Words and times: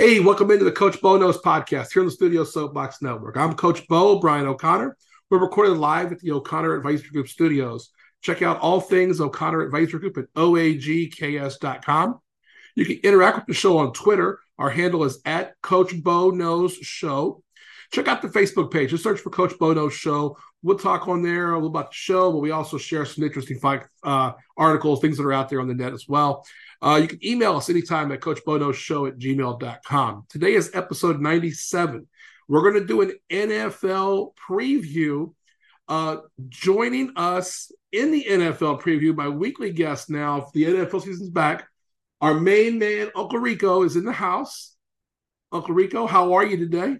Hey, 0.00 0.18
welcome 0.18 0.50
into 0.50 0.64
the 0.64 0.72
Coach 0.72 0.98
Bo 1.02 1.18
Knows 1.18 1.36
podcast 1.42 1.92
here 1.92 2.00
on 2.00 2.06
the 2.06 2.10
Studio 2.10 2.42
Soapbox 2.42 3.02
Network. 3.02 3.36
I'm 3.36 3.52
Coach 3.52 3.86
Bo, 3.86 4.18
Brian 4.18 4.46
O'Connor. 4.46 4.96
We're 5.28 5.40
recorded 5.40 5.76
live 5.76 6.10
at 6.10 6.20
the 6.20 6.30
O'Connor 6.30 6.74
Advisory 6.74 7.10
Group 7.10 7.28
studios. 7.28 7.90
Check 8.22 8.40
out 8.40 8.58
all 8.60 8.80
things 8.80 9.20
O'Connor 9.20 9.60
Advisory 9.60 10.00
Group 10.00 10.16
at 10.16 10.32
oagks.com. 10.32 12.18
You 12.76 12.86
can 12.86 12.96
interact 13.02 13.36
with 13.36 13.46
the 13.48 13.52
show 13.52 13.76
on 13.76 13.92
Twitter. 13.92 14.38
Our 14.58 14.70
handle 14.70 15.04
is 15.04 15.20
at 15.26 15.60
Coach 15.60 16.02
Bo 16.02 16.30
Knows 16.30 16.76
Show. 16.76 17.42
Check 17.92 18.08
out 18.08 18.22
the 18.22 18.28
Facebook 18.28 18.70
page. 18.70 18.88
Just 18.88 19.04
search 19.04 19.20
for 19.20 19.28
Coach 19.28 19.52
Bo 19.58 19.74
Knows 19.74 19.92
Show. 19.92 20.38
We'll 20.62 20.78
talk 20.78 21.08
on 21.08 21.22
there 21.22 21.52
a 21.52 21.54
little 21.56 21.68
about 21.68 21.90
the 21.90 21.96
show, 21.96 22.32
but 22.32 22.38
we 22.38 22.52
also 22.52 22.78
share 22.78 23.04
some 23.04 23.24
interesting 23.24 23.60
uh, 24.02 24.32
articles, 24.56 25.00
things 25.00 25.18
that 25.18 25.24
are 25.24 25.32
out 25.32 25.50
there 25.50 25.60
on 25.60 25.68
the 25.68 25.74
net 25.74 25.92
as 25.92 26.06
well. 26.08 26.46
Uh, 26.82 26.98
you 27.02 27.08
can 27.08 27.24
email 27.24 27.56
us 27.56 27.68
anytime 27.68 28.10
at 28.12 28.20
coachbonoshow 28.20 29.08
at 29.08 29.18
gmail.com. 29.18 30.26
Today 30.28 30.54
is 30.54 30.70
episode 30.72 31.20
97. 31.20 32.06
We're 32.48 32.62
going 32.62 32.80
to 32.80 32.86
do 32.86 33.02
an 33.02 33.12
NFL 33.30 34.32
preview. 34.48 35.34
Uh, 35.88 36.18
joining 36.48 37.12
us 37.16 37.70
in 37.92 38.12
the 38.12 38.24
NFL 38.24 38.80
preview, 38.80 39.14
my 39.14 39.28
weekly 39.28 39.72
guest 39.72 40.08
now, 40.08 40.48
the 40.54 40.64
NFL 40.64 41.02
season's 41.02 41.30
back, 41.30 41.68
our 42.20 42.34
main 42.34 42.78
man, 42.78 43.10
Uncle 43.14 43.40
Rico, 43.40 43.82
is 43.82 43.96
in 43.96 44.04
the 44.04 44.12
house. 44.12 44.76
Uncle 45.52 45.74
Rico, 45.74 46.06
how 46.06 46.34
are 46.34 46.46
you 46.46 46.56
today? 46.56 46.96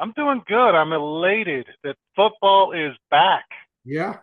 I'm 0.00 0.12
doing 0.12 0.42
good. 0.46 0.74
I'm 0.74 0.92
elated 0.92 1.66
that 1.84 1.96
football 2.16 2.72
is 2.72 2.96
back. 3.10 3.44
Yeah. 3.84 4.16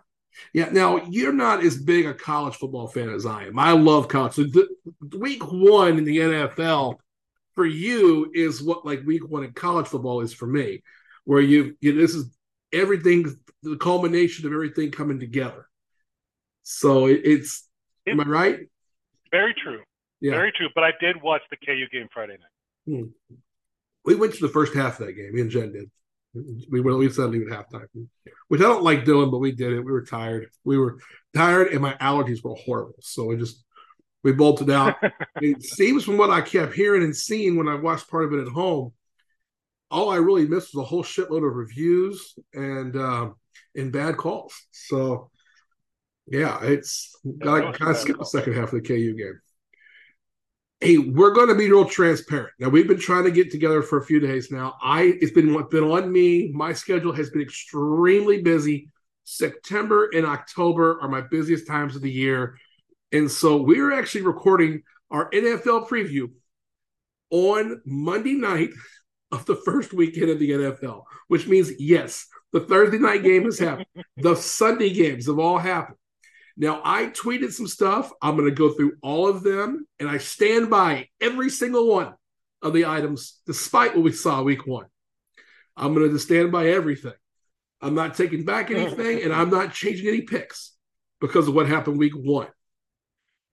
Yeah. 0.54 0.70
Now 0.72 1.04
you're 1.10 1.34
not 1.34 1.64
as 1.64 1.78
big 1.78 2.06
a 2.06 2.14
college 2.14 2.56
football 2.56 2.88
fan 2.88 3.10
as 3.10 3.26
I 3.26 3.46
am. 3.46 3.60
I 3.60 3.72
love 3.72 4.08
college. 4.08 4.34
So 4.34 4.44
the, 4.44 4.68
week 5.18 5.44
one 5.52 5.98
in 5.98 6.04
the 6.04 6.18
NFL 6.18 6.96
for 7.56 7.66
you 7.66 8.32
is 8.34 8.62
what 8.62 8.86
like 8.86 9.06
week 9.06 9.28
one 9.28 9.44
in 9.44 9.54
college 9.54 9.88
football 9.88 10.22
is 10.22 10.34
for 10.34 10.48
me, 10.48 10.84
where 11.26 11.42
you, 11.42 11.76
you 11.82 11.94
know, 11.94 12.02
this 12.02 12.16
is 12.16 12.36
everything, 12.72 13.36
the 13.64 13.78
culmination 13.78 14.46
of 14.46 14.54
everything 14.54 14.92
coming 14.92 15.20
together. 15.20 15.68
So 16.64 17.08
it, 17.08 17.22
it's, 17.24 17.68
it, 18.06 18.12
am 18.12 18.22
I 18.22 18.24
right? 18.24 18.60
Very 19.32 19.54
true. 19.54 19.82
Yeah. 20.22 20.34
Very 20.34 20.52
true. 20.52 20.70
But 20.76 20.84
I 20.84 20.92
did 21.00 21.22
watch 21.22 21.42
the 21.50 21.58
KU 21.58 21.86
game 21.92 22.08
Friday 22.14 22.38
night. 22.38 22.98
Hmm. 22.98 23.36
We 24.06 24.16
went 24.16 24.34
to 24.36 24.42
the 24.42 24.54
first 24.54 24.74
half 24.74 25.00
of 25.00 25.08
that 25.08 25.14
game. 25.14 25.34
Me 25.34 25.42
and 25.42 25.50
Jen 25.50 25.72
did. 25.72 25.90
We 26.34 26.82
went. 26.82 26.98
We 26.98 27.10
said 27.10 27.34
even 27.34 27.50
halftime, 27.50 27.88
which 28.50 28.62
I 28.62 28.66
don't 28.66 28.84
like 28.84 29.06
doing, 29.06 29.32
but 29.32 29.40
we 29.40 29.52
did 29.52 29.74
it. 29.74 29.82
We 29.82 29.92
were 29.92 30.06
tired. 30.06 30.50
We 30.64 30.78
were 30.78 31.00
tired, 31.36 31.70
and 31.70 31.82
my 31.82 31.96
allergies 31.96 32.44
were 32.44 32.56
horrible. 32.56 32.96
So 33.02 33.26
we 33.26 33.38
just 33.38 33.64
we 34.24 34.34
bolted 34.34 34.70
out. 34.70 34.96
it 35.42 35.64
seems 35.64 36.04
from 36.04 36.18
what 36.18 36.30
I 36.30 36.42
kept 36.42 36.74
hearing 36.74 37.04
and 37.04 37.16
seeing 37.16 37.58
when 37.58 37.68
I 37.68 37.76
watched 37.76 38.10
part 38.10 38.26
of 38.26 38.34
it 38.34 38.42
at 38.42 38.48
home, 38.48 38.94
all 39.90 40.12
I 40.12 40.18
really 40.18 40.48
missed 40.48 40.76
was 40.76 40.84
a 40.84 40.88
whole 40.88 41.04
shitload 41.04 41.48
of 41.48 41.56
reviews 41.56 42.36
and 42.54 42.96
uh, 42.96 43.30
and 43.76 43.92
bad 43.92 44.18
calls. 44.18 44.54
So 44.72 45.32
yeah, 46.28 46.60
it's 46.62 47.16
got 47.40 47.62
to 47.62 47.78
kind 47.78 47.92
of 47.92 47.98
skip 47.98 48.20
the 48.20 48.26
second 48.26 48.54
half 48.54 48.72
of 48.72 48.82
the 48.84 48.88
KU 48.88 49.16
game 49.16 49.40
hey, 50.82 50.98
we're 50.98 51.34
going 51.34 51.50
to 51.50 51.56
be 51.56 51.70
real 51.70 51.86
transparent. 51.86 52.52
Now 52.60 52.70
we've 52.70 52.88
been 52.88 53.00
trying 53.00 53.26
to 53.26 53.32
get 53.32 53.52
together 53.52 53.82
for 53.82 53.98
a 53.98 54.06
few 54.06 54.20
days 54.20 54.52
now. 54.52 54.78
I 54.82 55.18
it's 55.22 55.32
been 55.32 55.68
been 55.70 55.84
on 55.84 56.12
me. 56.12 56.52
My 56.54 56.74
schedule 56.74 57.14
has 57.14 57.30
been 57.30 57.42
extremely 57.42 58.42
busy. 58.42 58.90
September 59.26 60.10
and 60.14 60.26
October 60.26 61.00
are 61.02 61.08
my 61.10 61.22
busiest 61.22 61.68
times 61.68 61.96
of 61.96 62.02
the 62.02 62.12
year, 62.12 62.58
and 63.12 63.30
so 63.30 63.58
we're 63.58 63.92
actually 63.92 64.22
recording 64.22 64.82
our 65.12 65.30
NFL 65.30 65.88
preview 65.88 66.32
on 67.30 67.82
Monday 67.86 68.34
night 68.34 68.72
of 69.32 69.46
the 69.46 69.56
first 69.56 69.94
weekend 69.94 70.32
of 70.32 70.40
the 70.40 70.50
NFL, 70.50 71.04
which 71.28 71.46
means 71.46 71.72
yes, 71.80 72.26
the 72.52 72.62
Thursday 72.62 72.98
night 72.98 73.22
game 73.22 73.44
has 73.44 73.60
happened. 73.60 73.86
the 74.18 74.36
Sunday 74.36 74.92
games 74.92 75.28
have 75.28 75.38
all 75.38 75.60
happened. 75.60 75.99
Now, 76.60 76.82
I 76.84 77.06
tweeted 77.06 77.54
some 77.54 77.68
stuff. 77.68 78.12
I'm 78.22 78.36
going 78.36 78.50
to 78.50 78.54
go 78.54 78.74
through 78.74 78.98
all 79.02 79.30
of 79.30 79.44
them, 79.44 79.88
and 79.98 80.10
I 80.10 80.18
stand 80.18 80.70
by 80.70 81.08
every 81.22 81.50
single 81.50 81.88
one 81.88 82.14
of 82.62 82.74
the 82.74 82.86
items, 82.86 83.40
despite 83.48 83.96
what 83.96 84.04
we 84.04 84.12
saw 84.12 84.44
week 84.44 84.68
one. 84.68 84.88
I'm 85.78 85.94
going 85.94 86.12
to 86.12 86.20
stand 86.20 86.52
by 86.52 86.68
everything. 86.68 87.14
I'm 87.82 87.96
not 87.96 88.16
taking 88.16 88.44
back 88.44 88.72
anything, 88.72 89.24
and 89.24 89.34
I'm 89.34 89.50
not 89.50 89.74
changing 89.74 90.10
any 90.10 90.24
picks 90.24 90.76
because 91.22 91.48
of 91.48 91.56
what 91.56 91.70
happened 91.70 91.98
week 91.98 92.14
one. 92.14 92.50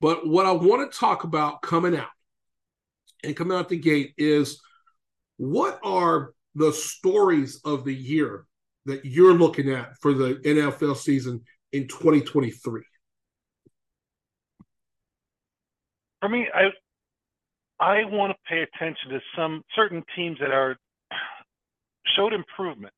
But 0.00 0.26
what 0.26 0.44
I 0.44 0.50
want 0.50 0.90
to 0.90 0.98
talk 0.98 1.22
about 1.22 1.62
coming 1.62 1.96
out 1.96 2.08
and 3.22 3.36
coming 3.36 3.56
out 3.56 3.68
the 3.68 3.78
gate 3.78 4.14
is 4.18 4.60
what 5.36 5.78
are 5.84 6.32
the 6.56 6.72
stories 6.72 7.60
of 7.64 7.84
the 7.84 7.94
year 7.94 8.46
that 8.86 9.04
you're 9.04 9.34
looking 9.34 9.70
at 9.70 9.96
for 10.00 10.12
the 10.12 10.34
NFL 10.44 10.96
season 10.96 11.44
in 11.70 11.86
2023? 11.86 12.82
For 16.20 16.28
me, 16.28 16.46
I 16.54 16.70
I 17.78 18.04
want 18.04 18.32
to 18.32 18.38
pay 18.48 18.62
attention 18.62 19.10
to 19.10 19.20
some 19.36 19.62
certain 19.74 20.02
teams 20.14 20.38
that 20.40 20.50
are 20.50 20.76
showed 22.16 22.32
improvement. 22.32 22.92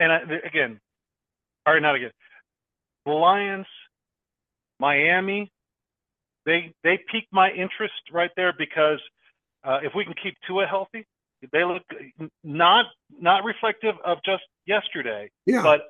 And 0.00 0.12
I, 0.12 0.18
again, 0.46 0.80
or 1.66 1.80
not 1.80 1.94
again, 1.94 2.10
the 3.06 3.12
Lions, 3.12 3.66
Miami, 4.80 5.50
they 6.44 6.72
they 6.82 6.98
piqued 7.10 7.32
my 7.32 7.50
interest 7.50 7.94
right 8.12 8.30
there 8.36 8.52
because 8.56 9.00
uh, 9.64 9.78
if 9.82 9.92
we 9.94 10.04
can 10.04 10.14
keep 10.22 10.34
Tua 10.46 10.66
healthy, 10.66 11.06
they 11.52 11.64
look 11.64 11.82
not 12.42 12.86
not 13.18 13.44
reflective 13.44 13.94
of 14.04 14.18
just 14.24 14.42
yesterday, 14.66 15.30
yeah. 15.46 15.62
but 15.62 15.82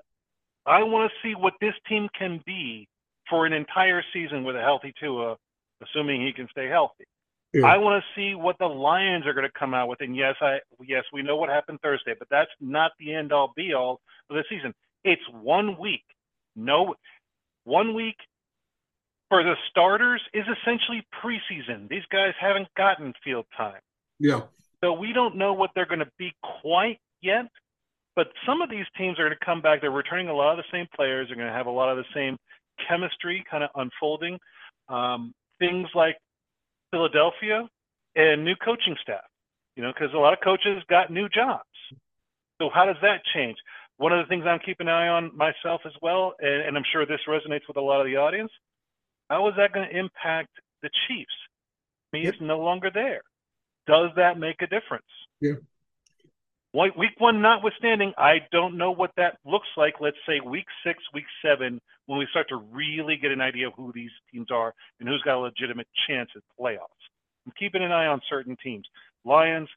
I 0.66 0.82
want 0.82 1.10
to 1.10 1.28
see 1.28 1.34
what 1.34 1.54
this 1.60 1.74
team 1.88 2.08
can 2.16 2.40
be 2.46 2.88
for 3.28 3.46
an 3.46 3.52
entire 3.52 4.02
season 4.12 4.44
with 4.44 4.56
a 4.56 4.60
healthy 4.60 4.92
Tua 5.00 5.36
assuming 5.82 6.24
he 6.24 6.32
can 6.32 6.48
stay 6.50 6.68
healthy. 6.68 7.04
Yeah. 7.52 7.66
I 7.66 7.78
want 7.78 8.02
to 8.02 8.20
see 8.20 8.34
what 8.34 8.56
the 8.58 8.66
Lions 8.66 9.26
are 9.26 9.32
going 9.32 9.46
to 9.46 9.58
come 9.58 9.74
out 9.74 9.88
with. 9.88 10.00
And 10.00 10.16
yes, 10.16 10.34
I 10.40 10.58
yes, 10.84 11.04
we 11.12 11.22
know 11.22 11.36
what 11.36 11.50
happened 11.50 11.78
Thursday, 11.82 12.14
but 12.18 12.28
that's 12.30 12.50
not 12.60 12.92
the 12.98 13.14
end 13.14 13.32
all 13.32 13.52
be 13.54 13.74
all 13.74 14.00
of 14.28 14.36
the 14.36 14.44
season. 14.48 14.74
It's 15.04 15.22
one 15.30 15.78
week. 15.78 16.04
No 16.56 16.94
one 17.64 17.94
week 17.94 18.16
for 19.28 19.42
the 19.42 19.54
starters 19.70 20.20
is 20.32 20.44
essentially 20.60 21.06
preseason. 21.22 21.88
These 21.88 22.04
guys 22.10 22.32
haven't 22.40 22.68
gotten 22.76 23.12
field 23.22 23.46
time. 23.56 23.80
Yeah. 24.18 24.42
So 24.82 24.92
we 24.92 25.12
don't 25.12 25.36
know 25.36 25.52
what 25.52 25.70
they're 25.74 25.86
going 25.86 26.00
to 26.00 26.10
be 26.18 26.32
quite 26.62 26.98
yet. 27.22 27.46
But 28.16 28.28
some 28.46 28.62
of 28.62 28.70
these 28.70 28.84
teams 28.96 29.18
are 29.18 29.24
going 29.26 29.36
to 29.38 29.44
come 29.44 29.60
back. 29.60 29.80
They're 29.80 29.90
returning 29.90 30.28
a 30.28 30.34
lot 30.34 30.56
of 30.56 30.58
the 30.58 30.76
same 30.76 30.86
players. 30.94 31.28
They're 31.28 31.36
going 31.36 31.48
to 31.48 31.54
have 31.54 31.66
a 31.66 31.70
lot 31.70 31.88
of 31.90 31.96
the 31.96 32.04
same 32.14 32.36
chemistry 32.88 33.44
kind 33.50 33.64
of 33.64 33.70
unfolding. 33.74 34.38
Um, 34.88 35.34
things 35.58 35.88
like 35.94 36.16
Philadelphia 36.90 37.68
and 38.16 38.44
new 38.44 38.54
coaching 38.56 38.96
staff, 39.02 39.24
you 39.76 39.82
know, 39.82 39.92
because 39.92 40.14
a 40.14 40.18
lot 40.18 40.32
of 40.32 40.40
coaches 40.42 40.82
got 40.88 41.10
new 41.10 41.28
jobs. 41.28 41.64
So 42.60 42.70
how 42.72 42.86
does 42.86 42.96
that 43.02 43.22
change? 43.34 43.56
One 43.96 44.12
of 44.12 44.24
the 44.24 44.28
things 44.28 44.44
I'm 44.46 44.60
keeping 44.60 44.88
an 44.88 44.94
eye 44.94 45.08
on 45.08 45.36
myself 45.36 45.82
as 45.84 45.92
well, 46.02 46.34
and, 46.40 46.62
and 46.68 46.76
I'm 46.76 46.84
sure 46.92 47.06
this 47.06 47.20
resonates 47.28 47.66
with 47.68 47.76
a 47.76 47.80
lot 47.80 48.00
of 48.00 48.06
the 48.06 48.16
audience. 48.16 48.50
How 49.30 49.48
is 49.48 49.54
that 49.56 49.72
going 49.72 49.88
to 49.88 49.96
impact 49.96 50.50
the 50.82 50.90
Chiefs? 51.06 51.32
I 52.12 52.16
mean, 52.16 52.24
yep. 52.26 52.34
no 52.40 52.58
longer 52.58 52.90
there. 52.92 53.22
Does 53.86 54.10
that 54.16 54.38
make 54.38 54.62
a 54.62 54.66
difference? 54.66 55.04
Yeah. 55.40 55.54
Week 56.72 57.12
one 57.18 57.40
notwithstanding, 57.40 58.12
I 58.18 58.38
don't 58.50 58.76
know 58.76 58.90
what 58.90 59.12
that 59.16 59.38
looks 59.44 59.68
like. 59.76 59.94
Let's 60.00 60.16
say 60.26 60.40
week 60.40 60.66
six, 60.84 60.98
week 61.12 61.24
seven, 61.44 61.80
when 62.06 62.18
we 62.18 62.26
start 62.30 62.48
to 62.50 62.56
really 62.56 63.16
get 63.16 63.30
an 63.30 63.40
idea 63.40 63.66
of 63.66 63.74
who 63.74 63.92
these 63.94 64.10
teams 64.32 64.48
are 64.50 64.74
and 65.00 65.08
who's 65.08 65.22
got 65.22 65.36
a 65.36 65.40
legitimate 65.40 65.88
chance 66.08 66.30
at 66.36 66.42
playoffs. 66.60 67.04
I'm 67.46 67.52
keeping 67.58 67.82
an 67.82 67.92
eye 67.92 68.06
on 68.06 68.20
certain 68.28 68.56
teams. 68.62 68.86
Lions, 69.24 69.68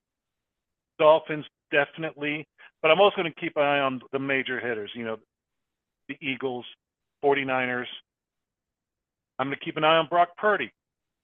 Dolphins, 0.99 1.45
definitely. 1.71 2.47
But 2.81 2.91
I'm 2.91 3.01
also 3.01 3.17
going 3.17 3.31
to 3.31 3.39
keep 3.39 3.53
an 3.55 3.63
eye 3.63 3.79
on 3.79 4.01
the 4.11 4.19
major 4.19 4.59
hitters, 4.59 4.91
you 4.93 5.03
know, 5.03 5.17
the 6.07 6.15
Eagles, 6.21 6.65
49ers. 7.23 7.85
I'm 9.39 9.47
going 9.47 9.57
to 9.57 9.65
keep 9.65 9.77
an 9.77 9.83
eye 9.83 9.97
on 9.97 10.07
Brock 10.07 10.29
Purdy. 10.37 10.71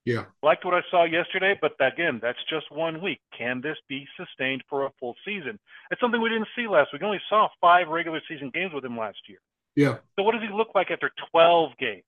Yeah. 0.05 0.25
Liked 0.41 0.65
what 0.65 0.73
I 0.73 0.81
saw 0.91 1.05
yesterday, 1.05 1.57
but 1.61 1.73
again, 1.79 2.19
that's 2.21 2.39
just 2.49 2.69
one 2.71 3.01
week. 3.01 3.19
Can 3.37 3.61
this 3.61 3.77
be 3.87 4.05
sustained 4.17 4.61
for 4.69 4.85
a 4.85 4.91
full 4.99 5.15
season? 5.23 5.57
It's 5.91 6.01
something 6.01 6.21
we 6.21 6.29
didn't 6.29 6.49
see 6.55 6.67
last 6.67 6.91
week. 6.91 7.01
We 7.01 7.05
only 7.05 7.21
saw 7.29 7.47
five 7.61 7.87
regular 7.87 8.19
season 8.27 8.51
games 8.53 8.73
with 8.73 8.83
him 8.83 8.97
last 8.97 9.19
year. 9.29 9.39
Yeah. 9.75 9.97
So 10.17 10.23
what 10.23 10.33
does 10.33 10.41
he 10.41 10.55
look 10.55 10.69
like 10.75 10.91
after 10.91 11.11
12 11.31 11.71
games? 11.79 12.03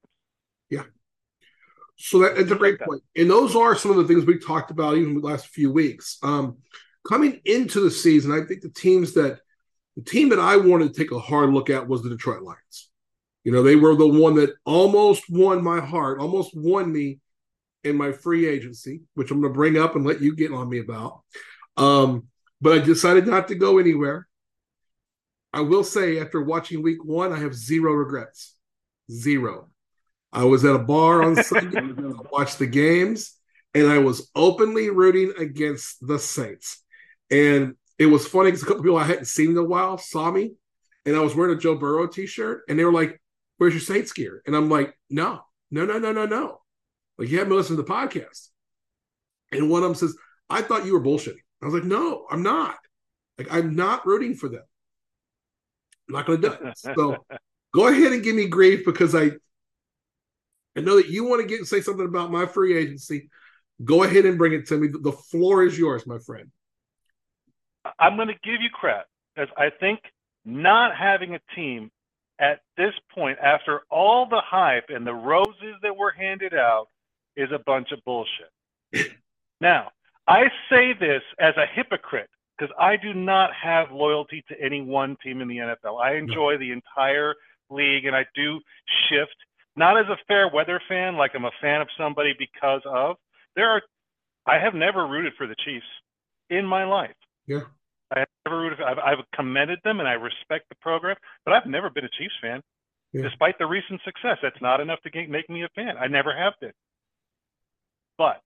Yeah. 0.69 0.83
So 1.97 2.19
that, 2.19 2.35
that's 2.35 2.51
a 2.51 2.55
great 2.55 2.79
point. 2.79 3.01
And 3.15 3.29
those 3.29 3.55
are 3.55 3.75
some 3.75 3.91
of 3.91 3.97
the 3.97 4.05
things 4.05 4.25
we 4.25 4.37
talked 4.37 4.71
about 4.71 4.97
even 4.97 5.15
the 5.15 5.27
last 5.27 5.47
few 5.47 5.71
weeks. 5.71 6.17
Um, 6.21 6.57
coming 7.07 7.41
into 7.45 7.79
the 7.79 7.91
season, 7.91 8.31
I 8.31 8.45
think 8.45 8.61
the 8.61 8.69
teams 8.69 9.13
that 9.13 9.39
the 9.95 10.03
team 10.03 10.29
that 10.29 10.39
I 10.39 10.57
wanted 10.57 10.93
to 10.93 10.99
take 10.99 11.11
a 11.11 11.19
hard 11.19 11.53
look 11.53 11.69
at 11.69 11.87
was 11.87 12.03
the 12.03 12.09
Detroit 12.09 12.43
Lions. 12.43 12.89
You 13.45 13.51
know, 13.51 13.63
they 13.63 13.75
were 13.75 13.95
the 13.95 14.07
one 14.07 14.35
that 14.35 14.55
almost 14.65 15.23
won 15.29 15.63
my 15.63 15.79
heart, 15.79 16.19
almost 16.19 16.51
won 16.53 16.91
me 16.91 17.19
in 17.85 17.95
my 17.95 18.11
free 18.11 18.47
agency, 18.47 19.01
which 19.13 19.31
I'm 19.31 19.39
going 19.39 19.53
to 19.53 19.57
bring 19.57 19.77
up 19.77 19.95
and 19.95 20.05
let 20.05 20.21
you 20.21 20.35
get 20.35 20.51
on 20.51 20.67
me 20.67 20.79
about. 20.79 21.21
Um, 21.77 22.27
but 22.59 22.73
I 22.73 22.79
decided 22.79 23.27
not 23.27 23.47
to 23.49 23.55
go 23.55 23.77
anywhere. 23.77 24.27
I 25.55 25.61
will 25.61 25.85
say, 25.85 26.19
after 26.19 26.41
watching 26.41 26.83
week 26.83 27.05
one, 27.05 27.31
I 27.31 27.39
have 27.39 27.55
zero 27.55 27.93
regrets. 27.93 28.55
Zero. 29.09 29.69
I 30.33 30.43
was 30.43 30.65
at 30.65 30.75
a 30.75 30.79
bar 30.79 31.23
on 31.23 31.41
Sunday, 31.41 31.79
watched 32.31 32.59
the 32.59 32.67
games, 32.67 33.35
and 33.73 33.87
I 33.87 33.99
was 33.99 34.29
openly 34.35 34.89
rooting 34.89 35.31
against 35.39 36.05
the 36.05 36.19
Saints. 36.19 36.83
And 37.31 37.75
it 37.97 38.07
was 38.07 38.27
funny 38.27 38.51
because 38.51 38.63
a 38.63 38.65
couple 38.65 38.83
people 38.83 38.97
I 38.97 39.05
hadn't 39.05 39.27
seen 39.27 39.51
in 39.51 39.57
a 39.57 39.63
while 39.63 39.97
saw 39.97 40.29
me, 40.29 40.55
and 41.05 41.15
I 41.15 41.21
was 41.21 41.33
wearing 41.33 41.55
a 41.55 41.59
Joe 41.59 41.75
Burrow 41.75 42.05
t-shirt, 42.07 42.63
and 42.67 42.77
they 42.77 42.83
were 42.83 42.91
like, 42.91 43.21
"Where's 43.57 43.73
your 43.73 43.79
Saints 43.79 44.11
gear?" 44.11 44.41
And 44.45 44.57
I'm 44.57 44.69
like, 44.69 44.93
"No, 45.09 45.39
no, 45.71 45.85
no, 45.85 45.97
no, 45.99 46.11
no, 46.11 46.25
no. 46.25 46.59
Like 47.17 47.29
you 47.29 47.39
haven't 47.39 47.55
listened 47.55 47.77
to 47.77 47.83
the 47.83 47.89
podcast." 47.89 48.49
And 49.53 49.69
one 49.69 49.83
of 49.83 49.87
them 49.87 49.95
says, 49.95 50.17
"I 50.49 50.61
thought 50.61 50.85
you 50.85 50.91
were 50.91 51.01
bullshitting." 51.01 51.39
I 51.61 51.65
was 51.65 51.73
like, 51.73 51.85
"No, 51.85 52.25
I'm 52.29 52.43
not. 52.43 52.77
Like 53.37 53.47
I'm 53.49 53.73
not 53.73 54.05
rooting 54.05 54.35
for 54.35 54.49
them. 54.49 54.63
I'm 56.07 56.15
not 56.15 56.25
going 56.25 56.41
to 56.41 56.49
do 56.49 56.53
it." 56.53 56.77
So 56.77 57.25
go 57.73 57.87
ahead 57.87 58.11
and 58.11 58.23
give 58.23 58.35
me 58.35 58.47
grief 58.47 58.85
because 58.85 59.15
I 59.15 59.31
I 60.75 60.81
know 60.81 60.97
that 60.97 61.07
you 61.07 61.25
want 61.25 61.41
to 61.41 61.47
get 61.47 61.59
and 61.59 61.67
say 61.67 61.81
something 61.81 62.05
about 62.05 62.31
my 62.31 62.45
free 62.45 62.77
agency. 62.77 63.29
Go 63.83 64.03
ahead 64.03 64.25
and 64.25 64.37
bring 64.37 64.53
it 64.53 64.67
to 64.67 64.77
me. 64.77 64.87
The 64.87 65.11
floor 65.11 65.63
is 65.63 65.77
yours, 65.77 66.05
my 66.05 66.19
friend. 66.19 66.51
I'm 67.99 68.15
going 68.15 68.29
to 68.29 68.39
give 68.43 68.61
you 68.61 68.69
crap 68.73 69.05
because 69.35 69.49
I 69.57 69.69
think 69.69 69.99
not 70.43 70.95
having 70.95 71.35
a 71.35 71.39
team 71.55 71.91
at 72.39 72.59
this 72.75 72.93
point, 73.13 73.37
after 73.41 73.81
all 73.89 74.27
the 74.27 74.41
hype 74.43 74.85
and 74.89 75.07
the 75.07 75.13
roses 75.13 75.75
that 75.81 75.95
were 75.95 76.11
handed 76.11 76.53
out, 76.53 76.87
is 77.37 77.49
a 77.51 77.59
bunch 77.59 77.91
of 77.91 77.99
bullshit. 78.05 78.51
now, 79.61 79.91
I 80.27 80.45
say 80.69 80.93
this 80.93 81.21
as 81.39 81.55
a 81.57 81.65
hypocrite 81.65 82.29
because 82.57 82.73
I 82.79 82.95
do 82.95 83.13
not 83.13 83.49
have 83.61 83.91
loyalty 83.91 84.43
to 84.49 84.55
any 84.61 84.81
one 84.81 85.17
team 85.23 85.41
in 85.41 85.47
the 85.47 85.57
NFL. 85.57 86.01
I 86.01 86.15
enjoy 86.15 86.53
no. 86.53 86.59
the 86.59 86.71
entire 86.71 87.35
league 87.69 88.05
and 88.05 88.15
I 88.15 88.25
do 88.35 88.59
shift, 89.09 89.35
not 89.75 89.99
as 89.99 90.05
a 90.07 90.17
fair 90.27 90.49
weather 90.53 90.81
fan, 90.87 91.15
like 91.15 91.31
I'm 91.35 91.45
a 91.45 91.51
fan 91.61 91.81
of 91.81 91.87
somebody 91.97 92.33
because 92.37 92.81
of. 92.85 93.17
There 93.55 93.69
are, 93.69 93.81
I 94.47 94.59
have 94.63 94.73
never 94.73 95.07
rooted 95.07 95.33
for 95.37 95.47
the 95.47 95.55
Chiefs 95.65 95.85
in 96.49 96.65
my 96.65 96.85
life. 96.85 97.15
Yeah. 97.47 97.61
I 98.15 98.19
have 98.19 98.27
never 98.45 98.61
rooted. 98.61 98.79
I've, 98.81 98.99
I've 98.99 99.25
commended 99.33 99.79
them 99.83 99.99
and 99.99 100.07
I 100.07 100.13
respect 100.13 100.69
the 100.69 100.75
program, 100.81 101.15
but 101.43 101.53
I've 101.53 101.65
never 101.65 101.89
been 101.89 102.05
a 102.05 102.09
Chiefs 102.17 102.35
fan, 102.41 102.61
yeah. 103.13 103.23
despite 103.23 103.57
the 103.57 103.65
recent 103.65 103.99
success. 104.05 104.37
That's 104.41 104.61
not 104.61 104.79
enough 104.79 105.01
to 105.03 105.09
get, 105.09 105.29
make 105.29 105.49
me 105.49 105.63
a 105.63 105.69
fan. 105.75 105.97
I 105.99 106.07
never 106.07 106.35
have 106.35 106.53
been. 106.61 106.73
But 108.17 108.41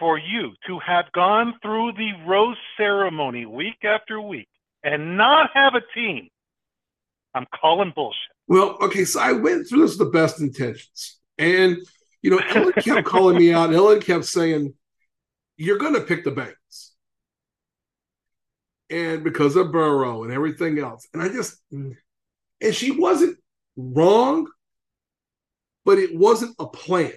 for 0.00 0.18
you 0.18 0.54
to 0.66 0.80
have 0.80 1.04
gone 1.12 1.54
through 1.62 1.92
the 1.92 2.10
rose 2.26 2.56
ceremony 2.76 3.46
week 3.46 3.84
after 3.84 4.20
week 4.20 4.48
and 4.82 5.16
not 5.16 5.50
have 5.54 5.74
a 5.74 5.82
team, 5.94 6.28
I'm 7.34 7.46
calling 7.60 7.92
bullshit. 7.94 8.18
Well, 8.48 8.78
okay, 8.80 9.04
so 9.04 9.20
I 9.20 9.32
went 9.32 9.68
through 9.68 9.82
this 9.82 9.96
with 9.96 10.08
the 10.08 10.18
best 10.18 10.40
intentions. 10.40 11.20
And, 11.38 11.76
you 12.22 12.30
know, 12.30 12.38
Ellen 12.38 12.72
kept 12.72 13.06
calling 13.06 13.36
me 13.36 13.52
out. 13.52 13.72
Ellen 13.72 14.00
kept 14.00 14.24
saying, 14.24 14.74
You're 15.56 15.78
going 15.78 15.94
to 15.94 16.00
pick 16.00 16.24
the 16.24 16.32
Bengals 16.32 16.90
and 18.90 19.22
because 19.22 19.54
of 19.56 19.70
Burrow 19.70 20.24
and 20.24 20.32
everything 20.32 20.78
else. 20.78 21.06
And 21.14 21.22
I 21.22 21.28
just, 21.28 21.56
and 21.70 21.94
she 22.72 22.90
wasn't 22.90 23.38
wrong, 23.76 24.48
but 25.84 25.98
it 25.98 26.14
wasn't 26.14 26.56
a 26.58 26.66
plan. 26.66 27.12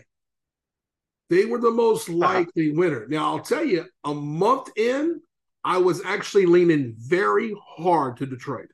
They 1.30 1.46
were 1.46 1.60
the 1.60 1.72
most 1.72 2.10
uh-huh. 2.10 2.18
likely 2.18 2.72
winner. 2.72 3.08
Now, 3.08 3.34
I'll 3.34 3.44
tell 3.44 3.64
you, 3.64 3.86
a 4.04 4.14
month 4.14 4.70
in, 4.76 5.22
I 5.64 5.78
was 5.78 6.04
actually 6.04 6.46
leaning 6.46 6.96
very 6.98 7.56
hard 7.78 8.18
to 8.18 8.26
Detroit. 8.26 8.68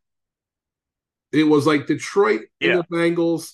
It 1.31 1.43
was 1.43 1.67
like 1.67 1.85
Detroit 1.85 2.41
yeah. 2.59 2.71
and 2.71 2.79
the 2.79 2.95
Bengals, 2.95 3.53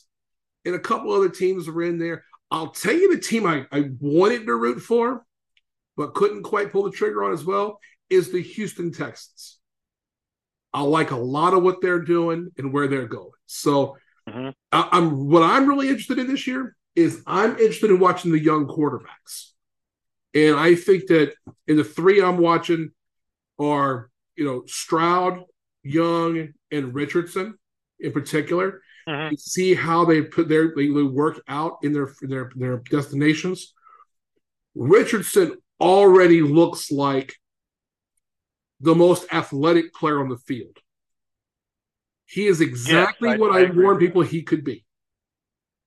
and 0.64 0.76
a 0.76 0.80
couple 0.80 1.12
other 1.12 1.30
teams 1.30 1.68
were 1.68 1.84
in 1.84 2.00
there. 2.00 2.24
I'll 2.50 2.70
tell 2.70 2.94
you 2.94 3.14
the 3.14 3.22
team 3.22 3.46
I, 3.46 3.66
I 3.72 3.90
wanted 4.00 4.46
to 4.46 4.56
root 4.56 4.80
for, 4.80 5.26
but 5.98 6.14
couldn't 6.14 6.44
quite 6.44 6.72
pull 6.72 6.84
the 6.84 6.92
trigger 6.92 7.24
on 7.24 7.34
as 7.34 7.44
well 7.44 7.80
is 8.10 8.32
the 8.32 8.42
Houston 8.42 8.92
Texans. 8.92 9.60
I 10.74 10.82
like 10.82 11.12
a 11.12 11.18
lot 11.18 11.54
of 11.54 11.64
what 11.64 11.82
they're 11.82 12.02
doing 12.02 12.52
and 12.58 12.72
where 12.72 12.88
they're 12.88 13.08
going. 13.08 13.32
So 13.46 13.98
mm-hmm. 14.30 14.50
I, 14.72 14.90
I'm 14.92 15.28
what 15.30 15.44
I'm 15.44 15.68
really 15.68 15.88
interested 15.88 16.20
in 16.20 16.28
this 16.28 16.48
year 16.48 16.76
is 16.96 17.22
I'm 17.28 17.52
interested 17.52 17.90
in 17.90 18.00
watching 18.00 18.32
the 18.32 18.40
young 18.40 18.68
quarterbacks. 18.68 19.52
And 20.34 20.56
I 20.56 20.76
think 20.76 21.08
that 21.08 21.34
in 21.68 21.78
the 21.78 21.84
three 21.84 22.22
I'm 22.22 22.38
watching 22.38 22.92
are, 23.60 24.10
you 24.36 24.46
know, 24.46 24.64
Stroud, 24.66 25.44
Young, 25.84 26.54
and 26.72 26.94
Richardson 26.94 27.58
in 28.00 28.12
particular. 28.12 28.82
Mm-hmm. 29.08 29.36
See 29.36 29.76
how 29.76 30.06
they 30.06 30.22
put 30.24 30.50
their 30.50 30.74
they 30.76 30.90
work 30.90 31.42
out 31.48 31.78
in 31.84 31.94
their 31.94 32.14
their 32.22 32.52
their 32.56 32.78
destinations. 32.90 33.74
Richardson 34.74 35.58
already 35.80 36.42
looks 36.42 36.92
like 36.92 37.36
the 38.80 38.96
most 38.96 39.32
athletic 39.32 39.94
player 39.94 40.20
on 40.20 40.30
the 40.30 40.38
field. 40.38 40.78
He 42.26 42.48
is 42.48 42.62
exactly 42.62 43.30
I, 43.30 43.38
what 43.38 43.52
I, 43.52 43.66
I 43.66 43.70
warned 43.70 44.00
people 44.00 44.22
he 44.22 44.42
could 44.42 44.64
be. 44.64 44.85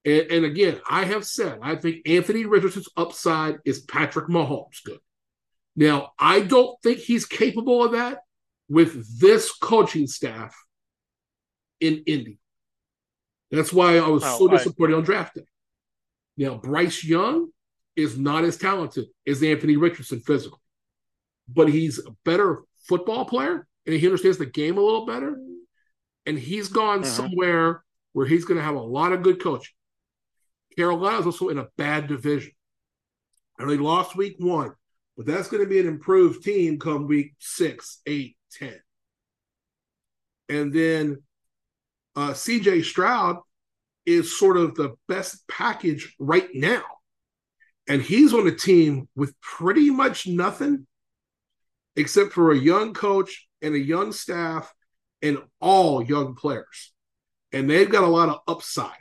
And, 0.04 0.30
and, 0.30 0.44
again, 0.44 0.80
I 0.88 1.04
have 1.04 1.24
said 1.24 1.58
I 1.60 1.74
think 1.74 2.08
Anthony 2.08 2.46
Richardson's 2.46 2.88
upside 2.96 3.58
is 3.64 3.80
Patrick 3.80 4.28
Mahomes 4.28 4.82
good. 4.84 5.00
Now, 5.76 6.12
I 6.18 6.40
don't 6.40 6.80
think 6.82 6.98
he's 6.98 7.26
capable 7.26 7.84
of 7.84 7.92
that 7.92 8.20
with 8.68 9.20
this 9.20 9.52
coaching 9.52 10.06
staff 10.06 10.56
in 11.80 12.02
Indy. 12.06 12.38
That's 13.50 13.72
why 13.72 13.98
I 13.98 14.08
was 14.08 14.22
oh, 14.24 14.38
so 14.38 14.48
disappointed 14.48 14.94
I, 14.94 14.96
on 14.98 15.04
draft 15.04 15.34
day. 15.34 15.44
Now, 16.36 16.56
Bryce 16.56 17.02
Young 17.02 17.48
is 17.96 18.16
not 18.16 18.44
as 18.44 18.56
talented 18.56 19.06
as 19.26 19.42
Anthony 19.42 19.76
Richardson 19.76 20.20
physically, 20.20 20.60
but 21.48 21.68
he's 21.68 21.98
a 21.98 22.14
better 22.24 22.62
football 22.86 23.24
player 23.24 23.66
and 23.86 23.94
he 23.94 24.06
understands 24.06 24.38
the 24.38 24.46
game 24.46 24.78
a 24.78 24.82
little 24.82 25.06
better. 25.06 25.36
And 26.26 26.38
he's 26.38 26.68
gone 26.68 27.00
uh-huh. 27.00 27.08
somewhere 27.08 27.82
where 28.12 28.26
he's 28.26 28.44
going 28.44 28.58
to 28.58 28.64
have 28.64 28.74
a 28.74 28.80
lot 28.80 29.12
of 29.12 29.22
good 29.22 29.42
coaching. 29.42 29.74
Carolina 30.78 31.18
is 31.18 31.26
also 31.26 31.48
in 31.48 31.58
a 31.58 31.66
bad 31.76 32.06
division. 32.06 32.52
And 33.58 33.68
they 33.68 33.76
lost 33.76 34.14
week 34.14 34.36
one, 34.38 34.74
but 35.16 35.26
that's 35.26 35.48
going 35.48 35.64
to 35.64 35.68
be 35.68 35.80
an 35.80 35.88
improved 35.88 36.44
team 36.44 36.78
come 36.78 37.08
week 37.08 37.34
six, 37.40 38.00
eight, 38.06 38.36
ten. 38.52 38.78
And 40.48 40.72
then 40.72 41.20
uh, 42.14 42.30
CJ 42.30 42.84
Stroud 42.84 43.38
is 44.06 44.38
sort 44.38 44.56
of 44.56 44.76
the 44.76 44.94
best 45.08 45.48
package 45.48 46.14
right 46.20 46.48
now. 46.54 46.84
And 47.88 48.00
he's 48.00 48.32
on 48.32 48.46
a 48.46 48.54
team 48.54 49.08
with 49.16 49.34
pretty 49.40 49.90
much 49.90 50.28
nothing 50.28 50.86
except 51.96 52.32
for 52.32 52.52
a 52.52 52.56
young 52.56 52.94
coach 52.94 53.48
and 53.62 53.74
a 53.74 53.78
young 53.78 54.12
staff 54.12 54.72
and 55.22 55.38
all 55.60 56.04
young 56.04 56.36
players. 56.36 56.92
And 57.52 57.68
they've 57.68 57.90
got 57.90 58.04
a 58.04 58.08
lot 58.08 58.28
of 58.28 58.38
upside. 58.46 58.92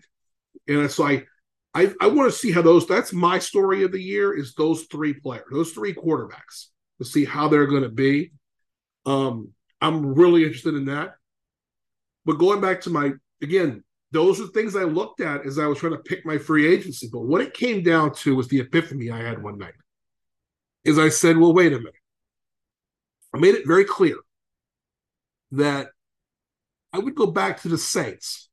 And 0.68 0.90
so 0.90 1.06
I 1.06 1.26
I, 1.74 1.94
I 2.02 2.08
want 2.08 2.32
to 2.32 2.38
see 2.38 2.52
how 2.52 2.62
those 2.62 2.88
that's 2.88 3.14
my 3.14 3.40
story 3.40 3.84
of 3.84 3.92
the 3.92 4.02
year 4.02 4.36
is 4.36 4.54
those 4.54 4.84
three 4.84 5.14
players, 5.14 5.46
those 5.52 5.72
three 5.72 5.94
quarterbacks, 5.94 6.68
to 7.00 7.06
see 7.06 7.26
how 7.26 7.48
they're 7.48 7.68
going 7.68 7.84
to 7.84 7.90
be. 7.90 8.32
Um, 9.06 9.50
I'm 9.80 10.16
really 10.16 10.44
interested 10.44 10.74
in 10.74 10.86
that. 10.86 11.16
But 12.26 12.40
going 12.40 12.62
back 12.62 12.82
to 12.82 12.90
my 12.90 13.12
again, 13.42 13.84
those 14.12 14.42
are 14.42 14.48
things 14.48 14.76
I 14.76 14.84
looked 14.84 15.22
at 15.22 15.46
as 15.46 15.60
I 15.60 15.68
was 15.68 15.80
trying 15.80 15.94
to 15.94 16.00
pick 16.00 16.26
my 16.26 16.38
free 16.38 16.68
agency. 16.68 17.10
But 17.12 17.22
what 17.22 17.42
it 17.42 17.54
came 17.54 17.84
down 17.84 18.14
to 18.16 18.36
was 18.36 18.48
the 18.48 18.60
epiphany 18.60 19.12
I 19.12 19.22
had 19.22 19.42
one 19.42 19.58
night. 19.58 19.74
Is 20.84 20.98
I 20.98 21.10
said, 21.10 21.38
well, 21.38 21.54
wait 21.54 21.74
a 21.74 21.78
minute. 21.78 21.94
I 23.34 23.40
made 23.40 23.56
it 23.56 23.68
very 23.68 23.84
clear 23.84 24.16
that 25.52 25.90
I 26.94 27.00
would 27.00 27.16
go 27.16 27.28
back 27.28 27.62
to 27.62 27.68
the 27.68 27.78
Saints 27.78 28.50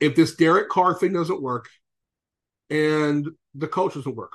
if 0.00 0.14
this 0.14 0.36
Derek 0.36 0.68
Carr 0.68 0.94
thing 0.94 1.12
doesn't 1.12 1.42
work 1.42 1.68
and 2.70 3.28
the 3.54 3.68
coach 3.68 3.94
doesn't 3.94 4.16
work. 4.16 4.32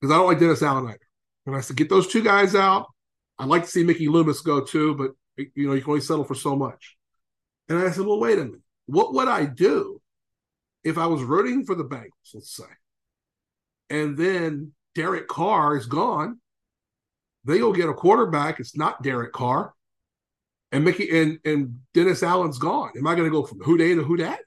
Because 0.00 0.12
I 0.12 0.18
don't 0.18 0.26
like 0.26 0.38
Dennis 0.38 0.62
Allen 0.62 0.86
either. 0.86 0.98
And 1.46 1.56
I 1.56 1.60
said, 1.60 1.76
get 1.76 1.88
those 1.88 2.06
two 2.06 2.22
guys 2.22 2.54
out. 2.54 2.86
I'd 3.38 3.48
like 3.48 3.64
to 3.64 3.70
see 3.70 3.84
Mickey 3.84 4.08
Loomis 4.08 4.40
go 4.40 4.60
too, 4.60 4.94
but 4.94 5.12
you 5.54 5.66
know, 5.68 5.74
you 5.74 5.80
can 5.80 5.90
only 5.90 6.00
settle 6.00 6.24
for 6.24 6.34
so 6.34 6.56
much. 6.56 6.96
And 7.68 7.78
I 7.78 7.90
said, 7.90 8.06
well, 8.06 8.20
wait 8.20 8.38
a 8.38 8.44
minute. 8.44 8.60
What 8.86 9.14
would 9.14 9.28
I 9.28 9.44
do 9.44 10.00
if 10.84 10.98
I 10.98 11.06
was 11.06 11.22
rooting 11.22 11.64
for 11.64 11.74
the 11.74 11.84
Bengals, 11.84 12.34
let's 12.34 12.54
say, 12.54 12.64
and 13.90 14.16
then 14.16 14.72
Derek 14.94 15.28
Carr 15.28 15.76
is 15.76 15.86
gone 15.86 16.40
they 17.48 17.58
go 17.58 17.72
get 17.72 17.88
a 17.88 17.94
quarterback. 17.94 18.60
It's 18.60 18.76
not 18.76 19.02
Derek 19.02 19.32
Carr. 19.32 19.72
And 20.70 20.84
Mickey 20.84 21.18
and, 21.18 21.38
and 21.46 21.80
Dennis 21.94 22.22
Allen's 22.22 22.58
gone. 22.58 22.90
Am 22.96 23.06
I 23.06 23.14
going 23.14 23.24
to 23.24 23.32
go 23.32 23.42
from 23.42 23.60
who 23.60 23.78
they 23.78 23.94
to 23.94 24.02
who 24.02 24.18
that? 24.18 24.40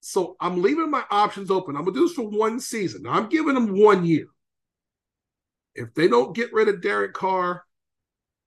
So 0.00 0.36
I'm 0.40 0.62
leaving 0.62 0.90
my 0.90 1.04
options 1.10 1.50
open. 1.50 1.76
I'm 1.76 1.84
gonna 1.84 1.94
do 1.94 2.08
this 2.08 2.16
for 2.16 2.28
one 2.28 2.58
season. 2.60 3.02
Now, 3.02 3.12
I'm 3.12 3.28
giving 3.28 3.54
them 3.54 3.78
one 3.78 4.04
year. 4.04 4.26
If 5.74 5.94
they 5.94 6.08
don't 6.08 6.34
get 6.34 6.52
rid 6.52 6.68
of 6.68 6.82
Derek 6.82 7.12
Carr, 7.12 7.64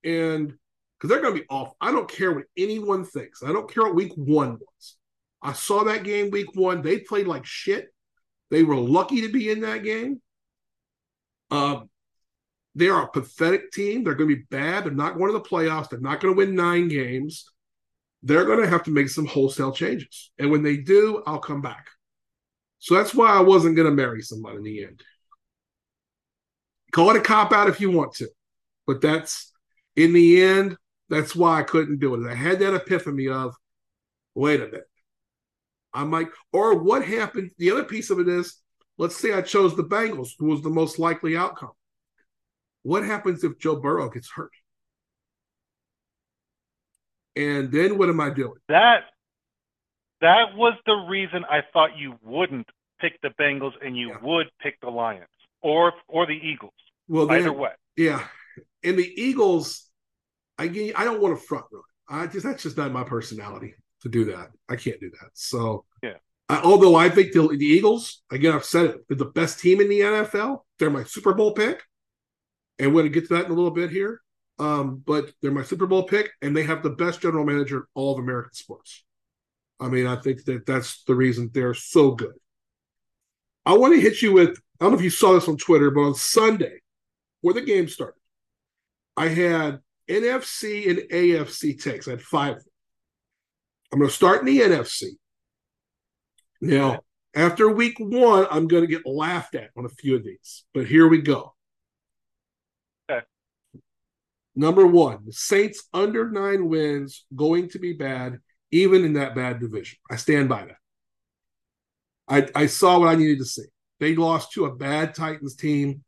and 0.03 0.53
because 0.98 1.10
they're 1.10 1.22
gonna 1.22 1.36
be 1.36 1.45
off, 1.50 1.74
I 1.79 1.91
don't 1.91 2.10
care 2.10 2.31
what 2.31 2.45
anyone 2.57 3.05
thinks. 3.05 3.43
I 3.43 3.53
don't 3.53 3.72
care 3.72 3.83
what 3.83 3.95
week 3.95 4.13
one 4.15 4.53
was. 4.53 4.98
I 5.41 5.53
saw 5.53 5.83
that 5.83 6.03
game 6.03 6.31
week 6.31 6.55
one. 6.55 6.81
They 6.81 7.00
played 7.00 7.27
like 7.27 7.45
shit. 7.45 7.93
They 8.50 8.63
were 8.63 8.77
lucky 8.77 9.22
to 9.22 9.29
be 9.29 9.51
in 9.51 9.62
that 9.62 9.83
game. 9.83 10.22
Um, 11.51 11.89
they 12.75 12.88
are 12.88 13.03
a 13.03 13.12
pathetic 13.12 13.72
team. 13.72 14.03
They're 14.03 14.15
going 14.15 14.29
to 14.29 14.36
be 14.36 14.43
bad. 14.50 14.86
They're 14.86 14.91
not 14.91 15.17
going 15.17 15.31
to 15.31 15.38
the 15.38 15.41
playoffs. 15.41 15.89
They're 15.89 16.00
not 16.00 16.22
going 16.22 16.33
to 16.33 16.38
win 16.38 16.55
nine 16.55 16.88
games. 16.88 17.51
They're 18.23 18.45
going 18.45 18.61
to 18.61 18.69
have 18.69 18.83
to 18.83 18.91
make 18.91 19.09
some 19.09 19.25
wholesale 19.25 19.73
changes. 19.73 20.31
And 20.39 20.49
when 20.49 20.63
they 20.63 20.77
do, 20.77 21.21
I'll 21.27 21.39
come 21.39 21.61
back. 21.61 21.87
So 22.79 22.95
that's 22.95 23.13
why 23.13 23.29
I 23.29 23.41
wasn't 23.41 23.75
going 23.75 23.87
to 23.87 23.93
marry 23.93 24.21
someone 24.21 24.55
in 24.55 24.63
the 24.63 24.85
end. 24.85 25.03
Call 26.91 27.09
it 27.09 27.17
a 27.17 27.21
cop 27.21 27.51
out 27.51 27.69
if 27.69 27.81
you 27.81 27.91
want 27.91 28.13
to. 28.15 28.27
But 28.87 29.01
that's 29.01 29.51
in 29.95 30.13
the 30.13 30.41
end, 30.41 30.77
that's 31.09 31.35
why 31.35 31.59
I 31.59 31.63
couldn't 31.63 31.99
do 31.99 32.15
it. 32.15 32.29
I 32.29 32.35
had 32.35 32.59
that 32.59 32.73
epiphany 32.73 33.27
of, 33.27 33.55
wait 34.35 34.61
a 34.61 34.65
minute. 34.65 34.83
I 35.93 36.05
might, 36.05 36.27
or 36.51 36.79
what 36.79 37.05
happened? 37.05 37.51
The 37.57 37.71
other 37.71 37.83
piece 37.83 38.09
of 38.09 38.19
it 38.19 38.27
is, 38.27 38.57
let's 38.97 39.15
say 39.15 39.33
I 39.33 39.41
chose 39.41 39.75
the 39.75 39.83
Bengals, 39.83 40.31
who 40.39 40.47
was 40.47 40.61
the 40.61 40.69
most 40.69 40.97
likely 40.97 41.37
outcome. 41.37 41.71
What 42.83 43.03
happens 43.03 43.43
if 43.43 43.59
Joe 43.59 43.75
Burrow 43.75 44.09
gets 44.09 44.29
hurt? 44.29 44.51
And 47.35 47.71
then 47.71 47.97
what 47.97 48.09
am 48.09 48.19
I 48.19 48.29
doing? 48.29 48.53
That 48.69 49.03
that 50.21 50.55
was 50.55 50.73
the 50.85 50.93
reason 50.93 51.43
I 51.49 51.61
thought 51.73 51.97
you 51.97 52.15
wouldn't 52.21 52.67
pick 52.99 53.19
the 53.21 53.29
Bengals 53.39 53.73
and 53.83 53.97
you 53.97 54.09
yeah. 54.09 54.17
would 54.21 54.47
pick 54.61 54.79
the 54.81 54.89
Lions 54.89 55.25
or 55.61 55.93
or 56.07 56.25
the 56.25 56.33
Eagles. 56.33 56.73
Well, 57.07 57.27
then, 57.27 57.41
either 57.41 57.53
way. 57.53 57.71
Yeah, 57.97 58.23
and 58.83 58.97
the 58.97 59.21
Eagles, 59.21 59.89
I 60.57 60.65
I 60.95 61.03
don't 61.03 61.21
want 61.21 61.37
to 61.37 61.45
front 61.45 61.65
run. 61.71 61.83
I 62.07 62.27
just 62.27 62.45
that's 62.45 62.63
just 62.63 62.77
not 62.77 62.91
my 62.91 63.03
personality 63.03 63.73
to 64.01 64.09
do 64.09 64.25
that. 64.25 64.49
I 64.69 64.75
can't 64.75 64.99
do 64.99 65.09
that. 65.09 65.29
So 65.33 65.85
yeah. 66.01 66.17
I, 66.49 66.61
although 66.61 66.95
I 66.95 67.09
think 67.09 67.31
the, 67.31 67.47
the 67.47 67.65
Eagles, 67.65 68.21
again, 68.29 68.53
I've 68.53 68.65
said 68.65 68.85
it, 68.85 69.07
they're 69.07 69.17
the 69.17 69.25
best 69.25 69.59
team 69.59 69.79
in 69.79 69.89
the 69.89 70.01
NFL. 70.01 70.61
They're 70.77 70.89
my 70.89 71.03
Super 71.03 71.33
Bowl 71.33 71.53
pick 71.53 71.81
and 72.79 72.93
we're 72.93 73.01
going 73.01 73.13
to 73.13 73.19
get 73.19 73.27
to 73.27 73.35
that 73.35 73.45
in 73.45 73.51
a 73.51 73.55
little 73.55 73.71
bit 73.71 73.89
here. 73.89 74.21
Um, 74.60 75.01
but 75.05 75.31
they're 75.41 75.51
my 75.51 75.63
Super 75.63 75.88
Bowl 75.88 76.03
pick, 76.03 76.31
and 76.41 76.55
they 76.55 76.63
have 76.63 76.83
the 76.83 76.91
best 76.91 77.22
general 77.22 77.45
manager 77.45 77.77
in 77.77 77.83
all 77.95 78.13
of 78.13 78.19
American 78.19 78.53
sports. 78.53 79.03
I 79.79 79.89
mean, 79.89 80.07
I 80.07 80.15
think 80.15 80.45
that 80.45 80.65
that's 80.65 81.03
the 81.03 81.15
reason 81.15 81.50
they're 81.53 81.74
so 81.74 82.12
good. 82.12 82.33
I 83.65 83.77
want 83.77 83.93
to 83.95 84.01
hit 84.01 84.22
you 84.22 84.33
with 84.33 84.57
I 84.79 84.86
don't 84.86 84.93
know 84.93 84.98
if 84.98 85.03
you 85.03 85.10
saw 85.10 85.33
this 85.33 85.48
on 85.48 85.57
Twitter, 85.57 85.91
but 85.91 86.01
on 86.01 86.15
Sunday, 86.15 86.79
where 87.41 87.53
the 87.53 87.62
game 87.62 87.88
started, 87.88 88.19
I 89.15 89.27
had 89.29 89.79
NFC 90.10 90.89
and 90.89 91.00
AFC 91.10 91.81
takes. 91.81 92.07
I 92.07 92.12
had 92.12 92.22
five. 92.22 92.57
I'm 93.91 94.00
going 94.00 94.10
to 94.10 94.15
start 94.15 94.39
in 94.39 94.45
the 94.45 94.60
NFC. 94.60 95.12
Now, 96.60 97.00
after 97.36 97.69
week 97.69 97.95
one, 98.00 98.48
I'm 98.50 98.67
going 98.67 98.83
to 98.83 98.88
get 98.88 99.05
laughed 99.05 99.55
at 99.55 99.69
on 99.77 99.86
a 99.86 99.89
few 99.89 100.15
of 100.15 100.24
these, 100.24 100.65
but 100.74 100.86
here 100.86 101.07
we 101.07 101.22
go. 101.22 101.52
Number 104.55 104.86
one, 104.86 105.19
the 105.25 105.33
Saints 105.33 105.88
under 105.93 106.29
nine 106.29 106.67
wins 106.69 107.25
going 107.36 107.69
to 107.69 107.79
be 107.79 107.93
bad, 107.93 108.39
even 108.72 109.03
in 109.03 109.13
that 109.13 109.36
bad 109.36 109.60
division. 109.60 109.98
I 110.10 110.15
stand 110.15 110.48
by 110.50 110.65
that. 110.65 110.77
I, 112.27 112.62
I 112.63 112.65
saw 112.67 113.00
what 113.00 113.10
I 113.10 113.15
needed 113.15 113.39
to 113.39 113.45
see. 113.45 113.65
They 114.00 114.15
lost 114.15 114.51
to 114.53 114.65
a 114.65 114.75
bad 114.75 115.15
Titans 115.15 115.55
team. 115.55 116.03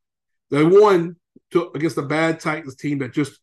They 0.51 0.63
won 0.63 1.15
to, 1.51 1.71
against 1.73 1.97
a 1.97 2.03
bad 2.03 2.39
Titans 2.39 2.75
team 2.75 2.99
that 2.99 3.13
just, 3.13 3.39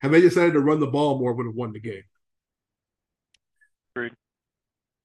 had 0.00 0.10
they 0.10 0.20
decided 0.20 0.54
to 0.54 0.60
run 0.60 0.80
the 0.80 0.86
ball 0.86 1.18
more, 1.18 1.32
would 1.34 1.46
have 1.46 1.54
won 1.54 1.72
the 1.72 1.80
game. 1.80 2.02
Agreed. 3.94 4.12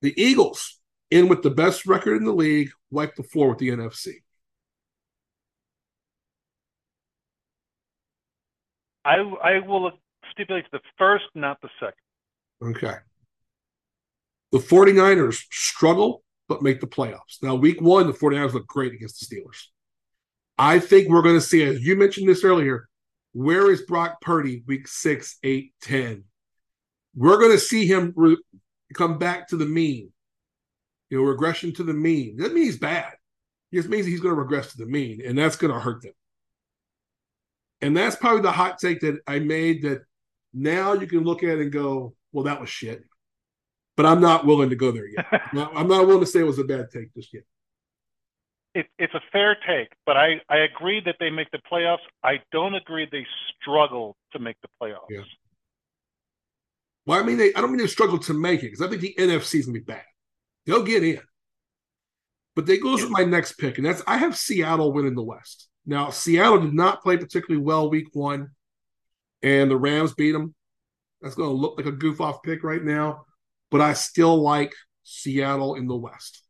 The 0.02 0.20
Eagles, 0.22 0.80
in 1.12 1.28
with 1.28 1.44
the 1.44 1.50
best 1.50 1.86
record 1.86 2.18
in 2.18 2.24
the 2.24 2.34
league, 2.34 2.72
wiped 2.90 3.18
the 3.18 3.24
floor 3.24 3.50
with 3.50 3.60
the 3.60 3.70
NFC. 3.70 4.16
I 9.08 9.16
I 9.44 9.68
will 9.68 9.92
stipulate 10.32 10.66
the 10.72 10.80
first, 10.98 11.26
not 11.34 11.60
the 11.62 11.70
second. 11.80 11.96
Okay. 12.62 12.96
The 14.52 14.60
49ers 14.60 15.40
struggle 15.52 16.24
but 16.48 16.62
make 16.62 16.80
the 16.80 16.88
playoffs. 16.88 17.42
Now, 17.42 17.56
week 17.56 17.82
one, 17.82 18.08
the 18.08 18.14
49ers 18.14 18.54
look 18.54 18.68
great 18.68 18.94
against 18.94 19.20
the 19.20 19.36
Steelers. 19.36 19.66
I 20.58 20.80
think 20.80 21.10
we're 21.10 21.22
going 21.22 21.36
to 21.36 21.42
see, 21.42 21.64
as 21.64 21.86
you 21.86 21.96
mentioned 21.96 22.28
this 22.28 22.44
earlier, 22.44 22.88
where 23.34 23.70
is 23.70 23.84
Brock 23.84 24.22
Purdy 24.22 24.64
week 24.66 24.88
six, 24.88 25.38
eight, 25.44 25.74
10? 25.82 26.24
We're 27.16 27.38
going 27.38 27.52
to 27.52 27.60
see 27.60 27.86
him 27.86 28.14
re- 28.16 28.42
come 28.94 29.18
back 29.18 29.50
to 29.50 29.58
the 29.58 29.66
mean, 29.66 30.12
you 31.10 31.18
know, 31.18 31.24
regression 31.24 31.74
to 31.74 31.84
the 31.84 31.94
mean. 31.94 32.38
That 32.38 32.54
means 32.54 32.78
bad. 32.78 33.14
It 33.72 33.76
just 33.76 33.90
means 33.90 34.06
he's 34.06 34.22
going 34.22 34.34
to 34.34 34.42
regress 34.42 34.72
to 34.72 34.78
the 34.78 34.86
mean, 34.86 35.22
and 35.26 35.38
that's 35.38 35.58
going 35.58 35.74
to 35.74 35.80
hurt 35.80 36.02
them. 36.02 36.14
And 37.82 37.96
that's 37.96 38.16
probably 38.16 38.42
the 38.42 38.52
hot 38.52 38.80
take 38.80 39.02
that 39.02 39.20
I 39.28 39.40
made 39.40 39.84
that 39.84 40.02
now 40.54 40.94
you 40.94 41.08
can 41.08 41.24
look 41.24 41.44
at 41.44 41.60
and 41.60 41.72
go, 41.72 42.16
well, 42.32 42.46
that 42.46 42.60
was 42.60 42.70
shit. 42.70 43.04
But 43.96 44.06
I'm 44.06 44.22
not 44.22 44.46
willing 44.46 44.70
to 44.70 44.76
go 44.76 44.92
there 44.92 45.08
yet. 45.08 45.26
I'm 45.54 45.88
not 45.88 46.08
willing 46.08 46.22
to 46.22 46.26
say 46.26 46.40
it 46.40 46.44
was 46.44 46.60
a 46.60 46.64
bad 46.64 46.88
take 46.92 47.14
just 47.14 47.34
yet. 47.34 47.44
It, 48.76 48.86
it's 49.00 49.14
a 49.16 49.22
fair 49.32 49.58
take, 49.68 49.90
but 50.06 50.18
I, 50.18 50.40
I 50.50 50.58
agree 50.58 51.02
that 51.06 51.16
they 51.20 51.32
make 51.32 51.50
the 51.50 51.60
playoffs. 51.72 52.06
I 52.24 52.42
don't 52.52 52.76
agree 52.76 53.08
they 53.12 53.26
struggle 53.60 54.16
to 54.34 54.40
make 54.40 54.58
the 54.62 54.68
playoffs. 54.80 55.08
Yeah. 55.10 55.22
Well, 57.08 57.20
I 57.20 57.24
mean, 57.24 57.38
they, 57.38 57.54
I 57.56 57.62
don't 57.62 57.72
mean 57.72 57.80
they 57.80 57.88
struggle 57.88 58.20
to 58.20 58.34
make 58.34 58.60
it 58.60 58.68
because 58.68 58.82
I 58.82 58.90
think 58.90 59.02
the 59.02 59.16
NFC 59.18 59.60
is 59.60 59.66
going 59.66 59.76
to 59.76 59.80
be 59.80 59.80
bad. 59.80 60.04
They'll 60.66 60.84
get 60.84 61.04
in. 61.04 61.22
But 62.56 62.66
they 62.66 62.78
goes 62.78 63.00
yeah. 63.00 63.06
with 63.06 63.14
my 63.14 63.24
next 63.24 63.54
pick, 63.54 63.78
and 63.78 63.86
that's 63.86 64.04
I 64.06 64.18
have 64.18 64.36
Seattle 64.36 64.92
winning 64.92 65.16
the 65.16 65.24
West. 65.24 65.70
Now, 65.90 66.10
Seattle 66.10 66.60
did 66.60 66.74
not 66.74 67.02
play 67.02 67.16
particularly 67.16 67.64
well 67.64 67.90
week 67.90 68.10
one, 68.12 68.50
and 69.42 69.72
the 69.72 69.78
Rams 69.78 70.14
beat 70.14 70.34
them. 70.34 70.54
That's 71.22 71.34
going 71.34 71.50
to 71.50 71.56
look 71.56 71.78
like 71.78 71.88
a 71.88 71.94
goof 71.94 72.20
off 72.20 72.44
pick 72.44 72.62
right 72.62 72.84
now, 72.84 73.26
but 73.72 73.80
I 73.80 73.94
still 73.94 74.40
like 74.40 74.74
Seattle 75.04 75.76
in 75.76 75.88
the 75.88 75.96
West. 75.96 76.44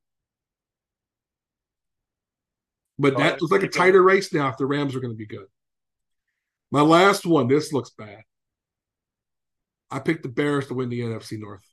But 2.97 3.15
that 3.17 3.39
looks 3.39 3.51
like 3.51 3.61
a 3.61 3.67
tighter 3.67 4.01
race 4.01 4.33
now 4.33 4.49
if 4.49 4.57
the 4.57 4.65
Rams 4.65 4.95
are 4.95 4.99
going 4.99 5.13
to 5.13 5.17
be 5.17 5.27
good. 5.27 5.45
My 6.71 6.81
last 6.81 7.23
one, 7.23 7.47
this 7.47 7.71
looks 7.71 7.91
bad. 7.91 8.23
I 9.91 9.99
picked 9.99 10.23
the 10.23 10.29
Bears 10.29 10.67
to 10.67 10.73
win 10.73 10.89
the 10.89 11.01
NFC 11.01 11.39
North. 11.39 11.63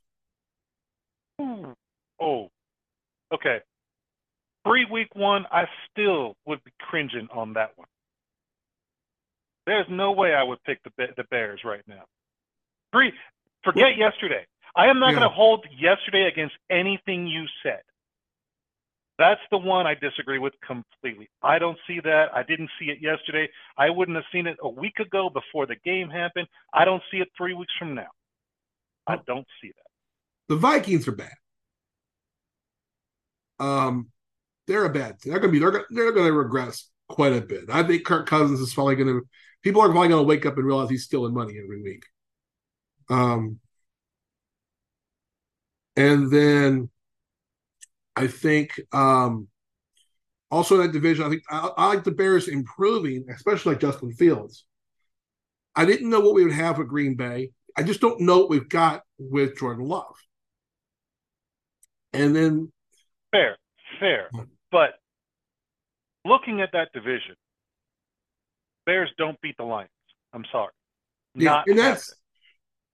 Oh, 2.21 2.49
okay 3.33 3.59
pre 4.65 4.85
week 4.85 5.15
one, 5.15 5.45
I 5.51 5.65
still 5.91 6.35
would 6.45 6.63
be 6.63 6.71
cringing 6.79 7.27
on 7.33 7.53
that 7.53 7.71
one. 7.75 7.87
There's 9.65 9.87
no 9.89 10.11
way 10.11 10.33
I 10.33 10.43
would 10.43 10.63
pick 10.63 10.79
the 10.83 10.91
the 11.17 11.23
Bears 11.29 11.61
right 11.63 11.83
now. 11.87 12.03
Pre, 12.91 13.11
forget 13.63 13.97
well, 13.97 14.09
yesterday. 14.11 14.45
I 14.75 14.87
am 14.87 14.99
not 14.99 15.07
yeah. 15.07 15.19
going 15.19 15.29
to 15.29 15.35
hold 15.35 15.65
yesterday 15.77 16.27
against 16.31 16.55
anything 16.69 17.27
you 17.27 17.45
said. 17.63 17.81
That's 19.17 19.39
the 19.49 19.57
one 19.57 19.87
I 19.87 19.95
disagree 19.95 20.39
with 20.39 20.53
completely. 20.65 21.29
I 21.41 21.57
don't 21.57 21.77
see 21.87 22.01
that. 22.03 22.25
I 22.33 22.43
didn't 22.43 22.69
see 22.77 22.87
it 22.87 22.97
yesterday. 23.01 23.49
I 23.77 23.89
wouldn't 23.89 24.15
have 24.17 24.25
seen 24.31 24.45
it 24.45 24.57
a 24.61 24.67
week 24.67 24.99
ago 24.99 25.29
before 25.29 25.65
the 25.65 25.77
game 25.85 26.09
happened. 26.09 26.47
I 26.73 26.83
don't 26.83 27.01
see 27.09 27.17
it 27.19 27.29
three 27.37 27.53
weeks 27.53 27.71
from 27.79 27.95
now. 27.95 28.09
I 29.07 29.17
don't 29.25 29.47
see 29.61 29.69
that. 29.69 30.53
The 30.53 30.57
Vikings 30.57 31.07
are 31.07 31.13
bad. 31.13 31.31
Um, 33.57 34.11
they're 34.67 34.85
a 34.85 34.89
bad 34.89 35.19
team. 35.19 35.31
They're 35.31 35.39
gonna 35.39 35.51
be 35.51 35.59
they're 35.59 35.71
gonna, 35.71 35.85
they're 35.89 36.11
gonna 36.11 36.31
regress 36.31 36.89
quite 37.07 37.33
a 37.33 37.41
bit. 37.41 37.65
I 37.69 37.83
think 37.83 38.05
Kirk 38.05 38.27
Cousins 38.27 38.59
is 38.59 38.73
probably 38.73 38.95
gonna 38.95 39.19
people 39.61 39.81
are 39.81 39.89
probably 39.89 40.09
gonna 40.09 40.23
wake 40.23 40.45
up 40.45 40.57
and 40.57 40.65
realize 40.65 40.89
he's 40.89 41.03
stealing 41.03 41.33
money 41.33 41.55
every 41.61 41.81
week. 41.81 42.03
Um, 43.09 43.59
and 45.95 46.31
then 46.31 46.89
I 48.15 48.27
think 48.27 48.79
um, 48.91 49.47
also 50.49 50.75
in 50.75 50.81
that 50.81 50.93
division, 50.93 51.25
I 51.25 51.29
think 51.29 51.43
I, 51.49 51.69
I 51.77 51.87
like 51.87 52.03
the 52.03 52.11
Bears 52.11 52.47
improving, 52.47 53.25
especially 53.29 53.73
like 53.73 53.81
Justin 53.81 54.11
Fields. 54.13 54.65
I 55.75 55.85
didn't 55.85 56.09
know 56.09 56.21
what 56.21 56.33
we 56.33 56.43
would 56.43 56.53
have 56.53 56.77
with 56.77 56.87
Green 56.87 57.15
Bay. 57.15 57.51
I 57.77 57.83
just 57.83 57.99
don't 57.99 58.21
know 58.21 58.39
what 58.39 58.49
we've 58.49 58.69
got 58.69 59.03
with 59.17 59.57
Jordan 59.57 59.85
Love. 59.85 60.15
And 62.13 62.33
then 62.33 62.71
fair, 63.31 63.57
fair. 63.99 64.29
But 64.75 64.95
looking 66.25 66.59
at 66.59 66.73
that 66.73 66.89
division, 66.93 67.35
Bears 68.85 69.09
don't 69.17 69.39
beat 69.39 69.55
the 69.55 69.63
Lions. 69.63 69.89
I'm 70.33 70.43
sorry. 70.51 70.73
Yeah, 71.33 71.51
Not 71.51 71.67
and 71.69 71.79
that's 71.79 72.13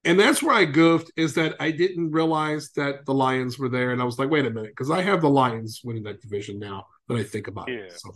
and 0.04 0.20
that's 0.20 0.44
where 0.44 0.54
I 0.54 0.66
goofed 0.66 1.12
is 1.18 1.34
that 1.36 1.56
I 1.60 1.72
didn't 1.72 2.12
realize 2.12 2.70
that 2.76 3.08
the 3.08 3.16
Lions 3.16 3.58
were 3.58 3.68
there, 3.68 3.90
and 3.94 4.00
I 4.00 4.06
was 4.06 4.20
like, 4.20 4.30
wait 4.30 4.46
a 4.46 4.52
minute, 4.52 4.74
because 4.78 4.92
I 4.92 5.02
have 5.02 5.22
the 5.22 5.30
Lions 5.30 5.82
winning 5.84 6.04
that 6.04 6.22
division 6.22 6.60
now 6.60 6.86
that 7.08 7.18
I 7.18 7.24
think 7.24 7.48
about 7.48 7.68
Yeah. 7.68 7.78
it. 7.78 8.00
So 8.00 8.12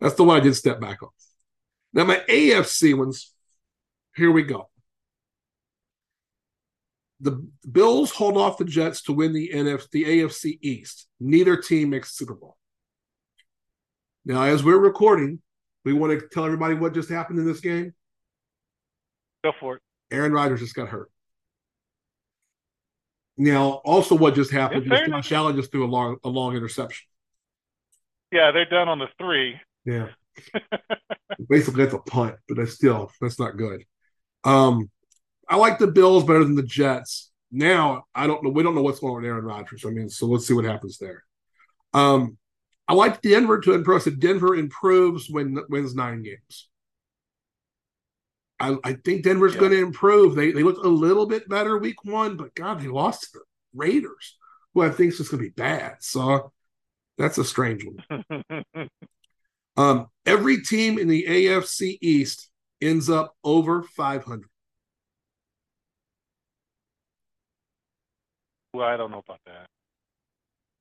that's 0.00 0.16
the 0.16 0.24
one 0.24 0.40
I 0.40 0.42
did 0.42 0.56
step 0.56 0.80
back 0.80 1.00
on. 1.04 1.10
Now 1.92 2.06
my 2.06 2.24
AFC 2.28 2.92
ones, 2.98 3.32
here 4.16 4.32
we 4.32 4.42
go. 4.42 4.68
The 7.20 7.48
Bills 7.70 8.10
hold 8.10 8.36
off 8.36 8.58
the 8.58 8.64
Jets 8.64 9.00
to 9.02 9.12
win 9.12 9.32
the 9.32 9.50
NFC, 9.54 9.90
the 9.92 10.04
AFC 10.06 10.58
East. 10.60 11.06
Neither 11.20 11.56
team 11.56 11.90
makes 11.90 12.16
Super 12.16 12.34
Bowl. 12.34 12.56
Now, 14.26 14.42
as 14.42 14.64
we're 14.64 14.76
recording, 14.76 15.40
we 15.84 15.92
want 15.92 16.18
to 16.18 16.26
tell 16.26 16.44
everybody 16.44 16.74
what 16.74 16.92
just 16.92 17.08
happened 17.08 17.38
in 17.38 17.46
this 17.46 17.60
game. 17.60 17.94
Go 19.44 19.52
for 19.60 19.76
it. 19.76 19.82
Aaron 20.10 20.32
Rodgers 20.32 20.58
just 20.58 20.74
got 20.74 20.88
hurt. 20.88 21.12
Now, 23.38 23.80
also, 23.84 24.16
what 24.16 24.34
just 24.34 24.50
happened 24.50 24.86
Yeah, 24.86 25.02
is 25.02 25.08
Josh 25.08 25.32
Allen 25.32 25.54
just 25.54 25.70
threw 25.70 25.84
a 25.84 25.86
long, 25.86 26.16
a 26.24 26.28
long 26.28 26.56
interception. 26.56 27.06
Yeah, 28.32 28.50
they're 28.50 28.64
done 28.64 28.88
on 28.88 28.98
the 28.98 29.06
three. 29.16 29.60
Yeah, 29.84 30.08
basically 31.48 31.84
that's 31.84 31.94
a 31.94 31.98
punt, 31.98 32.34
but 32.48 32.56
that's 32.56 32.72
still 32.72 33.12
that's 33.20 33.38
not 33.38 33.56
good. 33.56 33.84
Um, 34.42 34.90
I 35.48 35.56
like 35.56 35.78
the 35.78 35.86
Bills 35.86 36.24
better 36.24 36.42
than 36.42 36.56
the 36.56 36.64
Jets. 36.64 37.30
Now, 37.52 38.06
I 38.12 38.26
don't 38.26 38.42
know. 38.42 38.50
We 38.50 38.64
don't 38.64 38.74
know 38.74 38.82
what's 38.82 38.98
going 38.98 39.12
on 39.12 39.22
with 39.22 39.26
Aaron 39.26 39.44
Rodgers. 39.44 39.84
I 39.86 39.90
mean, 39.90 40.08
so 40.08 40.26
let's 40.26 40.48
see 40.48 40.54
what 40.54 40.64
happens 40.64 40.98
there. 40.98 41.22
Um, 41.94 42.36
I 42.88 42.94
like 42.94 43.20
Denver 43.22 43.60
to 43.60 43.72
impress. 43.74 44.06
If 44.06 44.18
Denver 44.18 44.54
improves, 44.54 45.28
when 45.28 45.58
wins 45.68 45.94
nine 45.94 46.22
games. 46.22 46.68
I, 48.58 48.76
I 48.84 48.92
think 48.94 49.22
Denver's 49.22 49.54
Yeah. 49.54 49.60
going 49.60 49.72
to 49.72 49.78
improve. 49.82 50.34
They 50.34 50.52
they 50.52 50.62
looked 50.62 50.84
a 50.84 50.88
little 50.88 51.26
bit 51.26 51.48
better 51.48 51.76
week 51.78 52.04
one, 52.04 52.36
but 52.36 52.54
God, 52.54 52.80
they 52.80 52.88
lost 52.88 53.22
to 53.22 53.28
the 53.38 53.44
Raiders, 53.74 54.36
who 54.74 54.82
I 54.82 54.90
think 54.90 55.12
is 55.12 55.18
just 55.18 55.30
going 55.30 55.42
to 55.42 55.48
be 55.48 55.54
bad. 55.54 55.96
So 56.00 56.52
that's 57.18 57.38
a 57.38 57.44
strange 57.44 57.84
one. 57.84 58.00
Um, 59.76 60.08
every 60.24 60.62
team 60.62 60.98
in 60.98 61.08
the 61.08 61.24
AFC 61.26 61.98
East 62.00 62.50
ends 62.80 63.08
up 63.10 63.36
over 63.44 63.82
500. 63.82 64.48
well, 68.74 68.86
I 68.86 68.96
don't 68.96 69.10
know 69.10 69.22
about 69.26 69.40
that. 69.46 69.68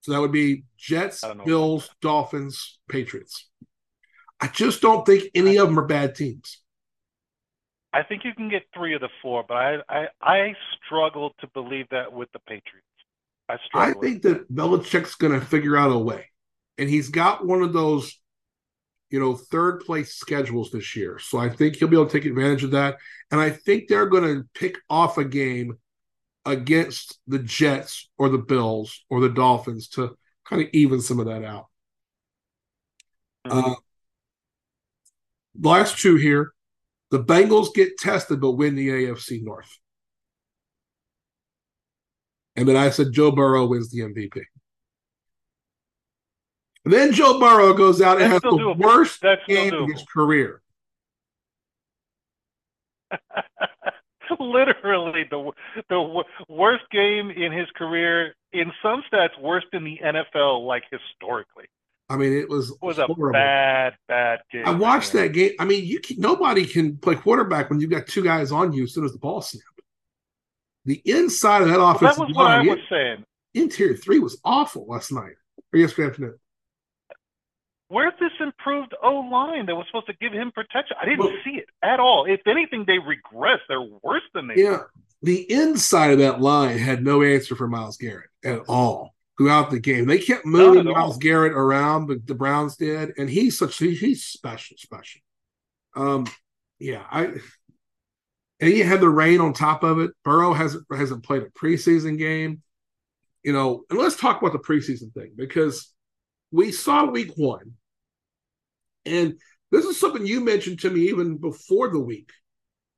So 0.05 0.12
that 0.12 0.21
would 0.21 0.31
be 0.31 0.65
Jets, 0.77 1.24
I 1.24 1.29
don't 1.29 1.39
know. 1.39 1.45
Bills, 1.45 1.89
Dolphins, 2.00 2.77
Patriots. 2.88 3.50
I 4.39 4.47
just 4.50 4.79
don't 4.79 5.03
think 5.03 5.31
any 5.33 5.57
of 5.57 5.67
them 5.67 5.79
are 5.79 5.88
bad 5.88 6.13
teams. 6.13 6.62
I 7.91 8.03
think 8.03 8.24
you 8.24 8.35
can 8.35 8.47
get 8.47 8.62
three 8.71 8.93
of 8.93 9.01
the 9.01 9.09
four, 9.19 9.43
but 9.47 9.57
I 9.57 9.77
I, 9.89 10.07
I 10.21 10.53
struggle 10.85 11.33
to 11.39 11.47
believe 11.55 11.88
that 11.89 12.13
with 12.13 12.31
the 12.33 12.39
Patriots. 12.39 12.85
I 13.50 13.57
struggle. 13.65 14.00
I 14.00 14.00
think 14.00 14.21
that 14.21 14.53
Belichick's 14.53 15.15
going 15.15 15.39
to 15.39 15.43
figure 15.43 15.75
out 15.75 15.91
a 15.91 15.97
way. 15.97 16.25
And 16.77 16.88
he's 16.88 17.09
got 17.09 17.47
one 17.47 17.63
of 17.63 17.74
those, 17.74 18.19
you 19.09 19.19
know, 19.19 19.33
third 19.33 19.79
place 19.79 20.13
schedules 20.13 20.69
this 20.69 20.95
year. 20.95 21.17
So 21.17 21.39
I 21.39 21.50
think 21.50 21.77
he'll 21.77 21.88
be 21.88 21.95
able 21.95 22.05
to 22.05 22.12
take 22.12 22.29
advantage 22.29 22.63
of 22.63 22.71
that. 22.71 22.97
And 23.31 23.41
I 23.41 23.50
think 23.50 23.88
they're 23.88 24.05
going 24.05 24.24
to 24.24 24.47
pick 24.53 24.77
off 24.88 25.17
a 25.17 25.25
game 25.25 25.79
against 26.45 27.19
the 27.27 27.39
Jets 27.39 28.09
or 28.17 28.29
the 28.29 28.37
Bills 28.37 29.03
or 29.09 29.19
the 29.19 29.29
Dolphins 29.29 29.87
to 29.89 30.15
kind 30.47 30.61
of 30.61 30.67
even 30.73 31.01
some 31.01 31.19
of 31.19 31.25
that 31.25 31.43
out. 31.43 31.65
Mhm. 33.47 33.71
Uh, 33.71 33.75
last 35.59 35.97
two 35.99 36.15
here. 36.15 36.53
The 37.11 37.23
Bengals 37.23 37.74
get 37.74 37.98
tested 37.98 38.41
but 38.41 38.51
win 38.53 38.75
the 38.75 38.89
AFC 38.89 39.41
North. 39.43 39.70
And 42.55 42.67
then 42.67 42.75
I 42.75 42.89
said 42.89 43.11
Joe 43.11 43.31
Burrow 43.31 43.65
wins 43.67 43.91
the 43.91 44.01
MVP. 44.01 44.41
And 46.83 46.93
then 46.93 47.11
Joe 47.13 47.39
Burrow 47.39 47.74
goes 47.74 48.01
out 48.01 48.22
and 48.22 48.31
That's 48.31 48.43
has 48.46 48.51
the 48.51 48.57
doable. 48.57 48.77
worst 48.77 49.22
That's 49.22 49.41
game 49.48 49.74
of 49.74 49.89
his 49.89 50.03
career. 50.11 50.61
Literally 54.40 55.25
the 55.29 55.51
the 55.90 56.24
worst 56.50 56.83
game 56.92 57.29
in 57.29 57.51
his 57.51 57.68
career. 57.75 58.35
In 58.53 58.72
some 58.81 59.03
stats, 59.11 59.40
worse 59.40 59.66
than 59.74 59.83
the 59.83 60.00
NFL, 60.03 60.66
like 60.66 60.83
historically. 60.90 61.66
I 62.07 62.18
mean, 62.18 62.33
it 62.33 62.48
was, 62.48 62.72
was 62.81 63.00
a 63.00 63.07
bad, 63.31 63.96
bad 64.07 64.40
game. 64.51 64.64
I 64.66 64.72
watched 64.72 65.11
that 65.14 65.33
game. 65.33 65.53
I 65.59 65.66
mean, 65.66 65.83
you 65.85 66.00
can, 66.00 66.20
nobody 66.20 66.66
can 66.66 66.98
play 66.98 67.16
quarterback 67.16 67.70
when 67.70 67.79
you've 67.79 67.90
got 67.90 68.05
two 68.05 68.24
guys 68.24 68.51
on 68.51 68.74
you 68.74 68.83
as 68.83 68.94
soon 68.94 69.05
as 69.05 69.11
the 69.11 69.18
ball 69.18 69.42
snapped. 69.42 69.66
The 70.85 71.01
inside 71.03 71.64
of 71.64 71.70
that 71.70 71.79
Well, 71.79 71.94
that 71.96 72.18
was 72.18 72.29
what 72.35 72.46
I 72.46 72.61
was 72.61 72.77
saying. 72.90 73.25
interior 73.55 73.96
three 73.96 74.20
was 74.20 74.40
awful 74.46 74.85
last 74.88 75.11
night 75.11 75.33
or 75.74 75.79
yesterday 75.79 76.09
afternoon. 76.09 76.35
Where's 77.96 78.12
this 78.20 78.34
improved 78.42 78.94
O 79.01 79.22
line 79.31 79.68
that 79.68 79.75
was 79.77 79.86
supposed 79.88 80.08
to 80.08 80.14
give 80.20 80.34
him 80.34 80.51
protection? 80.51 80.98
I 81.01 81.05
didn't 81.05 81.20
Well- 81.20 81.38
see 81.46 81.60
it 81.60 81.70
at 81.81 82.01
all. 82.01 82.25
If 82.25 82.46
anything, 82.46 82.84
they 82.84 83.00
regress. 83.00 83.62
They're 83.70 83.79
worse 83.81 84.22
than 84.34 84.48
they. 84.48 84.55
Yeah, 84.58 84.84
the 85.22 85.50
inside 85.50 86.12
of 86.12 86.20
that 86.20 86.42
line 86.42 86.77
had 86.77 87.05
no 87.05 87.24
answer 87.24 87.55
for 87.55 87.70
Myles 87.70 87.96
Garrett 87.96 88.29
at 88.44 88.60
all 88.68 89.16
throughout 89.38 89.72
the 89.72 89.79
game. 89.79 90.08
They 90.08 90.18
kept 90.18 90.46
moving 90.46 90.84
Not 90.84 90.88
at 90.88 90.88
all. 90.88 90.94
Myles 91.03 91.18
Garrett 91.20 91.53
around, 91.53 92.08
but 92.08 92.27
the 92.27 92.36
Browns 92.36 92.75
did, 92.75 93.14
and 93.18 93.29
he's 93.29 93.58
such 93.58 93.77
he, 93.77 93.96
he's 93.96 94.25
special, 94.25 94.75
special. 94.75 95.22
Um, 95.96 96.25
yeah, 96.79 97.05
I 97.10 97.27
and 98.60 98.74
you 98.74 98.84
had 98.84 99.00
the 99.00 99.10
rain 99.10 99.40
on 99.40 99.53
top 99.53 99.84
of 99.84 100.00
it. 100.00 100.12
Burrow 100.25 100.51
hasn't 100.51 100.86
hasn't 100.92 101.24
played 101.24 101.44
a 101.44 101.50
preseason 101.51 102.18
game, 102.18 102.62
you 103.42 103.53
know. 103.53 103.86
And 103.90 103.98
let's 103.98 104.18
talk 104.18 104.42
about 104.42 104.51
the 104.51 104.60
preseason 104.60 105.14
thing 105.14 105.31
because 105.38 105.94
we 106.51 106.74
saw 106.74 107.05
week 107.05 107.31
one, 107.38 107.77
and 109.05 109.39
this 109.72 109.85
is 109.85 110.00
something 110.00 110.25
you 110.25 110.41
mentioned 110.41 110.79
to 110.81 110.89
me 110.89 111.01
even 111.09 111.37
before 111.37 111.89
the 111.89 112.00
week 112.00 112.31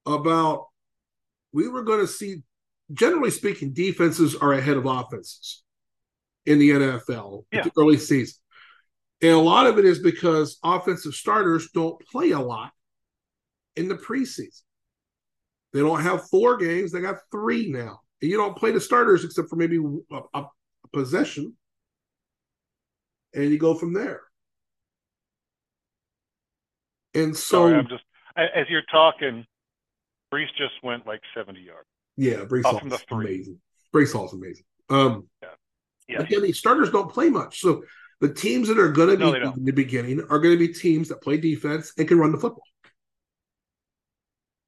about 0.05 0.67
we 1.53 1.67
were 1.67 1.83
going 1.83 2.01
to 2.01 2.07
see, 2.07 2.43
generally 2.93 3.31
speaking, 3.31 3.73
defenses 3.73 4.35
are 4.35 4.53
ahead 4.53 4.77
of 4.77 4.85
offenses 4.85 5.63
in 6.45 6.59
the 6.59 6.69
NFL 6.71 7.45
Yeah. 7.51 7.63
the 7.63 7.71
early 7.77 7.97
season. 7.97 8.35
And 9.21 9.31
a 9.31 9.39
lot 9.39 9.65
of 9.65 9.79
it 9.79 9.85
is 9.85 9.99
because 9.99 10.59
offensive 10.63 11.13
starters 11.15 11.69
don't 11.73 11.99
play 12.11 12.31
a 12.31 12.39
lot 12.39 12.71
in 13.75 13.87
the 13.87 13.95
preseason. 13.95 14.61
They 15.73 15.79
don't 15.79 16.01
have 16.01 16.29
four 16.29 16.57
games, 16.57 16.91
they 16.91 17.01
got 17.01 17.17
three 17.31 17.69
now. 17.69 18.01
And 18.21 18.29
you 18.31 18.37
don't 18.37 18.57
play 18.57 18.71
the 18.71 18.81
starters 18.81 19.23
except 19.23 19.49
for 19.49 19.55
maybe 19.55 19.77
a, 20.11 20.21
a 20.33 20.45
possession. 20.93 21.55
And 23.33 23.51
you 23.51 23.57
go 23.57 23.73
from 23.75 23.93
there. 23.93 24.21
And 27.17 27.35
so, 27.35 27.67
Sorry, 27.67 27.75
I'm 27.75 27.87
just 27.87 28.03
as 28.37 28.67
you're 28.69 28.83
talking. 28.91 29.45
Breece 30.33 30.49
just 30.57 30.73
went 30.83 31.07
like 31.07 31.21
70 31.35 31.61
yards. 31.61 31.87
yeah, 32.17 32.43
Breece 32.45 32.63
Hall's 32.63 32.79
from 32.79 32.89
the 32.89 32.97
three. 32.97 33.25
amazing. 33.35 33.59
Breece 33.95 34.11
Hall's 34.13 34.33
amazing. 34.33 34.65
Um, 34.89 35.27
Yeah, 36.09 36.19
Again, 36.21 36.41
these 36.43 36.57
starters 36.59 36.91
don't 36.91 37.11
play 37.11 37.29
much. 37.29 37.61
So 37.61 37.83
the 38.19 38.33
teams 38.33 38.67
that 38.67 38.77
are 38.77 38.91
going 38.91 39.17
to 39.17 39.17
be 39.17 39.37
in 39.57 39.65
the 39.65 39.71
beginning 39.71 40.19
are 40.29 40.39
going 40.39 40.53
to 40.53 40.59
be 40.67 40.73
teams 40.73 41.07
that 41.09 41.21
play 41.21 41.37
defense 41.37 41.93
and 41.97 42.07
can 42.07 42.19
run 42.19 42.31
the 42.33 42.37
football. 42.37 42.63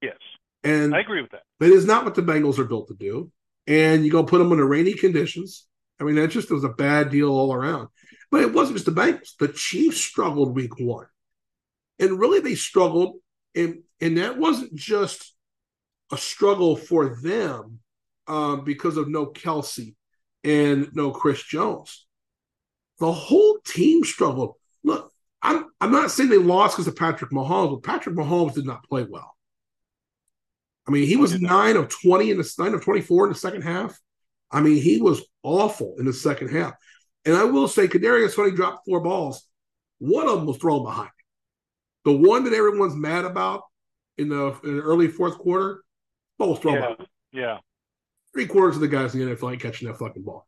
yes, 0.01 0.15
And 0.63 0.95
I 0.95 0.99
agree 1.01 1.21
with 1.21 1.31
that. 1.31 1.43
that 1.59 1.71
is 1.71 1.85
not 1.85 2.05
what 2.05 2.15
the 2.15 2.21
Bengals 2.21 2.57
are 2.57 2.63
built 2.65 2.87
to 2.87 2.93
do. 2.95 3.31
And 3.67 4.05
you 4.05 4.11
go 4.11 4.23
put 4.23 4.37
them 4.39 4.51
in 4.53 4.57
the 4.59 4.63
rainy 4.65 4.93
conditions. 4.93 5.67
I 5.99 6.03
mean, 6.05 6.15
that 6.15 6.29
just 6.29 6.49
was 6.51 6.63
a 6.63 6.69
bad 6.69 7.09
deal 7.11 7.29
all 7.29 7.53
around. 7.53 7.89
But 8.31 8.41
it 8.43 8.53
wasn't 8.53 8.77
just 8.77 8.85
the 8.85 8.93
Bengals. 9.01 9.35
The 9.39 9.49
Chiefs 9.49 9.99
struggled 9.99 10.55
week 10.55 10.79
one. 10.79 11.05
And 11.99 12.19
really, 12.19 12.39
they 12.39 12.55
struggled. 12.55 13.15
And, 13.55 13.83
and 13.99 14.17
that 14.17 14.37
wasn't 14.37 14.75
just 14.75 15.33
a 16.11 16.17
struggle 16.17 16.75
for 16.75 17.15
them 17.21 17.79
um, 18.27 18.63
because 18.63 18.97
of 18.97 19.09
no 19.09 19.27
Kelce 19.27 19.95
and 20.43 20.89
no 20.93 21.11
Chris 21.11 21.43
Jones. 21.43 22.05
The 22.99 23.11
whole 23.11 23.59
team 23.65 24.03
struggled. 24.03 24.55
Look, 24.83 25.11
I'm, 25.41 25.65
I'm 25.79 25.91
not 25.91 26.11
saying 26.11 26.29
they 26.29 26.37
lost 26.37 26.75
because 26.75 26.87
of 26.87 26.95
Patrick 26.95 27.31
Mahomes, 27.31 27.71
but 27.71 27.83
Patrick 27.83 28.15
Mahomes 28.15 28.53
did 28.53 28.65
not 28.65 28.83
play 28.87 29.05
well. 29.09 29.35
I 30.87 30.91
mean, 30.91 31.07
he 31.07 31.17
was 31.17 31.39
nine 31.39 31.75
of 31.75 31.89
20 31.89 32.31
in 32.31 32.37
the 32.37 32.53
nine 32.57 32.73
of 32.73 32.83
24 32.83 33.27
in 33.27 33.33
the 33.33 33.39
second 33.39 33.61
half. 33.61 33.97
I 34.51 34.61
mean, 34.61 34.81
he 34.81 34.99
was 34.99 35.21
awful 35.43 35.95
in 35.99 36.05
the 36.05 36.13
second 36.13 36.49
half. 36.49 36.73
And 37.25 37.35
I 37.35 37.43
will 37.43 37.67
say, 37.67 37.87
Kadarius 37.87 38.35
Toney 38.35 38.51
dropped 38.51 38.85
four 38.85 39.01
balls. 39.01 39.47
One 39.99 40.27
of 40.27 40.37
them 40.37 40.47
was 40.47 40.57
thrown 40.57 40.83
behind. 40.83 41.11
The 42.05 42.13
one 42.13 42.43
that 42.45 42.53
everyone's 42.53 42.95
mad 42.95 43.25
about 43.25 43.63
in 44.17 44.29
the, 44.29 44.57
in 44.63 44.77
the 44.77 44.81
early 44.81 45.07
fourth 45.07 45.37
quarter, 45.37 45.83
was 46.37 46.59
thrown 46.59 46.75
Yeah, 46.75 47.05
yeah. 47.31 47.57
Three 48.33 48.47
quarters 48.47 48.75
of 48.75 48.81
the 48.81 48.87
guys 48.87 49.13
in 49.13 49.25
the 49.25 49.35
NFL 49.35 49.51
ain't 49.51 49.61
catching 49.61 49.87
that 49.87 49.97
fucking 49.97 50.23
ball. 50.23 50.47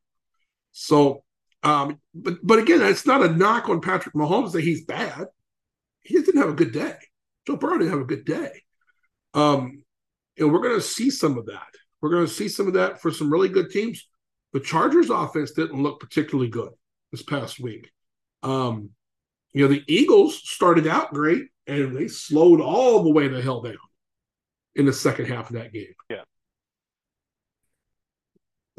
So, 0.71 1.23
um, 1.63 1.99
but 2.13 2.37
but 2.43 2.59
again, 2.59 2.81
it's 2.81 3.05
not 3.05 3.23
a 3.23 3.29
knock 3.29 3.69
on 3.69 3.81
Patrick 3.81 4.15
Mahomes 4.15 4.53
that 4.53 4.61
he's 4.61 4.85
bad. 4.85 5.27
He 6.01 6.13
just 6.13 6.25
didn't 6.25 6.41
have 6.41 6.49
a 6.49 6.53
good 6.53 6.71
day. 6.71 6.95
Joe 7.45 7.57
Burrow 7.57 7.77
didn't 7.77 7.91
have 7.91 8.01
a 8.01 8.05
good 8.05 8.25
day. 8.25 8.63
Um, 9.33 9.83
and 10.37 10.51
we're 10.51 10.61
going 10.61 10.75
to 10.75 10.81
see 10.81 11.09
some 11.09 11.37
of 11.37 11.47
that. 11.47 11.67
We're 12.01 12.09
going 12.09 12.25
to 12.25 12.31
see 12.31 12.47
some 12.47 12.67
of 12.67 12.73
that 12.73 13.01
for 13.01 13.11
some 13.11 13.31
really 13.31 13.49
good 13.49 13.69
teams. 13.69 14.07
The 14.53 14.59
Chargers 14.59 15.09
offense 15.09 15.51
didn't 15.51 15.81
look 15.81 15.99
particularly 15.99 16.49
good 16.49 16.71
this 17.11 17.23
past 17.23 17.59
week. 17.59 17.91
Um, 18.43 18.89
you 19.53 19.67
know, 19.67 19.73
the 19.73 19.83
Eagles 19.87 20.35
started 20.49 20.87
out 20.87 21.13
great 21.13 21.47
and 21.67 21.95
they 21.95 22.07
slowed 22.07 22.61
all 22.61 23.03
the 23.03 23.11
way 23.11 23.27
the 23.27 23.41
hell 23.41 23.61
down 23.61 23.77
in 24.75 24.85
the 24.85 24.93
second 24.93 25.25
half 25.25 25.49
of 25.49 25.55
that 25.55 25.73
game. 25.73 25.93
Yeah. 26.09 26.23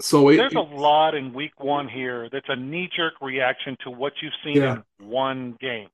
So 0.01 0.31
it, 0.31 0.37
there's 0.37 0.55
a 0.55 0.61
lot 0.61 1.15
in 1.15 1.33
week 1.33 1.61
one 1.61 1.89
here 1.89 2.29
that's 2.33 2.49
a 2.49 2.57
knee 2.57 2.89
jerk 2.97 3.15
reaction 3.21 3.77
to 3.85 3.91
what 3.91 4.15
you've 4.23 4.33
seen 4.45 4.57
Yeah. 4.57 4.81
in 5.01 5.09
one 5.09 5.57
game. 5.61 5.89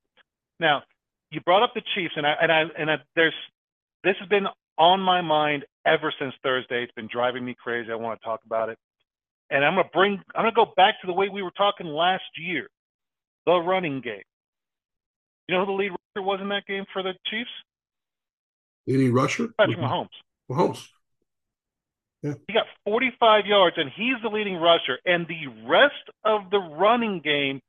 Now, 0.60 0.82
you 1.30 1.40
brought 1.42 1.62
up 1.62 1.74
the 1.74 1.82
Chiefs, 1.94 2.14
and 2.16 2.26
I 2.26 2.34
and 2.40 2.52
I 2.52 2.62
and 2.78 2.90
I, 2.90 2.96
there's 3.14 3.34
this 4.04 4.16
has 4.20 4.28
been 4.28 4.46
on 4.78 5.00
my 5.00 5.20
mind 5.20 5.64
ever 5.84 6.12
since 6.18 6.32
Thursday. 6.42 6.84
It's 6.84 6.92
been 6.92 7.08
driving 7.12 7.44
me 7.44 7.54
crazy. 7.62 7.90
I 7.92 7.96
want 7.96 8.18
to 8.20 8.24
talk 8.24 8.40
about 8.46 8.70
it, 8.70 8.78
and 9.50 9.64
I'm 9.64 9.74
gonna 9.74 9.88
bring 9.92 10.14
I'm 10.34 10.42
gonna 10.44 10.52
go 10.52 10.72
back 10.76 11.00
to 11.02 11.06
the 11.06 11.12
way 11.12 11.28
we 11.28 11.42
were 11.42 11.50
talking 11.50 11.86
last 11.86 12.24
year, 12.38 12.68
the 13.44 13.58
running 13.58 14.00
game. 14.00 14.22
You 15.48 15.54
know 15.56 15.64
who 15.64 15.72
the 15.72 15.76
lead 15.76 15.90
rusher 15.90 16.26
was 16.26 16.40
in 16.40 16.48
that 16.50 16.66
game 16.66 16.84
for 16.92 17.02
the 17.02 17.14
Chiefs? 17.26 17.50
any 18.88 19.11
rusher? 19.11 19.48
Patrick 19.58 19.78
Mahomes. 19.78 20.08
Mahomes. 20.50 20.87
Yeah. 22.22 22.34
He 22.46 22.54
got 22.54 22.66
45 22.84 23.46
yards, 23.46 23.76
and 23.78 23.90
he's 23.94 24.14
the 24.22 24.28
leading 24.28 24.56
rusher. 24.56 24.98
And 25.04 25.26
the 25.28 25.46
rest 25.66 25.94
of 26.24 26.50
the 26.50 26.58
running 26.58 27.20
game 27.20 27.61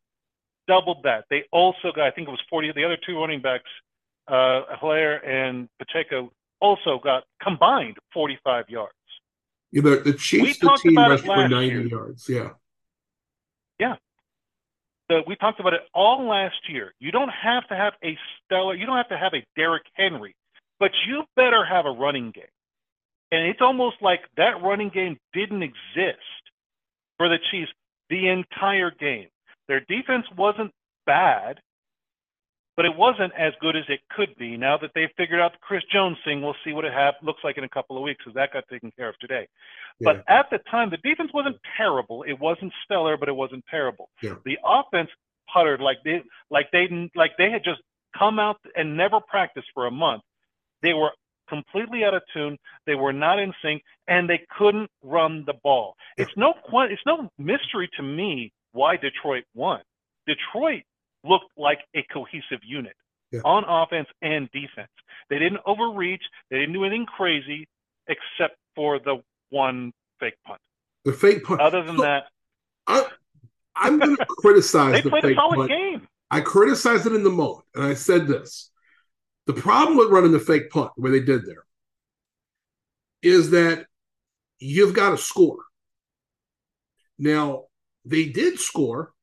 doubled 0.67 1.03
that. 1.03 1.25
They 1.29 1.43
also 1.51 1.91
got, 1.93 2.07
I 2.07 2.11
think 2.11 2.27
it 2.27 2.31
was 2.31 2.41
40. 2.49 2.71
The 2.73 2.85
other 2.85 2.97
two 3.05 3.19
running 3.19 3.41
backs, 3.41 3.69
uh, 4.27 4.61
Helaire 4.81 5.25
and 5.27 5.67
Pacheco, 5.77 6.31
also 6.61 6.99
got 7.03 7.23
combined 7.41 7.97
45 8.13 8.69
yards. 8.69 8.93
Yeah, 9.71 9.81
know, 9.81 9.95
the 9.97 10.13
Chiefs, 10.13 10.61
We 10.61 10.67
the 10.67 10.79
team 10.81 10.95
rushed 10.95 11.25
for 11.25 11.47
90 11.47 11.67
year. 11.67 11.81
yards. 11.81 12.27
Yeah. 12.27 12.49
Yeah. 13.79 13.95
So 15.09 15.23
we 15.25 15.35
talked 15.35 15.59
about 15.59 15.73
it 15.73 15.81
all 15.93 16.27
last 16.27 16.69
year. 16.69 16.93
You 16.99 17.11
don't 17.11 17.29
have 17.29 17.67
to 17.69 17.75
have 17.75 17.93
a 18.03 18.17
stellar, 18.45 18.75
you 18.75 18.85
don't 18.85 18.97
have 18.97 19.09
to 19.09 19.17
have 19.17 19.33
a 19.33 19.43
Derrick 19.55 19.85
Henry, 19.93 20.35
but 20.79 20.91
you 21.07 21.23
better 21.35 21.65
have 21.65 21.85
a 21.85 21.91
running 21.91 22.31
game. 22.31 22.43
And 23.31 23.47
it's 23.47 23.61
almost 23.61 23.97
like 24.01 24.21
that 24.37 24.61
running 24.63 24.89
game 24.89 25.17
didn't 25.33 25.63
exist 25.63 26.19
for 27.17 27.27
the 27.27 27.37
Chiefs 27.51 27.71
the 28.09 28.27
entire 28.27 28.91
game. 28.91 29.27
Their 29.67 29.81
defense 29.81 30.25
wasn't 30.35 30.71
bad, 31.05 31.59
but 32.79 32.85
it 32.85 32.95
wasn't 32.95 33.33
as 33.37 33.51
good 33.59 33.75
as 33.75 33.83
it 33.89 33.99
could 34.09 34.33
be. 34.37 34.55
Now 34.55 34.77
that 34.77 34.91
they've 34.95 35.09
figured 35.17 35.41
out 35.41 35.51
the 35.51 35.57
Chris 35.59 35.83
Jones 35.91 36.15
thing, 36.23 36.41
we'll 36.41 36.55
see 36.63 36.71
what 36.71 36.85
it 36.85 36.93
have, 36.93 37.15
looks 37.21 37.41
like 37.43 37.57
in 37.57 37.65
a 37.65 37.69
couple 37.69 37.97
of 37.97 38.03
weeks 38.03 38.23
because 38.23 38.35
that 38.35 38.53
got 38.53 38.63
taken 38.69 38.89
care 38.95 39.09
of 39.09 39.19
today. 39.19 39.49
But 39.99 40.23
at 40.29 40.45
the 40.49 40.59
time, 40.71 40.89
the 40.89 40.95
defense 40.95 41.29
wasn't 41.33 41.57
terrible. 41.75 42.23
It 42.23 42.39
wasn't 42.39 42.71
stellar, 42.85 43.17
but 43.17 43.27
it 43.27 43.35
wasn't 43.35 43.65
terrible. 43.69 44.07
Yeah. 44.23 44.35
The 44.45 44.57
offense 44.65 45.09
puttered 45.53 45.81
like 45.81 45.97
they 46.05 46.21
like 46.49 46.71
they 46.71 46.87
like 47.17 47.31
they 47.37 47.51
had 47.51 47.65
just 47.65 47.81
come 48.17 48.39
out 48.39 48.55
and 48.77 48.95
never 48.95 49.19
practiced 49.19 49.67
for 49.73 49.87
a 49.87 49.91
month. 49.91 50.21
They 50.81 50.93
were 50.93 51.11
completely 51.49 52.05
out 52.05 52.13
of 52.13 52.21
tune. 52.33 52.57
They 52.85 52.95
were 52.95 53.11
not 53.11 53.39
in 53.39 53.51
sync, 53.61 53.83
and 54.07 54.29
they 54.29 54.39
couldn't 54.57 54.89
run 55.03 55.43
the 55.45 55.55
ball. 55.63 55.95
It's 56.15 56.31
no 56.37 56.53
it's 56.89 57.01
no 57.05 57.29
mystery 57.37 57.89
to 57.97 58.03
me 58.03 58.53
why 58.71 58.95
Detroit 58.95 59.43
won. 59.53 59.81
Detroit 60.25 60.83
looked 61.23 61.51
like 61.57 61.79
a 61.95 62.03
cohesive 62.13 62.59
unit 62.63 62.95
Yeah. 63.31 63.41
on 63.45 63.63
offense 63.67 64.07
and 64.21 64.49
defense. 64.51 64.91
They 65.29 65.39
didn't 65.39 65.61
overreach. 65.65 66.23
They 66.49 66.59
didn't 66.59 66.73
do 66.73 66.83
anything 66.85 67.05
crazy, 67.05 67.67
except 68.07 68.57
for 68.75 68.99
the 68.99 69.21
one 69.49 69.91
fake 70.19 70.35
punt. 70.45 70.59
The 71.05 71.13
fake 71.13 71.43
punt. 71.43 71.61
Other 71.61 71.83
than 71.83 71.97
So, 71.97 72.03
that, 72.03 72.23
I, 72.87 73.05
I'm 73.75 73.99
going 73.99 74.17
to 74.17 74.25
criticize 74.25 74.93
they 74.93 75.01
the 75.01 75.09
played 75.09 75.25
a 75.25 75.27
fake 75.27 75.37
solid 75.37 75.55
punt. 75.55 75.69
game. 75.69 76.07
I 76.31 76.41
criticized 76.41 77.05
it 77.05 77.13
in 77.13 77.23
the 77.23 77.29
moment, 77.29 77.65
and 77.75 77.83
I 77.83 77.93
said 77.95 78.27
this: 78.27 78.71
the 79.47 79.53
problem 79.53 79.97
with 79.97 80.09
running 80.09 80.31
the 80.31 80.39
fake 80.39 80.69
punt, 80.69 80.91
the 80.95 81.01
way 81.03 81.11
they 81.11 81.21
did 81.25 81.45
there, 81.45 81.65
is 83.21 83.51
that 83.51 83.85
you've 84.59 84.93
got 84.93 85.11
to 85.11 85.17
score. 85.17 85.59
Now 87.17 87.65
they 88.05 88.25
did 88.25 88.59
score, 88.59 89.13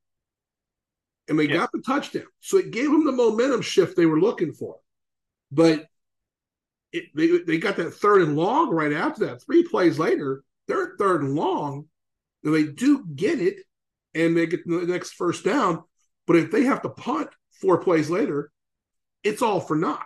and 1.27 1.37
they 1.37 1.47
Yeah. 1.47 1.57
got 1.57 1.71
the 1.71 1.81
touchdown, 1.81 2.27
so 2.39 2.57
it 2.57 2.71
gave 2.71 2.89
them 2.91 3.05
the 3.05 3.11
momentum 3.11 3.61
shift 3.61 3.95
they 3.95 4.05
were 4.05 4.19
looking 4.19 4.53
for. 4.53 4.77
But 5.51 5.87
it, 6.91 7.05
they 7.15 7.39
they 7.39 7.57
got 7.57 7.75
that 7.77 7.91
third 7.93 8.21
and 8.21 8.35
long 8.35 8.69
right 8.69 8.93
after 8.93 9.25
that. 9.27 9.43
Three 9.43 9.63
plays 9.63 9.99
later, 9.99 10.43
they're 10.67 10.95
third 10.97 11.21
and 11.23 11.35
long. 11.35 11.87
Now 12.43 12.51
they 12.51 12.63
do 12.65 13.05
get 13.15 13.39
it, 13.39 13.57
and 14.13 14.35
they 14.35 14.45
get 14.47 14.65
the 14.65 14.85
next 14.85 15.13
first 15.13 15.43
down. 15.43 15.83
But 16.25 16.37
if 16.37 16.51
they 16.51 16.63
have 16.63 16.81
to 16.83 16.89
punt 16.89 17.29
four 17.51 17.79
plays 17.79 18.09
later, 18.09 18.51
it's 19.23 19.41
all 19.41 19.59
for 19.59 19.75
naught. 19.75 20.05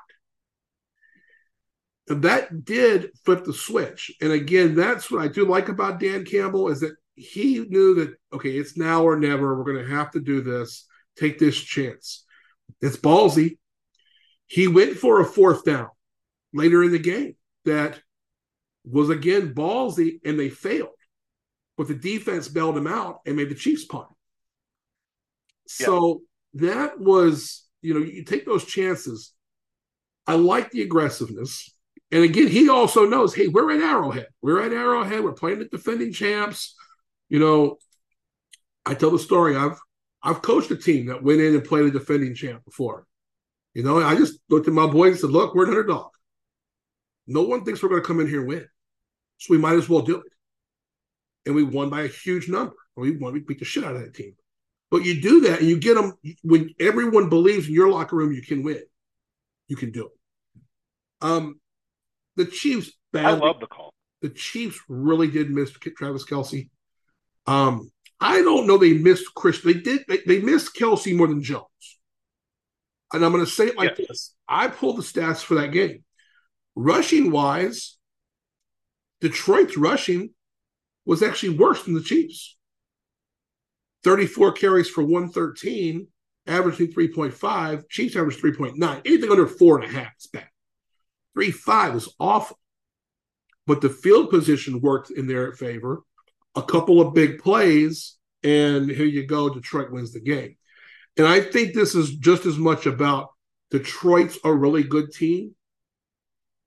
And 2.10 2.24
that 2.24 2.66
did 2.66 3.12
flip 3.24 3.44
the 3.46 3.54
switch. 3.54 4.12
And 4.22 4.32
again, 4.32 4.76
that's 4.76 5.10
what 5.10 5.22
I 5.22 5.28
do 5.28 5.46
like 5.46 5.70
about 5.70 6.00
Dan 6.00 6.26
Campbell 6.26 6.68
is 6.70 6.80
that 6.82 6.96
he 7.16 7.60
knew 7.60 7.96
that 7.96 8.16
okay, 8.34 8.52
it's 8.58 8.78
now 8.78 9.04
or 9.04 9.18
never. 9.18 9.56
We're 9.58 9.72
going 9.72 9.86
to 9.86 9.96
have 9.96 10.12
to 10.12 10.20
do 10.20 10.42
this. 10.42 10.88
Take 11.18 11.40
this 11.40 11.60
chance. 11.60 12.26
It's 12.82 12.98
ballsy. 12.98 13.58
He 14.48 14.68
went 14.68 14.98
for 14.98 15.22
a 15.22 15.26
fourth 15.26 15.64
down 15.64 15.90
later 16.54 16.84
in 16.84 16.92
the 16.92 17.00
game 17.00 17.36
that 17.66 18.00
was 18.84 19.10
again 19.10 19.54
ballsy, 19.54 20.20
and 20.26 20.40
they 20.40 20.50
failed. 20.50 20.90
But 21.78 21.88
the 21.88 21.96
defense 21.96 22.48
bailed 22.48 22.78
him 22.78 22.88
out 22.88 23.20
and 23.26 23.36
made 23.36 23.50
the 23.50 23.56
Chiefs 23.56 23.86
punt. 23.86 24.08
So 25.68 26.22
that 26.56 27.00
was, 27.00 27.66
you 27.82 27.94
know, 27.94 28.02
you 28.02 28.24
take 28.24 28.46
those 28.46 28.66
chances. 28.66 29.34
I 30.28 30.36
like 30.36 30.72
the 30.72 30.82
aggressiveness. 30.82 31.74
And 32.12 32.24
again, 32.24 32.48
he 32.48 32.68
also 32.68 33.06
knows, 33.06 33.34
hey, 33.34 33.48
we're 33.48 33.72
at 33.72 33.80
Arrowhead. 33.80 34.28
We're 34.42 34.62
at 34.62 34.74
Arrowhead. 34.74 35.24
We're 35.24 35.32
playing 35.32 35.60
the 35.60 35.66
defending 35.66 36.12
champs. 36.12 36.76
You 37.30 37.40
know, 37.40 37.78
I 38.86 38.96
tell 38.96 39.12
the 39.12 39.20
story. 39.20 39.56
I've 39.56 39.80
I've 40.24 40.42
coached 40.42 40.72
a 40.72 40.76
team 40.76 41.08
that 41.08 41.24
went 41.24 41.42
in 41.42 41.56
and 41.56 41.64
played 41.64 41.86
a 41.86 41.92
defending 41.92 42.36
champ 42.36 42.64
before. 42.64 43.06
You 43.74 43.84
know, 43.84 44.02
I 44.02 44.16
just 44.16 44.40
looked 44.50 44.68
at 44.68 44.74
my 44.74 44.88
boys 44.88 45.12
and 45.12 45.20
said, 45.20 45.30
look, 45.32 45.56
we're 45.56 45.64
an 45.64 45.70
underdog. 45.70 46.12
No 47.28 47.44
one 47.44 47.64
thinks 47.64 47.82
we're 47.82 47.90
going 47.90 48.02
to 48.02 48.08
come 48.08 48.20
in 48.20 48.28
here 48.28 48.40
and 48.40 48.48
win. 48.48 48.68
So 49.38 49.54
we 49.54 49.58
might 49.58 49.76
as 49.78 49.88
well 49.88 50.02
do 50.02 50.18
it. 50.18 50.32
And 51.46 51.56
we 51.56 51.64
won 51.64 51.90
by 51.90 52.02
a 52.02 52.08
huge 52.08 52.50
number. 52.50 52.76
We 52.96 53.18
won, 53.18 53.34
we 53.34 53.40
beat 53.40 53.60
the 53.60 53.66
shit 53.66 53.84
out 53.84 53.96
of 53.96 54.02
that 54.02 54.14
team. 54.14 54.36
But 54.92 55.06
you 55.06 55.22
do 55.22 55.42
that 55.42 55.60
and 55.60 55.70
you 55.70 55.80
get 55.80 55.96
them 55.96 56.14
when 56.44 56.76
everyone 56.80 57.30
believes 57.30 57.68
in 57.68 57.74
your 57.74 57.90
locker 57.90 58.16
room 58.16 58.34
you 58.34 58.42
can 58.42 58.62
win. 58.62 58.84
You 59.70 59.78
can 59.78 59.92
do 59.92 60.08
it. 60.08 60.12
Um, 61.22 61.60
the 62.36 62.46
Chiefs 62.46 62.92
I 63.14 63.32
love 63.32 63.60
the 63.60 63.68
call. 63.68 63.94
the 64.22 64.30
Chiefs 64.30 64.80
really 64.90 65.30
did 65.30 65.50
miss 65.50 65.72
Travis 65.72 66.26
Kelce. 66.26 66.70
Um, 67.48 67.90
I 68.22 68.42
don't 68.44 68.68
know 68.68 68.78
they 68.78 68.94
missed 68.94 69.34
Chris. 69.36 69.62
They 69.62 69.74
did 69.74 70.04
they, 70.08 70.20
they 70.26 70.40
missed 70.40 70.76
Kelce 70.76 71.16
more 71.16 71.28
than 71.28 71.42
Jones. 71.44 71.66
And 73.12 73.26
I'm 73.26 73.32
gonna 73.32 73.46
say 73.46 73.68
it 73.68 73.78
like 73.78 73.98
Yes. 73.98 74.08
this. 74.08 74.36
I 74.48 74.68
pulled 74.68 74.98
the 74.98 75.02
stats 75.02 75.42
for 75.42 75.56
that 75.56 75.72
game. 75.72 76.04
Rushing 76.76 77.32
wise, 77.32 77.98
Detroit's 79.20 79.76
rushing 79.78 80.30
was 81.06 81.22
actually 81.24 81.58
worse 81.58 81.84
than 81.84 81.96
the 81.96 82.02
Chiefs. 82.02 82.58
34 84.04 84.54
carries 84.54 84.90
for 84.90 85.04
113, 85.04 86.08
averaging 86.48 86.92
3.5. 86.94 87.90
Chiefs 87.90 88.16
averaged 88.16 88.42
3.9. 88.42 89.02
Anything 89.06 89.30
under 89.32 89.48
four 89.48 89.80
and 89.80 89.86
a 89.86 89.94
half 90.00 90.12
is 90.20 90.28
bad. 90.28 90.48
3.5 91.38 91.96
is 91.96 92.10
awful. 92.20 92.58
But 93.68 93.82
the 93.82 93.90
field 93.90 94.30
position 94.30 94.82
worked 94.82 95.12
in 95.12 95.28
their 95.28 95.52
favor. 95.54 96.02
A 96.56 96.62
couple 96.62 97.00
of 97.02 97.14
big 97.14 97.40
plays, 97.40 98.18
and 98.44 98.90
here 98.90 99.06
you 99.06 99.26
go. 99.26 99.50
Detroit 99.50 99.92
wins 99.92 100.12
the 100.12 100.20
game. 100.20 100.58
And 101.18 101.28
I 101.28 101.42
think 101.42 101.74
this 101.74 101.96
is 101.96 102.16
just 102.16 102.46
as 102.46 102.58
much 102.58 102.86
about 102.86 103.30
Detroit's 103.70 104.38
a 104.44 104.54
really 104.54 104.84
good 104.84 105.12
team 105.12 105.56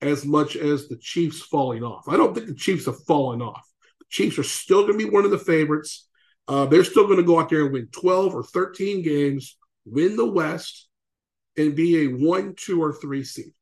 as 0.01 0.25
much 0.25 0.57
as 0.57 0.89
the 0.89 0.97
Chiefs 0.97 1.41
falling 1.41 1.83
off. 1.83 2.09
I 2.09 2.17
don't 2.17 2.35
think 2.35 2.47
the 2.47 2.55
Chiefs 2.55 2.87
have 2.87 3.03
fallen 3.05 3.41
off. 3.41 3.67
The 4.01 4.07
Chiefs 4.11 4.39
are 4.39 4.45
still 4.45 4.83
going 4.87 4.99
to 4.99 5.05
be 5.05 5.11
one 5.11 5.25
of 5.25 5.31
the 5.31 5.39
favorites. 5.39 6.07
Uh, 6.47 6.67
they're 6.67 6.85
still 6.85 7.07
going 7.07 7.19
to 7.19 7.25
go 7.25 7.41
out 7.41 7.49
there 7.49 7.65
and 7.65 7.73
win 7.73 7.89
12 7.91 8.35
or 8.35 8.43
13 8.43 9.03
games, 9.03 9.57
win 9.87 10.17
the 10.17 10.27
West, 10.27 10.89
and 11.57 11.75
be 11.75 12.05
a 12.05 12.07
one, 12.09 12.55
two, 12.55 12.83
or 12.83 12.93
three 12.93 13.25
seed. 13.25 13.53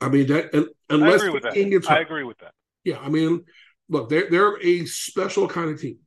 I 0.00 0.08
mean, 0.08 0.26
that 0.26 0.54
un- 0.54 0.68
I 0.90 0.94
unless 0.94 1.22
agree 1.22 1.30
with 1.30 1.42
that. 1.44 1.54
gets 1.54 1.86
I 1.86 2.00
agree 2.00 2.24
with 2.24 2.38
that. 2.38 2.52
Yeah, 2.82 2.98
I 2.98 3.08
mean, 3.08 3.44
look, 3.88 4.08
they're 4.08 4.30
they're 4.30 4.58
a 4.62 4.86
special 4.86 5.48
kind 5.48 5.70
of 5.70 5.80
team. 5.80 5.98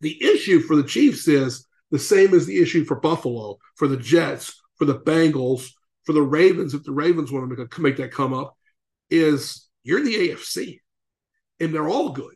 The 0.00 0.22
issue 0.22 0.60
for 0.60 0.76
the 0.76 0.84
Chiefs 0.84 1.26
is 1.28 1.66
the 1.90 1.98
same 1.98 2.34
as 2.34 2.46
the 2.46 2.60
issue 2.60 2.84
for 2.84 3.00
Buffalo, 3.00 3.58
for 3.76 3.88
the 3.88 3.96
Jets, 3.96 4.60
for 4.76 4.84
the 4.84 4.98
Bengals, 4.98 5.68
for 6.04 6.12
the 6.12 6.22
Ravens. 6.22 6.74
If 6.74 6.84
the 6.84 6.92
Ravens 6.92 7.32
want 7.32 7.48
to 7.48 7.56
make, 7.56 7.76
a, 7.76 7.80
make 7.80 7.96
that 7.96 8.12
come 8.12 8.34
up, 8.34 8.56
is 9.10 9.68
you're 9.84 9.98
in 9.98 10.04
the 10.04 10.30
AFC, 10.30 10.80
and 11.60 11.74
they're 11.74 11.88
all 11.88 12.10
good. 12.10 12.34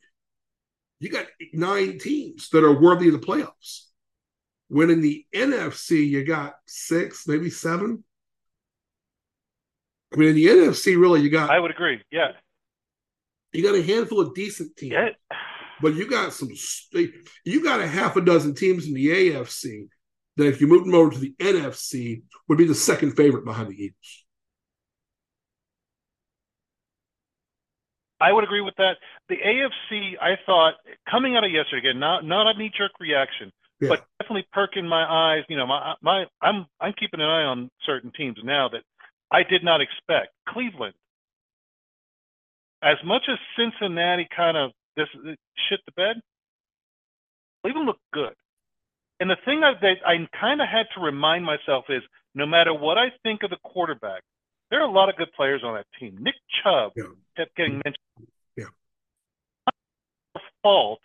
You 1.00 1.08
got 1.08 1.26
nine 1.52 1.98
teams 1.98 2.50
that 2.50 2.64
are 2.64 2.80
worthy 2.80 3.08
of 3.08 3.20
the 3.20 3.26
playoffs. 3.26 3.86
When 4.68 4.90
in 4.90 5.00
the 5.00 5.26
NFC, 5.34 6.08
you 6.08 6.24
got 6.24 6.54
six, 6.66 7.26
maybe 7.26 7.50
seven. 7.50 8.04
I 10.12 10.16
mean, 10.16 10.30
in 10.30 10.34
the 10.36 10.46
NFC, 10.46 11.00
really, 11.00 11.22
you 11.22 11.30
got. 11.30 11.50
I 11.50 11.58
would 11.58 11.70
agree. 11.70 12.02
Yeah. 12.10 12.32
You 13.52 13.62
got 13.62 13.74
a 13.74 13.82
handful 13.82 14.20
of 14.20 14.34
decent 14.34 14.76
teams, 14.76 14.92
Yeah. 14.92 15.08
but 15.80 15.94
you 15.94 16.08
got 16.08 16.32
some. 16.32 16.48
You 17.44 17.64
got 17.64 17.80
a 17.80 17.86
half 17.86 18.16
a 18.16 18.20
dozen 18.20 18.54
teams 18.54 18.86
in 18.86 18.94
the 18.94 19.08
AFC 19.08 19.88
that, 20.36 20.46
if 20.46 20.60
you 20.60 20.66
move 20.68 20.84
them 20.84 20.94
over 20.94 21.10
to 21.10 21.18
the 21.18 21.34
NFC, 21.38 22.22
would 22.48 22.58
be 22.58 22.64
the 22.66 22.74
second 22.74 23.12
favorite 23.16 23.44
behind 23.44 23.68
the 23.70 23.74
Eagles. 23.82 24.24
I 28.20 28.32
would 28.32 28.44
agree 28.44 28.60
with 28.60 28.74
that. 28.76 28.96
The 29.28 29.36
AFC, 29.36 30.12
I 30.20 30.36
thought 30.44 30.74
coming 31.10 31.36
out 31.36 31.44
of 31.44 31.50
yesterday, 31.50 31.88
again, 31.88 32.00
not 32.00 32.24
not 32.24 32.54
a 32.54 32.58
knee 32.58 32.70
jerk 32.76 32.92
reaction, 33.00 33.50
Yeah. 33.80 33.88
but 33.88 34.04
definitely 34.20 34.46
perking 34.52 34.86
my 34.86 35.04
eyes. 35.04 35.44
You 35.48 35.56
know, 35.56 35.66
my 35.66 35.94
my 36.02 36.26
I'm 36.42 36.66
I'm 36.80 36.92
keeping 36.92 37.20
an 37.20 37.26
eye 37.26 37.44
on 37.44 37.70
certain 37.86 38.12
teams 38.12 38.38
now 38.44 38.68
that 38.68 38.82
I 39.30 39.42
did 39.42 39.64
not 39.64 39.80
expect. 39.80 40.28
Cleveland, 40.48 40.94
as 42.82 42.96
much 43.04 43.22
as 43.30 43.38
Cincinnati 43.56 44.26
kind 44.34 44.56
of 44.56 44.72
this 44.96 45.08
shit 45.68 45.80
the 45.86 45.92
bed, 45.92 46.16
Cleveland 47.62 47.86
looked 47.86 48.00
good. 48.12 48.34
And 49.20 49.28
the 49.28 49.36
thing 49.44 49.62
I, 49.62 49.74
that 49.80 49.96
I 50.06 50.26
kind 50.38 50.60
of 50.60 50.68
had 50.68 50.86
to 50.94 51.00
remind 51.00 51.44
myself 51.44 51.84
is, 51.88 52.02
no 52.34 52.46
matter 52.46 52.72
what 52.72 52.96
I 52.96 53.08
think 53.22 53.42
of 53.42 53.50
the 53.50 53.58
quarterback, 53.62 54.22
there 54.70 54.80
are 54.80 54.88
a 54.88 54.90
lot 54.90 55.08
of 55.08 55.16
good 55.16 55.32
players 55.36 55.62
on 55.64 55.74
that 55.74 55.86
team. 55.98 56.16
Nick 56.20 56.36
Chubb 56.62 56.92
Yeah. 56.96 57.04
kept 57.36 57.54
getting 57.56 57.80
mm-hmm. 57.80 57.82
mentioned. 57.84 58.32
Yeah. 58.56 60.42
Fault 60.62 61.00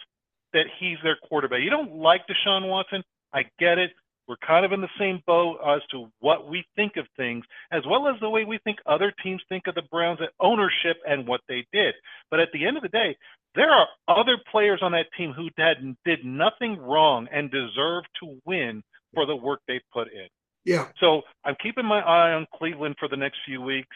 that 0.54 0.66
he's 0.80 0.98
their 1.04 1.18
quarterback. 1.28 1.60
You 1.62 1.70
don't 1.70 1.98
like 1.98 2.22
Deshaun 2.28 2.70
Watson. 2.70 3.04
I 3.34 3.44
get 3.60 3.78
it. 3.78 3.92
We're 4.28 4.38
kind 4.46 4.66
of 4.66 4.72
in 4.72 4.82
the 4.82 4.90
same 5.00 5.22
boat 5.28 5.60
as 5.66 5.82
to 5.92 6.08
what 6.20 6.50
we 6.50 6.66
think 6.76 6.94
of 6.98 7.06
things, 7.16 7.46
as 7.72 7.84
well 7.88 8.08
as 8.08 8.20
the 8.20 8.30
way 8.30 8.44
we 8.44 8.60
think 8.64 8.80
other 8.86 9.14
teams 9.24 9.42
think 9.50 9.68
of 9.68 9.76
the 9.76 9.84
Browns 9.92 10.20
at 10.22 10.30
ownership 10.40 10.98
and 11.08 11.28
what 11.28 11.42
they 11.48 11.66
did. 11.72 11.94
But 12.32 12.40
at 12.40 12.50
the 12.54 12.66
end 12.66 12.78
of 12.78 12.84
the 12.84 12.90
day, 12.90 13.18
there 13.54 13.70
are 13.70 13.88
other 14.08 14.38
players 14.52 14.80
on 14.82 14.92
that 14.94 15.08
team 15.18 15.32
who 15.32 15.50
did, 15.58 15.96
did 16.06 16.26
nothing 16.26 16.78
wrong 16.78 17.28
and 17.32 17.52
deserve 17.52 18.04
to 18.22 18.40
win 18.46 18.84
for 19.14 19.26
the 19.26 19.36
work 19.36 19.62
they 19.68 19.80
put 19.94 20.08
in. 20.12 20.28
Yeah, 20.66 20.88
So 21.00 21.22
I'm 21.44 21.56
keeping 21.62 21.86
my 21.86 22.00
eye 22.00 22.34
on 22.34 22.48
Cleveland 22.56 22.96
for 23.00 23.08
the 23.08 23.16
next 23.16 23.38
few 23.46 23.62
weeks. 23.62 23.96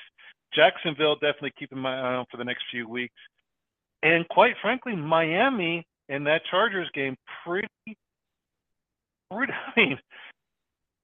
Jacksonville 0.53 1.15
definitely 1.15 1.53
keeping 1.57 1.79
my 1.79 1.99
eye 1.99 2.15
on 2.15 2.25
for 2.29 2.37
the 2.37 2.43
next 2.43 2.63
few 2.71 2.87
weeks. 2.87 3.15
And 4.03 4.27
quite 4.29 4.53
frankly, 4.61 4.95
Miami 4.95 5.85
in 6.09 6.23
that 6.25 6.41
Chargers 6.49 6.89
game, 6.93 7.15
pretty 7.45 7.67
I 9.31 9.71
mean, 9.77 9.97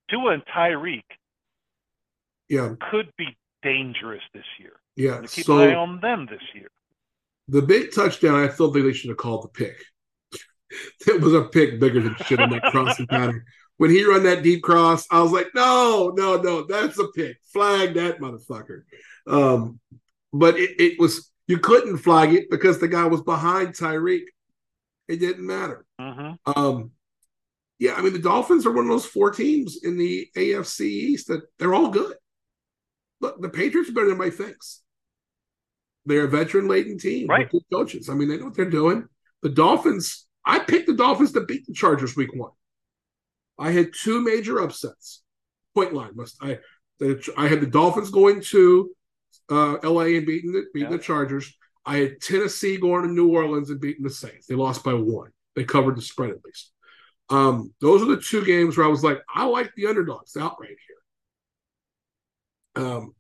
Tua 0.10 0.34
and 0.34 0.44
Tyreek 0.46 1.04
yeah, 2.50 2.74
could 2.92 3.12
be 3.18 3.36
dangerous 3.64 4.22
this 4.34 4.46
year. 4.60 4.74
yeah. 4.96 5.22
To 5.22 5.28
keep 5.28 5.46
So 5.46 5.60
an 5.60 5.70
eye 5.70 5.76
on 5.76 6.00
them 6.02 6.28
this 6.30 6.42
year. 6.54 6.70
the 7.48 7.62
big 7.62 7.94
touchdown, 7.94 8.36
I 8.36 8.50
still 8.50 8.72
think 8.74 8.86
they 8.86 8.94
should 8.94 9.10
have 9.10 9.18
called 9.18 9.44
the 9.44 9.50
pick. 9.50 9.78
it 11.08 11.22
was 11.22 11.34
a 11.34 11.44
pick 11.44 11.80
bigger 11.80 12.02
than 12.02 12.16
shit 12.26 12.40
in 12.40 12.50
that 12.52 12.64
crossing 12.72 13.08
pattern. 13.08 13.44
When 13.78 13.90
he 13.90 14.06
run 14.06 14.24
that 14.24 14.44
deep 14.44 14.64
cross, 14.64 15.06
I 15.12 15.22
was 15.22 15.32
like, 15.32 15.48
no, 15.54 16.14
no, 16.16 16.38
no, 16.42 16.66
that's 16.66 16.98
a 17.00 17.08
pick. 17.10 17.38
Flag 17.52 17.94
that 17.96 18.20
motherfucker. 18.20 18.84
Um, 19.28 19.80
but 20.32 20.58
it, 20.58 20.80
it 20.80 21.00
was 21.00 21.32
you 21.48 21.60
couldn't 21.60 21.98
flag 21.98 22.34
it 22.34 22.50
because 22.50 22.80
the 22.80 22.88
guy 22.88 23.06
was 23.06 23.22
behind 23.22 23.70
Tyreek. 23.76 24.24
It 25.08 25.18
didn't 25.20 25.46
matter. 25.46 25.86
hmm 26.00 26.32
Um, 26.46 26.92
yeah, 27.80 27.94
I 27.96 28.02
mean 28.02 28.14
the 28.14 28.20
Dolphins 28.20 28.66
are 28.66 28.72
one 28.72 28.86
of 28.86 28.90
those 28.90 29.06
four 29.06 29.32
teams 29.32 29.80
in 29.84 29.98
the 29.98 30.28
AFC 30.36 30.82
East 30.82 31.28
that 31.28 31.42
they're 31.60 31.74
all 31.74 31.90
good. 31.90 32.16
Look, 33.22 33.42
the 33.42 33.50
Patriots 33.50 33.90
are 33.90 33.94
better 33.94 34.10
than 34.10 34.18
my 34.18 34.30
thinks. 34.30 34.82
They're 36.06 36.26
a 36.26 36.30
veteran 36.30 36.68
laden 36.68 36.98
team, 37.00 37.24
with 37.28 37.30
Right. 37.30 37.50
good 37.52 37.64
coaches. 37.72 38.10
I 38.10 38.14
mean, 38.14 38.28
they 38.30 38.38
know 38.38 38.46
what 38.46 38.56
they're 38.56 38.70
doing. 38.70 39.08
The 39.42 39.50
Dolphins, 39.50 40.28
I 40.46 40.60
picked 40.60 40.88
the 40.88 40.94
Dolphins 40.94 41.32
to 41.34 41.42
beat 41.42 41.66
the 41.66 41.74
Chargers 41.74 42.16
week 42.16 42.34
one. 42.36 42.52
I 43.58 43.72
had 43.72 43.92
two 44.00 44.22
major 44.22 44.60
upsets. 44.62 45.24
Point 45.74 45.94
line 45.94 46.12
must 46.16 46.38
I 46.42 46.60
the, 47.00 47.22
I 47.38 47.48
had 47.48 47.60
the 47.62 47.68
Dolphins 47.68 48.10
going 48.12 48.42
to 48.52 48.92
uh, 49.50 49.78
LA 49.84 50.16
and 50.18 50.26
beating 50.26 50.52
the 50.54 50.66
beating 50.74 50.92
Yeah. 50.92 50.98
the 50.98 51.04
Chargers. 51.04 51.54
I 51.86 51.98
had 51.98 52.22
Tennessee 52.22 52.78
going 52.78 53.04
to 53.04 53.12
New 53.12 53.30
Orleans 53.30 53.70
and 53.70 53.80
beating 53.80 54.04
the 54.04 54.10
Saints. 54.10 54.48
They 54.48 54.56
lost 54.56 54.84
by 54.84 54.94
one. 54.94 55.32
They 55.56 55.64
covered 55.66 55.98
the 55.98 56.02
spread 56.02 56.32
at 56.32 56.44
least. 56.46 56.72
Um, 57.30 57.74
those 57.82 58.02
are 58.02 58.06
the 58.16 58.22
two 58.22 58.46
games 58.46 58.78
where 58.78 58.86
I 58.86 58.90
was 58.90 59.04
like, 59.04 59.20
I 59.34 59.46
like 59.46 59.74
the 59.76 59.88
underdogs 59.88 60.38
outright 60.38 60.78
here. 62.76 62.84
Um, 62.86 63.16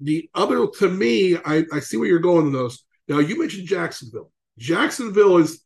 the 0.00 0.28
other, 0.34 0.66
to 0.78 0.88
me, 0.88 1.36
I, 1.36 1.64
I 1.72 1.80
see 1.80 1.96
where 1.96 2.08
you're 2.08 2.18
going 2.18 2.44
with 2.46 2.54
those. 2.54 2.84
Now, 3.08 3.18
you 3.18 3.38
mentioned 3.38 3.66
Jacksonville. 3.68 4.32
Jacksonville 4.58 5.38
is, 5.38 5.62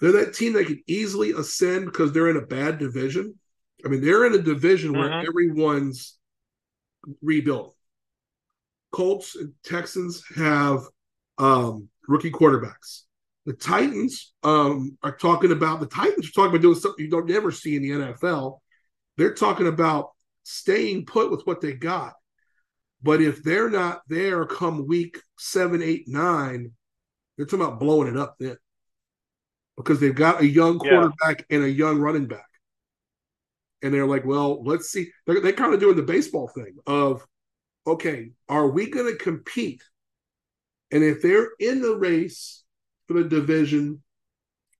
they're 0.00 0.12
that 0.12 0.34
team 0.34 0.54
that 0.54 0.66
can 0.66 0.82
easily 0.86 1.30
ascend 1.32 1.84
because 1.86 2.12
they're 2.12 2.30
in 2.30 2.36
a 2.36 2.46
bad 2.46 2.78
division. 2.78 3.38
I 3.84 3.88
mean, 3.88 4.00
they're 4.00 4.26
in 4.26 4.34
a 4.34 4.42
division 4.42 4.92
where 4.92 5.08
Mhm. 5.08 5.26
everyone's 5.28 6.18
rebuilt. 7.20 7.76
Colts 8.90 9.36
and 9.36 9.54
Texans 9.64 10.24
have 10.36 10.82
um, 11.38 11.88
rookie 12.08 12.30
quarterbacks. 12.30 13.02
The 13.44 13.54
Titans 13.54 14.32
um, 14.44 14.96
are 15.02 15.16
talking 15.16 15.50
about 15.50 15.80
the 15.80 15.86
Titans 15.86 16.28
are 16.28 16.32
talking 16.32 16.50
about 16.50 16.62
doing 16.62 16.78
something 16.78 17.04
you 17.04 17.10
don't 17.10 17.28
never 17.28 17.50
see 17.50 17.74
in 17.76 17.82
the 17.82 17.90
NFL. 17.90 18.58
They're 19.16 19.34
talking 19.34 19.66
about 19.66 20.10
staying 20.44 21.06
put 21.06 21.30
with 21.30 21.42
what 21.44 21.60
they 21.60 21.72
got. 21.72 22.14
But 23.02 23.20
if 23.20 23.42
they're 23.42 23.70
not 23.70 24.02
there 24.06 24.46
come 24.46 24.86
week 24.86 25.20
seven, 25.38 25.82
eight, 25.82 26.04
nine, 26.06 26.70
they're 27.36 27.46
talking 27.46 27.66
about 27.66 27.80
blowing 27.80 28.08
it 28.08 28.16
up 28.16 28.36
then. 28.38 28.56
Because 29.76 29.98
they've 29.98 30.14
got 30.14 30.40
a 30.40 30.46
young 30.46 30.80
Yeah. 30.84 30.90
quarterback 30.90 31.44
and 31.50 31.64
a 31.64 31.70
young 31.70 31.98
running 31.98 32.26
back. 32.26 32.46
And 33.82 33.92
they're 33.92 34.06
like, 34.06 34.24
well, 34.24 34.62
let's 34.62 34.90
see. 34.90 35.10
They're, 35.26 35.40
they're 35.40 35.52
kind 35.52 35.74
of 35.74 35.80
doing 35.80 35.96
the 35.96 36.02
baseball 36.02 36.46
thing 36.46 36.76
of, 36.86 37.26
okay, 37.86 38.30
are 38.48 38.68
we 38.68 38.88
going 38.88 39.10
to 39.10 39.18
compete? 39.18 39.82
And 40.92 41.02
if 41.02 41.22
they're 41.22 41.48
in 41.58 41.82
the 41.82 41.96
race 41.96 42.61
for 43.12 43.22
the 43.22 43.28
division 43.28 44.02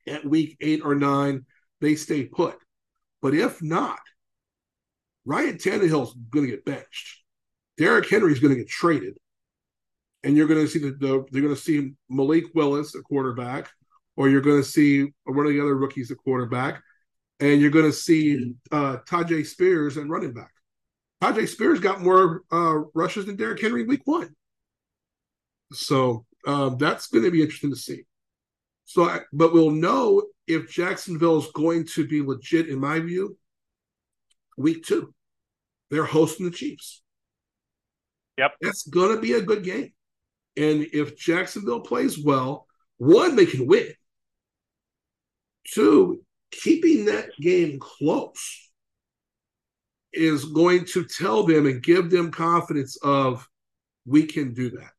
at 0.06 0.24
week 0.24 0.56
eight 0.60 0.80
or 0.84 0.94
nine, 0.94 1.44
they 1.80 1.94
stay 1.94 2.24
put. 2.24 2.56
But 3.20 3.34
if 3.34 3.62
not, 3.62 4.00
Ryan 5.24 5.56
Tannehill's 5.56 6.14
going 6.30 6.46
to 6.46 6.50
get 6.50 6.64
benched. 6.64 7.22
Derrick 7.78 8.08
Henry's 8.08 8.40
going 8.40 8.54
to 8.54 8.60
get 8.60 8.68
traded, 8.68 9.16
and 10.24 10.36
you're 10.36 10.48
going 10.48 10.64
to 10.64 10.68
see 10.68 10.78
the, 10.78 10.90
the 10.90 11.24
they're 11.30 11.42
going 11.42 11.54
to 11.54 11.60
see 11.60 11.92
Malik 12.08 12.44
Willis, 12.54 12.94
a 12.94 13.02
quarterback, 13.02 13.70
or 14.16 14.28
you're 14.28 14.40
going 14.40 14.60
to 14.60 14.68
see 14.68 15.12
one 15.24 15.46
of 15.46 15.52
the 15.52 15.60
other 15.60 15.76
rookies, 15.76 16.10
a 16.10 16.14
quarterback, 16.14 16.82
and 17.40 17.60
you're 17.60 17.70
going 17.70 17.86
to 17.86 17.92
see 17.92 18.54
uh, 18.70 18.98
Tyjae 19.08 19.46
Spears 19.46 19.96
and 19.96 20.10
running 20.10 20.34
back. 20.34 20.50
Tyjae 21.22 21.48
Spears 21.48 21.80
got 21.80 22.00
more 22.00 22.42
uh, 22.52 22.80
rushes 22.94 23.26
than 23.26 23.36
Derrick 23.36 23.60
Henry 23.60 23.84
week 23.84 24.02
one, 24.04 24.34
so 25.72 26.26
um, 26.46 26.76
that's 26.78 27.06
going 27.06 27.24
to 27.24 27.30
be 27.30 27.42
interesting 27.42 27.70
to 27.70 27.76
see. 27.76 28.04
So, 28.92 29.20
but 29.32 29.54
we'll 29.54 29.70
know 29.70 30.22
if 30.46 30.70
Jacksonville 30.70 31.38
is 31.38 31.46
going 31.54 31.86
to 31.94 32.06
be 32.06 32.20
legit, 32.20 32.68
in 32.68 32.78
my 32.78 33.00
view, 33.00 33.38
week 34.58 34.84
two. 34.84 35.14
They're 35.90 36.04
hosting 36.04 36.44
the 36.44 36.52
Chiefs. 36.52 37.02
Yep. 38.36 38.52
That's 38.60 38.86
going 38.86 39.14
to 39.14 39.22
be 39.22 39.32
a 39.32 39.40
good 39.40 39.64
game. 39.64 39.94
And 40.58 40.86
if 40.92 41.16
Jacksonville 41.16 41.80
plays 41.80 42.22
well, 42.22 42.66
one, 42.98 43.34
they 43.34 43.46
can 43.46 43.66
win. 43.66 43.94
Two, 45.72 46.20
keeping 46.50 47.06
that 47.06 47.30
game 47.40 47.78
close 47.78 48.70
is 50.12 50.44
going 50.44 50.84
to 50.84 51.04
tell 51.06 51.44
them 51.44 51.64
and 51.64 51.82
give 51.82 52.10
them 52.10 52.30
confidence 52.30 52.98
of 53.02 53.48
we 54.04 54.26
can 54.26 54.52
do 54.52 54.68
that. 54.72 54.90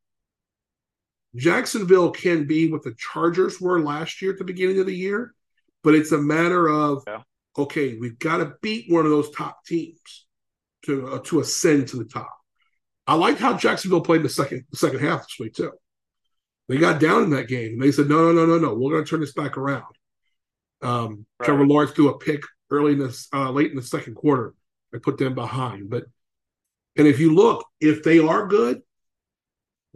Jacksonville 1.36 2.12
can 2.12 2.46
be 2.46 2.72
what 2.72 2.84
the 2.84 2.96
Chargers 2.98 3.60
were 3.60 3.82
last 3.82 4.22
year 4.22 4.32
at 4.32 4.38
the 4.38 4.44
beginning 4.44 4.80
of 4.80 4.86
the 4.86 4.96
year, 4.96 5.34
but 5.84 5.96
it's 5.96 6.12
a 6.12 6.18
matter 6.18 6.68
of 6.68 7.04
Yeah. 7.08 7.22
okay, 7.58 7.98
we've 7.98 8.20
got 8.20 8.38
to 8.38 8.54
beat 8.62 8.92
one 8.92 9.06
of 9.06 9.12
those 9.12 9.32
top 9.32 9.66
teams 9.66 10.26
to 10.86 11.08
uh, 11.08 11.20
to 11.26 11.40
ascend 11.40 11.88
to 11.90 11.98
the 11.98 12.06
top. 12.06 12.32
I 13.08 13.16
liked 13.16 13.40
how 13.40 13.58
Jacksonville 13.58 14.02
played 14.02 14.24
the 14.24 14.30
second 14.30 14.66
the 14.72 14.78
second 14.78 15.00
half 15.00 15.22
this 15.22 15.38
week 15.40 15.54
too. 15.54 15.72
They 16.70 16.78
got 16.78 17.00
down 17.02 17.24
in 17.24 17.30
that 17.32 17.50
game 17.50 17.74
and 17.74 17.82
they 17.82 17.92
said, 17.92 18.08
no, 18.08 18.32
no, 18.32 18.32
no, 18.32 18.46
no, 18.46 18.58
no, 18.58 18.74
we're 18.74 18.92
going 18.92 19.04
to 19.04 19.10
turn 19.10 19.20
this 19.20 19.34
back 19.34 19.58
around. 19.58 19.84
Um, 20.82 21.26
Right. 21.40 21.48
Trevor 21.48 21.68
Lawrence 21.68 21.92
threw 21.92 22.10
a 22.10 22.18
pick 22.18 22.42
early 22.70 22.94
in 22.94 23.00
this 23.00 23.28
uh, 23.34 23.52
late 23.52 23.70
in 23.72 23.76
the 23.76 23.82
second 23.84 24.16
quarter. 24.16 24.54
I 24.94 25.00
put 25.00 25.18
them 25.18 25.36
behind, 25.36 25.90
but 25.90 26.06
And 26.96 27.08
if 27.08 27.20
you 27.20 27.34
look, 27.34 27.66
if 27.82 28.04
they 28.04 28.20
are 28.20 28.48
good, 28.48 28.82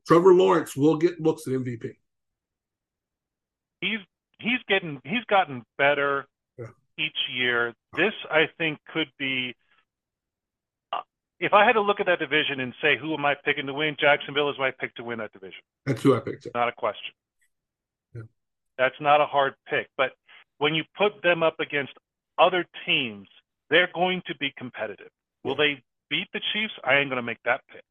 Trevor 0.08 0.34
Lawrence 0.34 0.76
will 0.76 0.98
get 0.98 1.20
looks 1.20 1.46
at 1.48 1.54
MVP. 1.54 1.98
He's 3.82 4.00
he's 4.40 4.60
getting 4.68 5.02
he's 5.04 5.24
gotten 5.30 5.64
better 5.78 6.26
yeah. 6.58 6.68
each 6.98 7.18
year. 7.36 7.74
This 7.94 8.14
I 8.32 8.46
think 8.58 8.80
could 8.94 9.10
be 9.20 9.54
uh, 10.94 11.02
if 11.40 11.54
I 11.54 11.66
had 11.66 11.74
to 11.74 11.82
look 11.82 12.00
at 12.00 12.06
that 12.06 12.20
division 12.20 12.62
and 12.62 12.74
say 12.82 12.98
who 12.98 13.14
am 13.14 13.26
I 13.26 13.36
picking 13.44 13.68
to 13.68 13.74
win, 13.74 13.98
Jacksonville 14.00 14.50
is 14.50 14.56
my 14.58 14.72
pick 14.72 14.96
to 14.96 15.04
win 15.04 15.20
that 15.20 15.34
division. 15.34 15.60
That's 15.86 16.02
who 16.02 16.16
I 16.16 16.22
picked. 16.22 16.48
Not 16.56 16.70
a 16.70 16.74
question. 16.74 17.14
Yeah. 18.16 18.22
That's 18.78 18.96
not 19.02 19.20
a 19.20 19.26
hard 19.26 19.56
pick, 19.70 19.88
but 19.98 20.12
when 20.58 20.74
you 20.74 20.84
put 20.98 21.22
them 21.22 21.44
up 21.44 21.60
against 21.60 21.94
other 22.40 22.66
teams, 22.86 23.28
they're 23.70 23.90
going 23.94 24.22
to 24.28 24.36
be 24.38 24.54
competitive. 24.58 25.10
Will 25.44 25.52
yeah. 25.52 25.76
they 25.76 25.84
beat 26.10 26.28
the 26.34 26.42
Chiefs? 26.54 26.74
I 26.84 26.96
ain't 26.96 27.10
going 27.10 27.18
to 27.18 27.24
make 27.24 27.44
that 27.44 27.62
pick. 27.72 27.84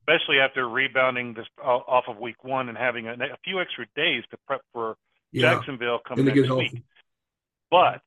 Especially 0.00 0.38
after 0.38 0.68
rebounding 0.68 1.34
this 1.34 1.46
off 1.62 2.04
of 2.08 2.18
week 2.18 2.42
one 2.44 2.68
and 2.68 2.76
having 2.76 3.06
a, 3.06 3.12
a 3.12 3.38
few 3.44 3.60
extra 3.60 3.86
days 3.96 4.22
to 4.30 4.36
prep 4.46 4.62
for 4.72 4.96
yeah. 5.32 5.54
Jacksonville 5.54 6.00
coming 6.06 6.26
next 6.26 6.50
week. 6.50 6.82
But 7.70 8.00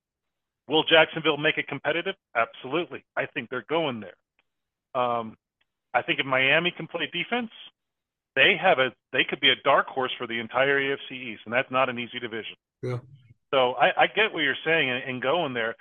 will 0.68 0.84
Jacksonville 0.84 1.38
make 1.38 1.58
it 1.58 1.68
competitive? 1.68 2.16
Absolutely. 2.36 3.04
I 3.16 3.26
think 3.28 3.50
they're 3.50 3.66
going 3.70 4.02
there. 4.02 5.02
Um, 5.02 5.38
I 5.94 6.02
think 6.02 6.20
if 6.20 6.26
Miami 6.26 6.72
can 6.76 6.88
play 6.88 7.10
defense, 7.12 7.52
they 8.36 8.56
have 8.60 8.80
a 8.80 8.90
they 9.12 9.24
could 9.24 9.40
be 9.40 9.50
a 9.50 9.56
dark 9.64 9.88
horse 9.88 10.12
for 10.18 10.28
the 10.28 10.40
entire 10.40 10.80
AFC 10.80 11.12
East, 11.12 11.42
and 11.46 11.54
that's 11.54 11.70
not 11.72 11.90
an 11.90 12.00
easy 12.00 12.20
division. 12.20 12.56
Yeah. 12.82 12.98
So 13.54 13.74
I, 13.74 14.04
I 14.04 14.08
get 14.08 14.34
what 14.34 14.42
you're 14.42 14.56
saying 14.66 14.90
and, 14.90 15.04
and 15.04 15.22
going 15.22 15.54
there. 15.54 15.76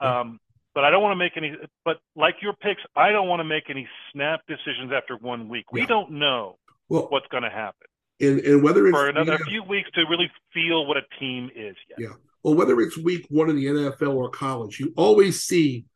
Um, 0.00 0.38
but 0.76 0.84
I 0.84 0.90
don't 0.90 1.02
want 1.02 1.12
to 1.12 1.16
make 1.16 1.32
any. 1.38 1.56
But 1.86 1.96
like 2.14 2.36
your 2.42 2.52
picks, 2.52 2.82
I 2.94 3.10
don't 3.10 3.28
want 3.28 3.40
to 3.40 3.44
make 3.44 3.70
any 3.70 3.88
snap 4.12 4.42
decisions 4.46 4.92
after 4.94 5.16
one 5.16 5.48
week. 5.48 5.72
We 5.72 5.80
yeah. 5.80 5.86
don't 5.86 6.12
know 6.12 6.58
well, 6.90 7.06
what's 7.08 7.26
going 7.28 7.44
to 7.44 7.50
happen. 7.50 7.88
And, 8.20 8.40
and 8.40 8.62
whether 8.62 8.86
it's 8.86 8.94
for 8.94 9.08
another 9.08 9.38
few 9.38 9.62
weeks 9.62 9.90
to 9.94 10.04
really 10.08 10.30
feel 10.52 10.86
what 10.86 10.98
a 10.98 11.02
team 11.18 11.50
is. 11.56 11.74
Yet. 11.88 11.98
Yeah. 11.98 12.14
Well, 12.42 12.54
whether 12.54 12.78
it's 12.82 12.98
week 12.98 13.26
one 13.30 13.48
in 13.48 13.56
the 13.56 13.64
NFL 13.64 14.14
or 14.14 14.28
college, 14.28 14.78
you 14.78 14.92
always 14.96 15.42
see 15.42 15.86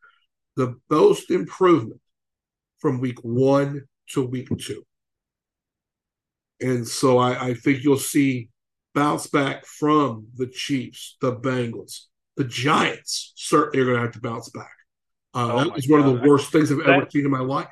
the 0.55 0.75
most 0.89 1.29
improvement 1.29 2.01
from 2.79 2.99
week 2.99 3.19
one 3.23 3.83
to 4.13 4.25
week 4.25 4.49
two. 4.59 4.83
And 6.59 6.87
so 6.87 7.19
I, 7.19 7.49
I 7.49 7.53
think 7.53 7.83
you'll 7.83 7.97
see 7.97 8.49
bounce 8.95 9.27
back 9.27 9.67
from 9.67 10.27
the 10.35 10.47
Chiefs, 10.47 11.17
the 11.21 11.35
Bengals, 11.35 12.05
the 12.41 12.49
Giants. 12.49 13.33
Certainly 13.35 13.79
are 13.79 13.85
going 13.85 13.97
to 13.97 14.01
have 14.03 14.13
to 14.13 14.21
bounce 14.21 14.49
back. 14.49 14.71
Uh, 15.33 15.53
oh 15.53 15.63
that 15.63 15.73
was 15.73 15.87
one 15.87 16.01
God. 16.01 16.15
of 16.15 16.21
the 16.21 16.29
worst 16.29 16.51
things 16.51 16.71
I've 16.71 16.79
that, 16.79 16.89
ever 16.89 17.09
seen 17.09 17.25
in 17.25 17.31
my 17.31 17.39
life. 17.39 17.67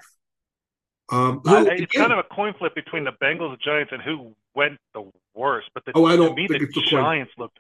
Um, 1.12 1.42
who, 1.44 1.58
it's 1.68 1.82
again, 1.82 1.88
kind 2.10 2.14
of 2.14 2.20
a 2.20 2.24
coin 2.24 2.54
flip 2.58 2.76
between 2.76 3.04
the 3.04 3.12
Bengals, 3.22 3.52
the 3.52 3.64
Giants, 3.64 3.92
and 3.92 4.02
who 4.02 4.36
went 4.56 4.78
the 4.94 5.10
worst. 5.34 5.70
But 5.74 5.86
the, 5.86 5.94
oh, 5.96 6.06
I 6.06 6.16
don't 6.16 6.36
me, 6.36 6.48
think 6.48 6.72
the 6.72 6.80
it's 6.80 6.90
Giants 6.90 7.32
looked. 7.38 7.58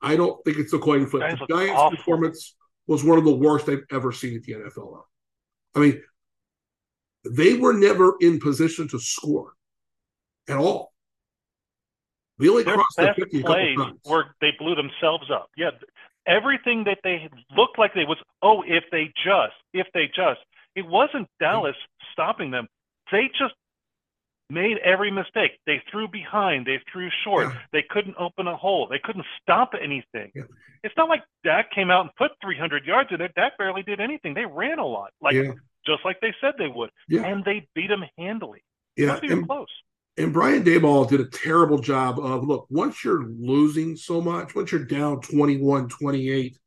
I 0.00 0.16
don't 0.16 0.42
think 0.44 0.58
it's 0.58 0.72
a 0.72 0.78
coin 0.78 1.06
flip. 1.06 1.22
The 1.22 1.46
Giants, 1.46 1.74
Giants 1.74 1.96
performance 1.96 2.54
was 2.86 3.02
one 3.02 3.18
of 3.18 3.24
the 3.24 3.34
worst 3.34 3.68
I've 3.68 3.84
ever 3.90 4.12
seen 4.12 4.36
at 4.36 4.44
the 4.44 4.52
NFL. 4.52 5.02
I 5.74 5.78
mean, 5.80 6.02
they 7.24 7.56
were 7.56 7.72
never 7.72 8.14
in 8.20 8.38
position 8.38 8.86
to 8.88 8.98
score 9.00 9.54
at 10.48 10.56
all. 10.56 10.92
We 12.38 12.48
only 12.48 12.64
Their 12.64 12.74
crossed 12.74 12.96
the 12.96 13.14
50 13.16 13.42
plays 13.42 13.78
where 14.04 14.34
they 14.40 14.52
blew 14.58 14.74
themselves 14.74 15.30
up. 15.30 15.50
Yeah, 15.56 15.70
everything 16.26 16.84
that 16.84 16.98
they 17.02 17.28
looked 17.56 17.78
like 17.78 17.94
they 17.94 18.04
was, 18.04 18.18
oh, 18.42 18.62
if 18.66 18.84
they 18.90 19.12
just, 19.24 19.54
if 19.72 19.86
they 19.94 20.06
just. 20.06 20.40
It 20.74 20.86
wasn't 20.86 21.28
Dallas 21.38 21.76
stopping 22.12 22.50
them. 22.50 22.66
They 23.12 23.28
just 23.38 23.54
made 24.50 24.78
every 24.78 25.10
mistake. 25.10 25.52
They 25.66 25.82
threw 25.90 26.08
behind. 26.08 26.66
They 26.66 26.80
threw 26.92 27.08
short. 27.22 27.48
Yeah. 27.48 27.58
They 27.72 27.84
couldn't 27.88 28.16
open 28.18 28.46
a 28.46 28.56
hole. 28.56 28.88
They 28.90 28.98
couldn't 29.02 29.24
stop 29.40 29.72
anything. 29.80 30.32
Yeah. 30.34 30.42
It's 30.82 30.94
not 30.96 31.08
like 31.08 31.22
Dak 31.44 31.70
came 31.70 31.90
out 31.90 32.02
and 32.02 32.10
put 32.16 32.32
300 32.42 32.84
yards 32.84 33.10
in 33.12 33.18
there. 33.18 33.30
Dak 33.36 33.56
barely 33.56 33.82
did 33.82 34.00
anything. 34.00 34.34
They 34.34 34.44
ran 34.44 34.78
a 34.78 34.86
lot, 34.86 35.12
like 35.20 35.34
yeah. 35.34 35.52
just 35.86 36.04
like 36.04 36.20
they 36.20 36.34
said 36.40 36.54
they 36.58 36.68
would, 36.68 36.90
and 37.08 37.44
they 37.44 37.66
beat 37.74 37.88
them 37.88 38.04
handily. 38.18 38.62
Yeah, 38.96 39.18
and, 39.22 39.46
close 39.46 39.68
and 40.16 40.32
Brian 40.32 40.62
Daboll 40.62 41.08
did 41.08 41.20
a 41.20 41.28
terrible 41.28 41.78
job 41.78 42.20
of 42.20 42.44
look, 42.44 42.66
once 42.70 43.02
you're 43.04 43.24
losing 43.24 43.96
so 43.96 44.20
much, 44.20 44.54
once 44.54 44.70
you're 44.70 44.84
down 44.84 45.20
21, 45.20 45.88
28, 45.88 46.58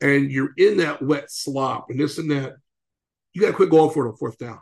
and 0.00 0.30
you're 0.30 0.52
in 0.56 0.78
that 0.78 1.00
wet 1.00 1.30
slop 1.30 1.90
and 1.90 2.00
this 2.00 2.18
and 2.18 2.30
that, 2.30 2.56
you 3.32 3.40
got 3.40 3.48
to 3.48 3.54
quit 3.54 3.70
going 3.70 3.90
for 3.90 4.06
it 4.06 4.10
on 4.10 4.16
fourth 4.16 4.38
down. 4.38 4.58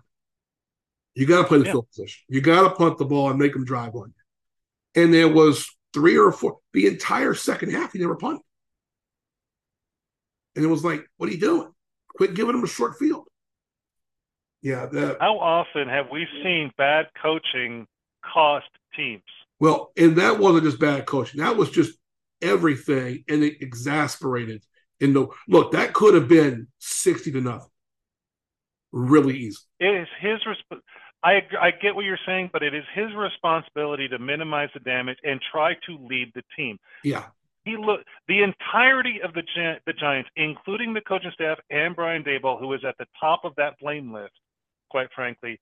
You 1.15 1.27
got 1.27 1.43
to 1.43 1.49
play 1.49 1.59
the 1.59 1.65
yeah. 1.65 1.73
field 1.73 1.89
position. 1.89 2.25
You 2.29 2.43
got 2.43 2.63
to 2.63 2.75
punt 2.75 2.99
the 2.99 3.07
ball 3.07 3.31
and 3.31 3.39
make 3.39 3.55
them 3.55 3.65
drive 3.65 3.95
on 3.95 4.13
you. 4.15 5.03
And 5.03 5.15
there 5.15 5.29
was 5.29 5.67
three 5.95 6.19
or 6.19 6.31
four, 6.31 6.59
the 6.75 6.87
entire 6.87 7.33
second 7.33 7.71
half, 7.71 7.93
he 7.93 7.99
never 7.99 8.17
punted. 8.17 8.43
And 10.55 10.65
it 10.65 10.69
was 10.69 10.85
like, 10.85 11.07
what 11.17 11.31
are 11.31 11.33
you 11.33 11.41
doing? 11.41 11.71
Quit 12.17 12.35
giving 12.35 12.53
them 12.53 12.65
a 12.65 12.69
short 12.69 12.99
field. 12.99 13.27
Yeah. 14.61 14.87
That, 14.87 15.17
How 15.21 15.39
often 15.39 15.89
have 15.89 16.07
we 16.11 16.27
seen 16.43 16.71
bad 16.77 17.07
coaching 17.23 17.87
cost 18.33 18.67
teams. 18.95 19.23
Well, 19.59 19.93
and 19.97 20.17
that 20.17 20.39
wasn't 20.39 20.65
just 20.65 20.81
bad 20.81 21.07
coaching. 21.07 21.41
That 21.41 21.57
was 21.57 21.71
just 21.71 21.99
everything, 22.43 23.25
and 23.29 23.43
it 23.43 23.63
exasperated. 23.63 24.63
In 25.01 25.13
the 25.13 25.29
look, 25.49 25.73
that 25.73 25.93
could 25.93 26.15
have 26.15 26.29
been 26.29 26.69
sixty 26.79 27.31
to 27.33 27.41
nothing, 27.41 27.69
really 28.93 29.37
easy. 29.37 29.59
It 29.79 29.95
is 29.95 30.09
his 30.21 30.41
resp- 30.45 30.81
I 31.23 31.43
I 31.61 31.71
get 31.71 31.95
what 31.95 32.05
you're 32.05 32.19
saying, 32.27 32.51
but 32.53 32.63
it 32.63 32.75
is 32.75 32.85
his 32.95 33.15
responsibility 33.15 34.09
to 34.09 34.19
minimize 34.19 34.71
the 34.75 34.81
damage 34.81 35.19
and 35.25 35.41
try 35.53 35.75
to 35.87 35.99
lead 36.09 36.33
the 36.35 36.43
team. 36.57 36.79
Yeah, 37.05 37.27
he 37.65 37.77
look 37.77 38.01
the 38.29 38.43
entirety 38.43 39.21
of 39.23 39.35
the 39.35 39.43
the 39.87 39.93
Giants, 39.93 40.31
including 40.37 40.95
the 40.95 41.01
coaching 41.01 41.33
staff 41.35 41.59
and 41.71 41.95
Brian 41.97 42.23
Daboll, 42.23 42.59
who 42.59 42.73
is 42.73 42.85
at 42.87 42.97
the 42.99 43.07
top 43.21 43.45
of 43.45 43.55
that 43.57 43.79
blame 43.81 44.13
list. 44.13 44.33
Quite 44.89 45.09
frankly, 45.15 45.59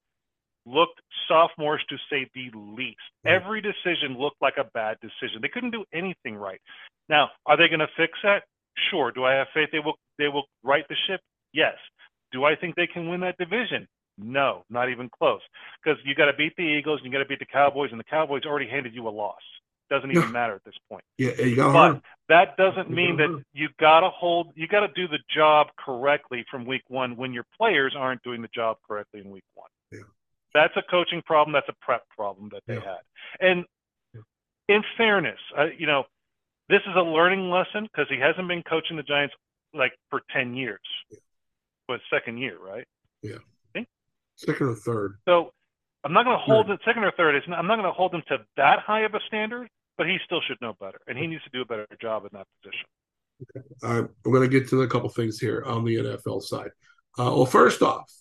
looked 0.65 0.99
sophomores 1.27 1.83
to 1.89 1.97
say 2.09 2.29
the 2.33 2.51
least. 2.55 2.97
Every 3.25 3.61
decision 3.61 4.17
looked 4.17 4.41
like 4.41 4.55
a 4.57 4.65
bad 4.73 4.97
decision. 5.01 5.41
They 5.41 5.47
couldn't 5.47 5.71
do 5.71 5.85
anything 5.93 6.35
right. 6.35 6.61
Now, 7.09 7.29
are 7.45 7.57
they 7.57 7.67
going 7.67 7.79
to 7.79 7.89
fix 7.97 8.13
that? 8.23 8.43
Sure. 8.89 9.11
Do 9.11 9.23
I 9.23 9.33
have 9.33 9.47
faith 9.53 9.69
they 9.71 9.79
will 9.79 9.97
they 10.17 10.27
will 10.27 10.45
right 10.63 10.85
the 10.89 10.95
ship? 11.07 11.21
Yes. 11.53 11.75
Do 12.31 12.43
I 12.43 12.55
think 12.55 12.75
they 12.75 12.87
can 12.87 13.09
win 13.09 13.21
that 13.21 13.37
division? 13.37 13.87
No, 14.17 14.63
not 14.69 14.89
even 14.89 15.09
close. 15.09 15.41
Because 15.83 15.99
you 16.05 16.15
got 16.15 16.25
to 16.25 16.33
beat 16.33 16.55
the 16.55 16.63
Eagles 16.63 16.99
and 17.03 17.11
you 17.11 17.17
got 17.17 17.23
to 17.23 17.29
beat 17.29 17.39
the 17.39 17.45
Cowboys, 17.45 17.91
and 17.91 17.99
the 17.99 18.05
Cowboys 18.05 18.43
already 18.45 18.67
handed 18.67 18.93
you 18.93 19.07
a 19.07 19.09
loss. 19.09 19.41
Doesn't 19.89 20.09
even 20.11 20.31
matter 20.31 20.55
at 20.55 20.63
this 20.63 20.73
point. 20.89 21.03
Yeah, 21.19 21.39
you 21.39 21.55
got 21.55 21.73
but 21.73 22.01
that 22.27 22.57
doesn't 22.57 22.89
mean 22.89 23.17
that 23.17 23.43
you 23.53 23.69
got 23.79 23.99
to 23.99 24.09
hold. 24.09 24.51
You 24.55 24.67
got 24.67 24.79
to 24.79 24.87
do 24.95 25.07
the 25.07 25.19
job 25.33 25.67
correctly 25.77 26.43
from 26.49 26.65
week 26.65 26.81
one 26.87 27.15
when 27.15 27.33
your 27.33 27.45
players 27.55 27.93
aren't 27.95 28.23
doing 28.23 28.41
the 28.41 28.47
job 28.47 28.77
correctly 28.87 29.21
in 29.23 29.29
week 29.29 29.43
one. 29.53 29.69
Yeah. 29.91 29.99
That's 30.55 30.73
a 30.77 30.81
coaching 30.89 31.21
problem. 31.25 31.53
That's 31.53 31.69
a 31.69 31.85
prep 31.85 32.03
problem 32.15 32.49
that 32.53 32.63
they 32.65 32.75
yeah. 32.75 32.79
had. 32.79 33.47
And 33.47 33.65
in 34.67 34.81
fairness, 34.97 35.39
uh, 35.55 35.65
you 35.77 35.85
know, 35.85 36.05
this 36.69 36.79
is 36.87 36.95
a 36.95 37.01
learning 37.01 37.51
lesson 37.51 37.83
because 37.83 38.07
he 38.09 38.17
hasn't 38.19 38.47
been 38.47 38.63
coaching 38.63 38.97
the 38.97 39.03
Giants 39.03 39.35
like 39.73 39.91
for 40.09 40.21
10 40.33 40.55
years. 40.55 40.79
Yeah. 41.11 41.19
But 41.87 41.99
second 42.09 42.39
year, 42.39 42.57
right? 42.57 42.85
Yeah. 43.21 43.37
Second 44.37 44.67
or 44.67 44.75
third. 44.75 45.17
So 45.27 45.51
I'm 46.03 46.13
not 46.13 46.25
going 46.25 46.37
to 46.37 46.43
hold 46.43 46.69
it 46.69 46.79
second 46.85 47.03
or 47.03 47.11
third. 47.11 47.41
Not, 47.47 47.59
I'm 47.59 47.67
not 47.67 47.75
going 47.75 47.87
to 47.87 47.91
hold 47.91 48.13
him 48.13 48.23
to 48.27 48.39
that 48.57 48.79
high 48.79 49.01
of 49.01 49.13
a 49.13 49.19
standard, 49.27 49.69
but 49.97 50.07
he 50.07 50.17
still 50.25 50.41
should 50.47 50.57
know 50.61 50.75
better, 50.79 50.99
and 51.07 51.17
he 51.17 51.25
needs 51.25 51.43
to 51.43 51.49
do 51.51 51.61
a 51.61 51.65
better 51.65 51.87
job 52.01 52.23
in 52.23 52.29
that 52.33 52.47
position. 52.61 52.85
Okay. 53.41 53.67
I'm 53.83 54.09
going 54.23 54.41
to 54.41 54.47
get 54.47 54.69
to 54.69 54.81
a 54.81 54.87
couple 54.87 55.09
things 55.09 55.39
here 55.39 55.63
on 55.65 55.83
the 55.85 55.95
NFL 55.95 56.41
side. 56.41 56.71
Uh, 57.17 57.31
well, 57.33 57.45
first 57.45 57.81
off, 57.81 58.11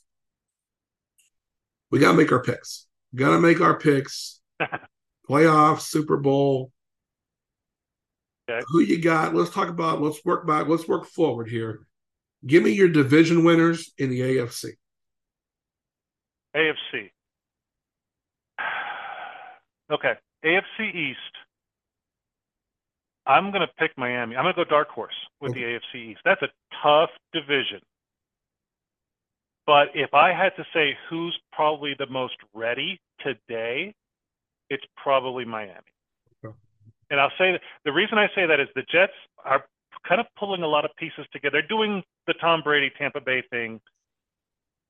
we 1.94 2.00
got 2.00 2.10
to 2.10 2.16
make 2.16 2.32
our 2.32 2.42
picks. 2.42 2.86
Got 3.14 3.30
to 3.30 3.40
make 3.40 3.60
our 3.60 3.78
picks. 3.78 4.40
Playoffs, 5.30 5.82
Super 5.82 6.16
Bowl. 6.16 6.72
Okay. 8.50 8.64
Who 8.66 8.80
you 8.80 9.00
got? 9.00 9.32
Let's 9.32 9.50
talk 9.50 9.68
about. 9.68 10.02
Let's 10.02 10.18
work 10.24 10.44
back. 10.44 10.66
Let's 10.66 10.88
work 10.88 11.06
forward 11.06 11.48
here. 11.48 11.86
Give 12.44 12.64
me 12.64 12.72
your 12.72 12.88
division 12.88 13.44
winners 13.44 13.92
in 13.96 14.10
the 14.10 14.22
AFC. 14.22 14.70
AFC. 16.56 17.10
Okay, 19.92 20.14
AFC 20.42 20.94
East. 20.94 21.18
I'm 23.26 23.50
going 23.50 23.60
to 23.60 23.72
pick 23.78 23.90
Miami. 23.98 24.34
I'm 24.34 24.42
going 24.42 24.54
to 24.54 24.64
go 24.64 24.68
dark 24.68 24.88
horse 24.88 25.14
with 25.42 25.50
okay. 25.50 25.60
the 25.60 25.98
AFC 25.98 26.12
East. 26.12 26.20
That's 26.24 26.40
a 26.40 26.48
tough 26.82 27.10
division. 27.34 27.80
But 29.66 29.88
if 29.94 30.14
I 30.14 30.32
had 30.32 30.50
to 30.56 30.64
say 30.74 30.96
who's 31.08 31.38
probably 31.52 31.94
the 31.98 32.06
most 32.06 32.36
ready 32.54 33.00
today, 33.20 33.94
it's 34.70 34.84
probably 34.96 35.44
Miami. 35.44 35.80
Okay. 36.44 36.54
And 37.10 37.20
I'll 37.20 37.32
say 37.38 37.52
that 37.52 37.60
the 37.84 37.92
reason 37.92 38.18
I 38.18 38.28
say 38.34 38.46
that 38.46 38.60
is 38.60 38.68
the 38.74 38.84
Jets 38.90 39.12
are 39.44 39.64
kind 40.08 40.20
of 40.20 40.26
pulling 40.38 40.62
a 40.62 40.68
lot 40.68 40.84
of 40.84 40.90
pieces 40.96 41.26
together. 41.32 41.60
They're 41.60 41.68
doing 41.68 42.02
the 42.26 42.34
Tom 42.34 42.62
Brady 42.62 42.90
Tampa 42.98 43.20
Bay 43.20 43.42
thing. 43.50 43.80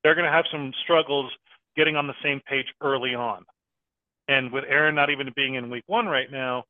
they're 0.05 0.15
going 0.15 0.27
to 0.27 0.33
have 0.33 0.45
some 0.53 0.73
struggles 0.85 1.33
getting 1.77 1.97
on 1.97 2.07
the 2.07 2.15
same 2.23 2.41
page 2.49 2.67
early 2.83 3.15
on. 3.15 3.45
And 4.29 4.53
with 4.53 4.65
Aaron 4.69 4.95
not 4.95 5.11
even 5.11 5.33
being 5.35 5.55
in 5.55 5.71
week 5.71 5.85
one 5.87 6.07
right 6.07 6.31
now, 6.31 6.65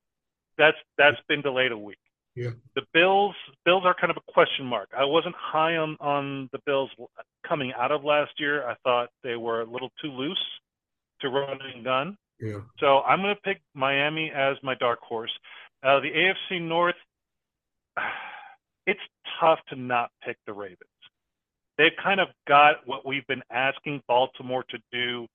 that's 0.58 0.76
that's 0.98 1.18
been 1.28 1.42
delayed 1.42 1.72
a 1.72 1.78
week. 1.78 1.98
Yeah. 2.34 2.50
The 2.74 2.82
Bills 2.92 3.34
Bills 3.64 3.84
are 3.84 3.94
kind 3.94 4.10
of 4.10 4.16
a 4.16 4.32
question 4.32 4.66
mark. 4.66 4.88
I 4.96 5.04
wasn't 5.04 5.36
high 5.38 5.76
on 5.76 5.96
on 6.00 6.48
the 6.52 6.58
Bills 6.66 6.90
coming 7.46 7.72
out 7.78 7.92
of 7.92 8.04
last 8.04 8.32
year. 8.38 8.68
I 8.68 8.74
thought 8.82 9.10
they 9.22 9.36
were 9.36 9.60
a 9.60 9.64
little 9.64 9.90
too 10.02 10.10
loose 10.10 10.44
to 11.20 11.28
run 11.28 11.58
and 11.74 11.84
gun. 11.84 12.16
Yeah. 12.40 12.60
So 12.78 13.00
I'm 13.00 13.20
going 13.20 13.34
to 13.34 13.40
pick 13.42 13.60
Miami 13.74 14.30
as 14.34 14.56
my 14.62 14.74
dark 14.74 15.00
horse. 15.00 15.30
Uh, 15.82 16.00
the 16.00 16.10
AFC 16.10 16.60
North, 16.60 16.96
it's 18.86 19.00
tough 19.40 19.60
to 19.68 19.76
not 19.76 20.10
pick 20.24 20.36
the 20.46 20.52
Ravens. 20.52 20.78
They've 21.78 21.92
kind 22.02 22.20
of 22.20 22.28
got 22.46 22.86
what 22.86 23.06
we've 23.06 23.26
been 23.26 23.42
asking 23.50 24.02
Baltimore 24.06 24.64
to 24.70 24.78
do 24.92 25.26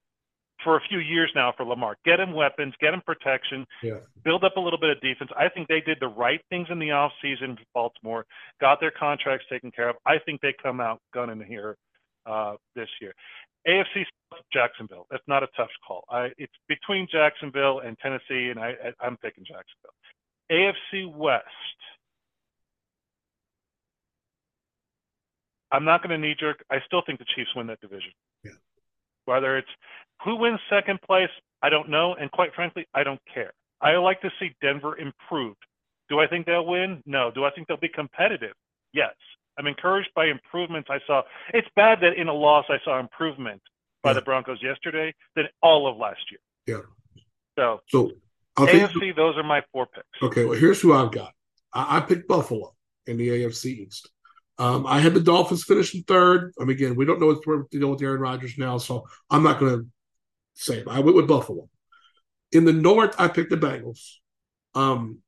for 0.64 0.78
a 0.78 0.82
few 0.90 1.00
years 1.00 1.32
now 1.36 1.54
for 1.56 1.66
Lamar. 1.66 1.96
Get 2.06 2.20
him 2.20 2.34
weapons, 2.34 2.74
get 2.82 2.94
him 2.94 3.02
protection, 3.06 3.66
Yeah. 3.82 4.00
build 4.24 4.44
up 4.44 4.58
a 4.58 4.60
little 4.60 4.80
bit 4.80 4.90
of 4.90 5.00
defense. 5.02 5.32
I 5.38 5.50
think 5.50 5.68
they 5.68 5.82
did 5.82 5.98
the 6.00 6.08
right 6.08 6.42
things 6.50 6.68
in 6.70 6.80
the 6.80 6.90
offseason 6.90 7.58
for 7.58 7.64
Baltimore, 7.74 8.26
got 8.60 8.80
their 8.80 8.92
contracts 8.92 9.46
taken 9.50 9.72
care 9.72 9.90
of. 9.90 9.96
I 10.06 10.20
think 10.26 10.42
they 10.42 10.54
come 10.62 10.80
out 10.82 11.00
gunning 11.14 11.42
here 11.42 11.78
uh, 12.26 12.56
this 12.76 12.90
year. 13.02 13.14
AFC 13.68 14.06
Jacksonville. 14.54 15.06
That's 15.10 15.24
not 15.28 15.44
a 15.44 15.48
tough 15.58 15.70
call. 15.86 16.04
I, 16.10 16.30
it's 16.38 16.54
between 16.68 17.08
Jacksonville 17.12 17.80
and 17.80 17.98
Tennessee, 18.00 18.50
and 18.50 18.60
I, 18.60 18.70
I, 18.84 19.06
I'm 19.06 19.18
picking 19.18 19.44
Jacksonville. 19.46 19.94
AFC 20.52 21.14
West. 21.14 21.46
I'm 25.72 25.86
not 25.86 26.02
going 26.02 26.10
to 26.20 26.28
knee 26.28 26.36
jerk. 26.40 26.64
I 26.72 26.78
still 26.86 27.02
think 27.06 27.20
the 27.20 27.26
Chiefs 27.36 27.52
win 27.56 27.68
that 27.68 27.80
division. 27.82 28.12
Yeah. 28.44 28.52
Whether 29.30 29.60
it's 29.60 29.68
who 30.26 30.36
wins 30.38 30.60
second 30.72 31.00
place, 31.04 31.30
I 31.62 31.70
don't 31.70 31.88
know. 31.88 32.16
And 32.20 32.32
quite 32.32 32.52
frankly, 32.56 32.88
I 32.96 33.04
don't 33.04 33.22
care. 33.32 33.52
I 33.80 33.96
like 33.98 34.20
to 34.22 34.32
see 34.40 34.50
Denver 34.60 34.98
improved. 34.98 35.62
Do 36.10 36.20
I 36.20 36.26
think 36.26 36.48
they'll 36.48 36.66
win? 36.66 37.04
No. 37.06 37.30
Do 37.30 37.46
I 37.46 37.52
think 37.52 37.68
they'll 37.68 37.78
be 37.78 37.90
competitive? 37.90 38.54
Yes. 38.92 39.14
I'm 39.60 39.68
encouraged 39.68 40.10
by 40.16 40.26
improvements 40.26 40.90
I 40.90 40.98
saw. 41.06 41.22
It's 41.54 41.68
bad 41.76 42.00
that 42.02 42.14
in 42.18 42.28
a 42.28 42.34
loss 42.34 42.66
I 42.70 42.78
saw 42.84 43.00
improvement 43.00 43.62
by 44.02 44.10
Yeah. 44.10 44.14
the 44.16 44.22
Broncos 44.24 44.58
yesterday 44.64 45.14
than 45.36 45.46
all 45.62 45.86
of 45.88 45.98
last 45.98 46.22
year. 46.32 46.40
Yeah. 46.66 47.22
So 47.58 47.82
So 47.90 48.12
take 48.66 48.82
AFC, 48.82 49.16
those 49.16 49.38
are 49.38 49.44
my 49.44 49.62
four 49.72 49.86
picks. 49.86 50.08
Okay, 50.24 50.46
well, 50.46 50.58
here's 50.58 50.82
who 50.82 50.94
I've 50.94 51.12
got. 51.12 51.34
I, 51.72 51.98
I 51.98 52.00
picked 52.02 52.28
Buffalo 52.28 52.74
in 53.06 53.18
the 53.18 53.28
AFC 53.30 53.66
East. 53.86 54.10
Um, 54.60 54.86
I 54.86 55.00
had 55.00 55.14
the 55.14 55.22
Dolphins 55.22 55.64
finishing 55.64 56.04
third. 56.04 56.52
I 56.60 56.66
mean, 56.66 56.76
again, 56.76 56.96
we 56.96 57.06
don't 57.06 57.20
know 57.22 57.28
what's 57.28 57.46
to 57.46 57.66
deal 57.72 57.90
with 57.90 58.02
Aaron 58.02 58.20
Rodgers 58.20 58.58
now, 58.58 58.78
so 58.78 59.08
I'm 59.30 59.42
not 59.42 59.58
going 59.58 59.80
to 59.80 59.88
say 60.54 60.80
it. 60.80 60.88
I 60.88 61.00
went 61.00 61.16
with 61.16 61.30
Buffalo. 61.30 61.70
In 62.52 62.66
the 62.66 62.74
North, 62.74 63.16
I 63.18 63.30
picked 63.30 63.52
the 63.52 63.58
Bengals. 63.58 64.02
Um, 64.76 65.20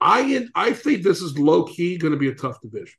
I 0.00 0.46
I 0.54 0.72
think 0.72 1.02
this 1.02 1.22
is 1.22 1.38
low 1.38 1.64
key 1.64 1.98
going 1.98 2.12
to 2.12 2.18
be 2.18 2.28
a 2.28 2.34
tough 2.34 2.60
division. 2.60 2.98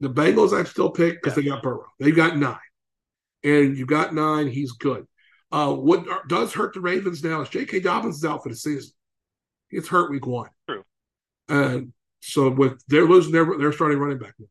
The 0.00 0.08
Bengals 0.08 0.58
I 0.58 0.64
still 0.64 0.90
pick 0.90 1.22
because 1.22 1.34
they 1.36 1.42
got 1.42 1.62
Burrow. 1.62 1.86
They've 1.98 2.16
got 2.16 2.38
nine, 2.38 2.56
and 3.44 3.76
you 3.76 3.84
got 3.84 4.14
nine. 4.14 4.48
He's 4.48 4.72
good. 4.72 5.06
Uh, 5.52 5.72
what 5.74 6.06
does 6.28 6.52
hurt 6.52 6.74
the 6.74 6.80
Ravens 6.80 7.22
now 7.22 7.42
is 7.42 7.48
J.K. 7.48 7.80
Dobbins 7.80 8.16
is 8.16 8.24
out 8.24 8.42
for 8.42 8.48
the 8.48 8.56
season. 8.56 8.92
He 9.68 9.76
gets 9.76 9.88
hurt 9.88 10.10
week 10.10 10.26
one. 10.26 10.50
True. 10.68 10.84
And 11.48 11.92
so 12.20 12.50
with 12.50 12.82
they're 12.88 13.06
losing 13.06 13.32
their 13.32 13.46
they're 13.58 13.72
starting 13.72 13.98
running 13.98 14.18
back 14.18 14.34
now. 14.38 14.46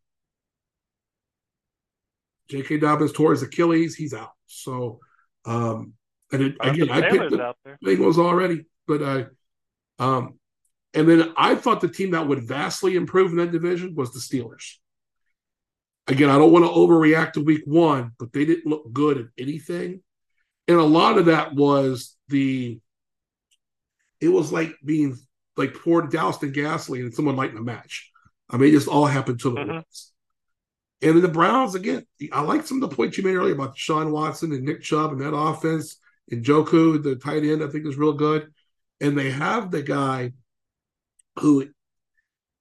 J.K. 2.49 2.77
Dobbins 2.77 3.11
tore 3.11 3.31
his 3.31 3.41
Achilles. 3.41 3.95
He's 3.95 4.13
out. 4.13 4.31
So 4.45 4.99
um 5.45 5.93
and 6.31 6.41
it, 6.41 6.55
again, 6.59 6.89
I 6.89 7.01
picked 7.09 7.31
the. 7.31 7.53
Bengals 7.83 8.17
already, 8.17 8.65
but 8.87 9.03
I 9.03 9.25
um 9.99 10.39
and 10.93 11.09
then 11.09 11.33
I 11.35 11.55
thought 11.55 11.81
the 11.81 11.89
team 11.89 12.11
that 12.11 12.27
would 12.27 12.47
vastly 12.47 12.95
improve 12.95 13.31
in 13.31 13.37
that 13.37 13.51
division 13.51 13.95
was 13.95 14.13
the 14.13 14.19
Steelers. 14.19 14.75
Again, 16.07 16.29
I 16.29 16.37
don't 16.37 16.53
want 16.53 16.65
to 16.65 16.71
overreact 16.71 17.33
to 17.33 17.43
week 17.43 17.63
one, 17.65 18.11
but 18.17 18.31
they 18.31 18.45
didn't 18.45 18.67
look 18.67 18.93
good 18.93 19.17
at 19.17 19.25
anything. 19.37 20.01
And 20.67 20.77
a 20.77 20.83
lot 20.83 21.17
of 21.17 21.25
that 21.25 21.53
was 21.53 22.15
the 22.29 22.79
it 24.21 24.29
was 24.29 24.51
like 24.51 24.73
being 24.83 25.17
like 25.57 25.73
poured 25.73 26.11
doused 26.11 26.43
in 26.43 26.51
gasoline 26.51 27.05
and 27.05 27.13
someone 27.13 27.35
lighting 27.35 27.57
a 27.57 27.61
match. 27.61 28.11
I 28.49 28.57
mean, 28.57 28.69
it 28.69 28.73
just 28.77 28.87
all 28.87 29.05
happened 29.05 29.39
to 29.41 29.51
the 29.51 29.55
Mhm. 29.61 29.73
once. 29.75 30.11
And 31.01 31.15
then 31.15 31.21
the 31.21 31.27
Browns, 31.27 31.75
again, 31.75 32.05
I 32.31 32.41
like 32.41 32.65
some 32.65 32.81
of 32.81 32.89
the 32.89 32.95
points 32.95 33.17
you 33.17 33.23
made 33.23 33.35
earlier 33.35 33.53
about 33.53 33.77
Sean 33.77 34.11
Watson 34.11 34.51
and 34.53 34.63
Nick 34.63 34.81
Chubb 34.81 35.11
and 35.11 35.21
that 35.21 35.35
offense. 35.35 35.97
And 36.31 36.43
Njoku, 36.43 37.01
the 37.03 37.15
tight 37.15 37.43
end, 37.43 37.63
I 37.63 37.67
think 37.67 37.85
is 37.85 37.97
real 37.97 38.13
good. 38.13 38.51
And 39.01 39.17
they 39.17 39.29
have 39.31 39.71
the 39.71 39.81
guy 39.83 40.33
who, 41.39 41.67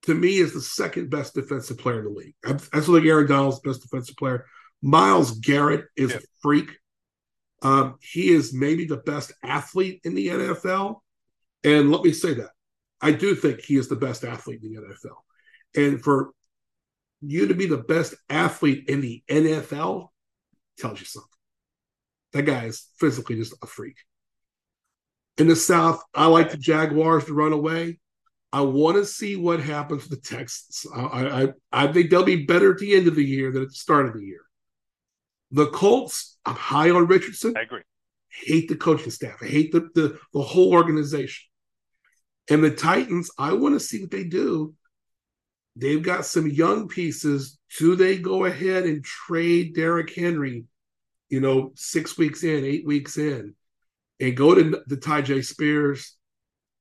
to 0.03 0.15
me, 0.15 0.37
is 0.39 0.53
the 0.53 0.61
second 0.61 1.11
best 1.11 1.35
defensive 1.35 1.79
player 1.79 2.01
in 2.01 2.05
the 2.05 2.11
league. 2.11 2.35
I, 2.45 2.53
I 2.73 2.81
still 2.81 2.95
think 2.95 3.07
Aaron 3.07 3.27
Donald's 3.29 3.61
the 3.61 3.69
best 3.71 3.83
defensive 3.83 4.17
player. 4.17 4.47
Myles 4.83 5.39
Garrett 5.39 5.87
is 5.97 6.11
Yeah. 6.11 6.17
a 6.19 6.21
freak. 6.43 6.71
Um, 7.63 7.97
he 8.01 8.29
is 8.31 8.53
maybe 8.53 8.85
the 8.85 8.99
best 8.99 9.33
athlete 9.43 10.01
in 10.05 10.15
the 10.15 10.29
NFL. 10.29 11.03
And 11.63 11.91
let 11.91 12.03
me 12.03 12.13
say 12.13 12.35
that. 12.35 12.51
I 13.05 13.13
do 13.13 13.35
think 13.35 13.61
he 13.61 13.77
is 13.77 13.89
the 13.89 13.97
best 13.97 14.25
athlete 14.25 14.61
in 14.63 14.73
the 14.73 14.81
NFL. 14.81 15.17
And 15.77 16.03
for 16.03 16.31
you 17.21 17.49
to 17.49 17.55
be 17.55 17.67
the 17.67 17.77
best 17.77 18.15
athlete 18.31 18.89
in 18.89 19.03
the 19.03 19.23
NFL 19.29 20.09
tells 20.79 21.01
you 21.01 21.05
something. 21.05 21.29
That 22.33 22.45
guy 22.45 22.65
is 22.65 22.89
physically 22.99 23.37
just 23.37 23.53
a 23.63 23.67
freak. 23.67 23.99
In 25.37 25.49
the 25.49 25.55
South, 25.55 26.03
I 26.15 26.27
like 26.27 26.51
the 26.51 26.57
Jaguars 26.57 27.27
to 27.27 27.35
run 27.35 27.53
away. 27.53 27.99
I 28.55 28.63
want 28.63 28.97
to 28.97 29.05
see 29.05 29.37
what 29.37 29.61
happens 29.61 30.09
with 30.09 30.23
the 30.23 30.37
Texans. 30.37 30.87
I, 30.95 31.43
I, 31.43 31.49
I 31.73 31.93
think 31.93 32.09
they'll 32.09 32.25
be 32.25 32.47
better 32.47 32.73
at 32.73 32.79
the 32.79 32.95
end 32.95 33.07
of 33.07 33.17
the 33.17 33.25
year 33.25 33.53
than 33.53 33.63
at 33.63 33.69
the 33.69 33.75
start 33.75 34.07
of 34.07 34.15
the 34.15 34.25
year. 34.25 34.41
The 35.51 35.67
Colts, 35.67 36.39
I'm 36.47 36.55
high 36.55 36.89
on 36.89 37.07
Richardson 37.07 37.55
I 37.55 37.63
agree. 37.63 37.83
hate 38.31 38.71
the 38.71 38.77
coaching 38.77 39.11
staff. 39.11 39.43
I 39.43 39.47
hate 39.47 39.73
the, 39.73 39.91
the, 39.95 40.19
the 40.33 40.41
whole 40.41 40.73
organization. 40.73 41.45
And 42.51 42.63
the 42.63 42.71
Titans, 42.71 43.31
I 43.39 43.55
want 43.55 43.75
to 43.75 43.81
see 43.81 44.01
what 44.01 44.11
they 44.11 44.25
do. 44.25 44.75
They've 45.77 46.03
got 46.03 46.27
some 46.27 46.49
young 46.49 46.89
pieces. 46.89 47.59
Do 47.79 47.97
they 47.97 48.19
go 48.19 48.45
ahead 48.45 48.85
and 48.85 49.05
trade 49.05 49.75
Derrick 49.75 50.15
Henry, 50.15 50.65
you 51.29 51.41
know, 51.41 51.73
six 51.75 52.17
weeks 52.17 52.45
in, 52.45 52.65
eight 52.65 52.87
weeks 52.87 53.19
in, 53.19 53.55
and 54.21 54.37
go 54.37 54.55
to 54.55 54.83
the 54.87 54.97
Tyjae 54.97 55.45
Spears, 55.45 56.17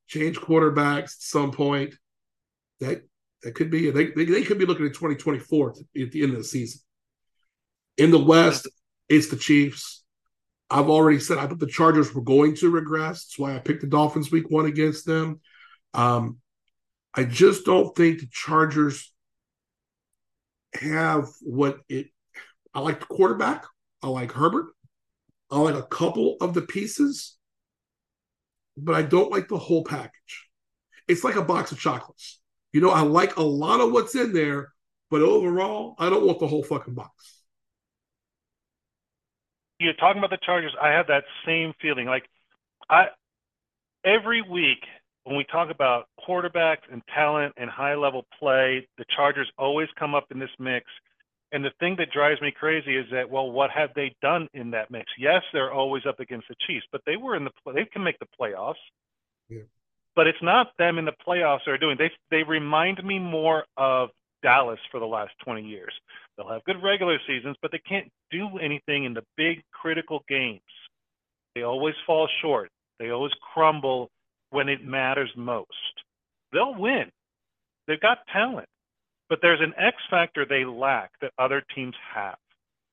change 0.07 0.37
quarterbacks 0.37 1.03
at 1.03 1.09
some 1.21 1.51
point? 1.51 1.95
That 2.79 3.03
that 3.41 3.55
could 3.55 3.71
be 3.71 3.89
they, 3.89 4.07
they, 4.07 4.25
they 4.25 4.43
could 4.43 4.59
be 4.59 4.65
looking 4.65 4.85
at 4.85 4.93
2024 4.93 5.75
at 6.01 6.11
the 6.11 6.23
end 6.23 6.31
of 6.33 6.37
the 6.37 6.43
season. 6.43 6.81
In 7.97 8.11
the 8.11 8.19
West, 8.19 8.67
it's 9.09 9.29
the 9.29 9.37
Chiefs. 9.37 10.03
I've 10.69 10.89
already 10.89 11.19
said 11.19 11.37
I 11.37 11.47
thought 11.47 11.59
the 11.59 11.67
Chargers 11.67 12.13
were 12.13 12.21
going 12.21 12.55
to 12.57 12.69
regress. 12.69 13.25
That's 13.25 13.39
why 13.39 13.55
I 13.55 13.59
picked 13.59 13.81
the 13.81 13.87
Dolphins 13.87 14.31
week 14.31 14.49
one 14.49 14.65
against 14.65 15.05
them. 15.05 15.39
Um, 15.93 16.39
I 17.13 17.23
just 17.23 17.65
don't 17.65 17.95
think 17.95 18.19
the 18.19 18.27
Chargers 18.31 19.11
have 20.73 21.27
what 21.41 21.79
it. 21.89 22.07
I 22.73 22.79
like 22.79 22.99
the 22.99 23.05
quarterback. 23.05 23.65
I 24.01 24.07
like 24.07 24.31
Herbert. 24.31 24.67
I 25.51 25.59
like 25.59 25.75
a 25.75 25.83
couple 25.83 26.37
of 26.41 26.55
the 26.55 26.63
pieces, 26.63 27.37
but 28.75 28.95
I 28.95 29.03
don't 29.03 29.31
like 29.31 29.47
the 29.47 29.57
whole 29.57 29.83
package. 29.83 30.49
It's 31.07 31.23
like 31.23 31.35
a 31.35 31.43
box 31.43 31.71
of 31.71 31.79
chocolates. 31.79 32.41
You 32.71 32.81
know, 32.81 32.89
I 32.89 33.01
like 33.01 33.37
a 33.37 33.43
lot 33.43 33.79
of 33.79 33.91
what's 33.91 34.15
in 34.15 34.33
there, 34.33 34.73
but 35.11 35.21
overall, 35.21 35.93
I 35.99 36.09
don't 36.09 36.25
want 36.25 36.39
the 36.39 36.47
whole 36.47 36.63
fucking 36.63 36.95
box. 36.95 37.43
You're 39.79 39.93
talking 39.93 40.17
about 40.17 40.31
the 40.31 40.39
Chargers. 40.43 40.73
I 40.81 40.89
have 40.89 41.07
that 41.07 41.25
same 41.45 41.73
feeling. 41.79 42.07
Like 42.07 42.23
I 42.89 43.07
every 44.03 44.41
week 44.41 44.79
when 45.23 45.37
we 45.37 45.45
talk 45.45 45.69
about 45.69 46.07
quarterbacks 46.27 46.83
and 46.91 47.01
talent 47.13 47.53
and 47.57 47.69
high 47.69 47.95
level 47.95 48.25
play, 48.39 48.87
the 48.97 49.05
Chargers 49.15 49.49
always 49.57 49.87
come 49.97 50.13
up 50.13 50.25
in 50.31 50.39
this 50.39 50.49
mix. 50.59 50.85
And 51.51 51.63
the 51.63 51.71
thing 51.79 51.95
that 51.99 52.11
drives 52.11 52.41
me 52.41 52.51
crazy 52.51 52.97
is 52.97 53.05
that, 53.11 53.29
well, 53.29 53.51
what 53.51 53.69
have 53.69 53.91
they 53.95 54.15
done 54.21 54.49
in 54.53 54.71
that 54.71 54.89
mix? 54.89 55.05
Yes, 55.19 55.43
they're 55.53 55.71
always 55.71 56.03
up 56.05 56.19
against 56.19 56.47
the 56.47 56.55
Chiefs, 56.67 56.85
but 56.91 57.01
they 57.05 57.15
were 57.15 57.35
in 57.35 57.43
the 57.43 57.51
they 57.73 57.85
can 57.85 58.03
make 58.03 58.17
the 58.19 58.27
playoffs. 58.39 58.81
Yeah. 59.49 59.61
But 60.15 60.27
it's 60.27 60.41
not 60.41 60.71
them 60.77 60.97
in 60.97 61.05
the 61.05 61.13
playoffs 61.25 61.59
they're 61.65 61.77
doing. 61.77 61.97
They 61.97 62.11
they 62.31 62.43
remind 62.43 63.03
me 63.03 63.19
more 63.19 63.65
of 63.77 64.09
Dallas 64.41 64.79
for 64.91 64.99
the 64.99 65.05
last 65.05 65.31
20 65.45 65.63
years. 65.63 65.93
They'll 66.35 66.49
have 66.49 66.63
good 66.65 66.83
regular 66.83 67.17
seasons, 67.27 67.55
but 67.61 67.71
they 67.71 67.79
can't 67.87 68.11
do 68.31 68.57
anything 68.57 69.05
in 69.05 69.13
the 69.13 69.23
big 69.37 69.63
critical 69.71 70.23
games. 70.27 70.61
They 71.55 71.61
always 71.61 71.95
fall 72.05 72.27
short. 72.41 72.69
They 72.99 73.11
always 73.11 73.31
crumble 73.53 74.09
when 74.53 74.69
it 74.69 74.85
matters 74.85 75.31
most. 75.35 75.95
They'll 76.53 76.75
win. 76.75 77.11
They've 77.87 77.99
got 77.99 78.19
talent, 78.31 78.69
but 79.29 79.39
there's 79.41 79.59
an 79.61 79.73
X 79.77 79.97
factor 80.09 80.45
they 80.45 80.63
lack 80.65 81.11
that 81.21 81.33
other 81.37 81.61
teams 81.75 81.95
have. 82.15 82.37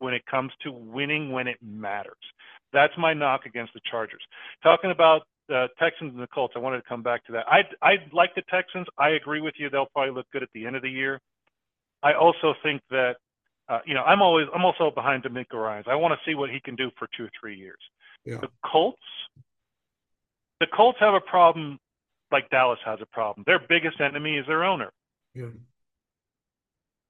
when 0.01 0.15
it 0.15 0.25
comes 0.27 0.51
to 0.63 0.73
winning 0.73 1.31
when 1.31 1.47
it 1.47 1.59
matters. 1.63 2.17
That's 2.73 2.93
my 2.99 3.13
knock 3.15 3.47
against 3.47 3.75
the 3.75 3.81
Chargers. 3.91 4.23
Talking 4.63 4.91
about 4.91 5.23
the 5.49 5.69
Texans 5.79 6.13
and 6.15 6.23
the 6.23 6.27
Colts, 6.29 6.55
I 6.57 6.61
wanted 6.61 6.79
to 6.79 6.89
come 6.89 7.03
back 7.03 7.25
to 7.27 7.33
that. 7.33 7.45
I 7.49 7.61
I 7.83 7.97
like 8.13 8.35
the 8.35 8.43
Texans. 8.51 8.87
I 8.99 9.11
agree 9.11 9.41
with 9.41 9.55
you. 9.59 9.69
They'll 9.71 9.87
probably 9.93 10.15
look 10.15 10.27
good 10.33 10.43
at 10.43 10.49
the 10.55 10.67
end 10.67 10.77
of 10.77 10.83
the 10.83 10.91
year. 10.91 11.21
I 12.03 12.15
also 12.15 12.55
think 12.63 12.81
that 12.91 13.17
uh, 13.69 13.81
you 13.85 13.95
know 13.95 14.03
I'm 14.03 14.23
always 14.23 14.47
I'm 14.55 14.65
also 14.65 14.91
behind 14.91 15.25
DeMeco 15.25 15.55
Ryans. 15.55 15.87
I 15.89 15.97
want 15.97 16.13
to 16.15 16.31
see 16.31 16.35
what 16.35 16.51
he 16.51 16.61
can 16.61 16.77
do 16.77 16.91
for 16.99 17.09
two 17.17 17.25
or 17.25 17.31
three 17.39 17.57
years. 17.57 17.81
Yeah. 18.25 18.39
The 18.41 18.49
Colts, 18.65 18.99
the 20.61 20.67
Colts 20.67 20.99
have 21.01 21.15
a 21.15 21.21
problem 21.21 21.79
like 22.31 22.49
Dallas 22.51 22.79
has 22.85 23.01
a 23.03 23.07
problem. 23.07 23.45
Their 23.47 23.61
biggest 23.69 24.01
enemy 24.01 24.37
is 24.37 24.47
their 24.47 24.63
owner. 24.63 24.93
Yeah. 25.35 25.47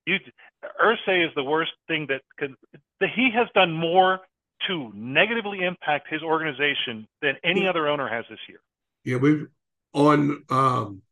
You, 0.06 0.16
Irsay 0.82 1.26
is 1.26 1.32
the 1.36 1.44
worst 1.44 1.72
thing 1.86 2.06
that 2.08 2.22
can. 2.38 2.56
He 3.00 3.30
has 3.34 3.48
done 3.54 3.72
more 3.72 4.20
to 4.66 4.90
negatively 4.94 5.62
impact 5.62 6.08
his 6.10 6.22
organization 6.22 7.06
than 7.22 7.36
any 7.44 7.66
other 7.66 7.86
owner 7.86 8.08
has 8.08 8.24
this 8.30 8.38
year. 8.48 8.60
Yeah, 9.04 9.16
we've 9.16 9.46
on 9.92 10.42
um, 10.48 11.02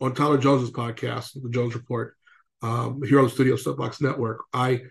on 0.00 0.14
Tyler 0.14 0.38
Jones's 0.38 0.70
podcast, 0.70 1.40
the 1.40 1.48
Jones 1.48 1.74
Report, 1.74 2.16
um, 2.62 3.02
here 3.02 3.18
on 3.18 3.26
the 3.26 3.30
Studio 3.30 3.56
Soapbox 3.56 4.00
Network. 4.00 4.44
I 4.52 4.82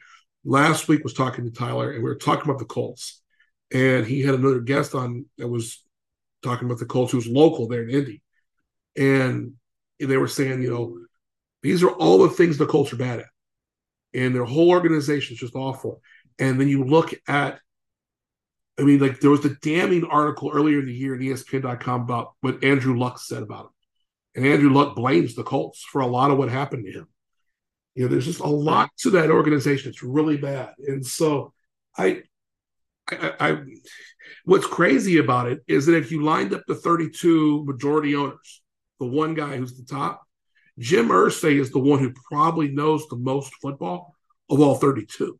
last 0.44 0.88
week 0.88 1.04
was 1.04 1.14
talking 1.14 1.46
to 1.46 1.52
Tyler, 1.52 1.92
and 1.92 2.04
we 2.04 2.10
were 2.10 2.16
talking 2.16 2.50
about 2.50 2.60
the 2.60 2.66
Colts, 2.66 3.22
and 3.72 4.06
he 4.06 4.22
had 4.22 4.36
another 4.36 4.60
guest 4.62 4.96
on 4.96 5.26
that 5.38 5.48
was 5.48 5.84
talking 6.48 6.68
about 6.68 6.80
the 6.80 6.86
Colts, 6.86 7.12
who's 7.12 7.28
local 7.28 7.68
there 7.68 7.84
in 7.84 7.90
Indy, 7.90 8.22
and 8.96 9.54
they 10.00 10.18
were 10.18 10.28
saying, 10.28 10.62
you 10.62 10.70
know, 10.70 10.98
these 11.62 11.84
are 11.84 11.92
all 11.92 12.20
the 12.20 12.30
things 12.30 12.58
the 12.58 12.66
Colts 12.66 12.94
are 12.94 12.98
bad 12.98 13.20
at, 13.20 13.26
and 14.14 14.34
their 14.34 14.46
whole 14.46 14.70
organization 14.70 15.34
is 15.34 15.40
just 15.40 15.56
awful. 15.56 16.02
And 16.40 16.60
then 16.60 16.68
you 16.68 16.84
look 16.84 17.14
at 17.28 17.60
I 18.80 18.84
mean, 18.84 19.00
like 19.00 19.20
there 19.20 19.32
was 19.32 19.42
the 19.42 19.58
damning 19.62 20.06
article 20.06 20.52
earlier 20.54 20.80
in 20.80 20.86
the 20.86 20.94
year 20.94 21.16
in 21.16 21.22
ESPN.com 21.22 22.02
about 22.02 22.34
what 22.42 22.64
Andrew 22.64 22.98
Luck 22.98 23.20
said 23.20 23.42
about 23.42 23.66
him. 23.66 23.72
And 24.36 24.46
Andrew 24.46 24.72
Luck 24.72 24.96
blames 24.96 25.34
the 25.34 25.42
Colts 25.42 25.84
for 25.84 26.02
a 26.02 26.08
lot 26.08 26.30
of 26.30 26.38
what 26.38 26.50
happened 26.50 26.86
to 26.86 26.92
him. 26.92 27.08
You 27.96 28.04
know, 28.04 28.10
there's 28.10 28.26
just 28.26 28.40
a 28.40 28.48
lot 28.48 28.92
to 29.00 29.10
that 29.12 29.32
organization. 29.32 29.90
It's 29.90 30.04
really 30.04 30.38
bad. 30.38 30.76
And 30.78 31.04
so 31.04 31.54
I 31.98 32.22
I, 33.12 33.34
I 33.40 33.58
what's 34.46 34.66
crazy 34.66 35.18
about 35.18 35.48
it 35.48 35.62
is 35.68 35.86
that 35.86 35.96
if 35.96 36.12
you 36.12 36.24
lined 36.24 36.54
up 36.54 36.64
the 36.68 36.76
32 36.76 37.66
majority 37.66 38.16
owners, 38.16 38.62
the 39.00 39.06
one 39.06 39.34
guy 39.34 39.58
who's 39.58 39.78
the 39.78 39.86
top, 39.86 40.24
Jim 40.80 41.10
Irsay 41.10 41.60
is 41.60 41.72
the 41.72 41.80
one 41.80 42.00
who 42.00 42.14
probably 42.30 42.70
knows 42.70 43.08
the 43.08 43.18
most 43.18 43.54
football 43.62 44.16
of 44.50 44.60
all 44.60 44.76
32. 44.76 45.40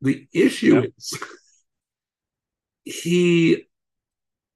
The 0.00 0.26
issue 0.32 0.80
yep. 0.80 0.90
is 0.96 1.18
he 2.84 3.64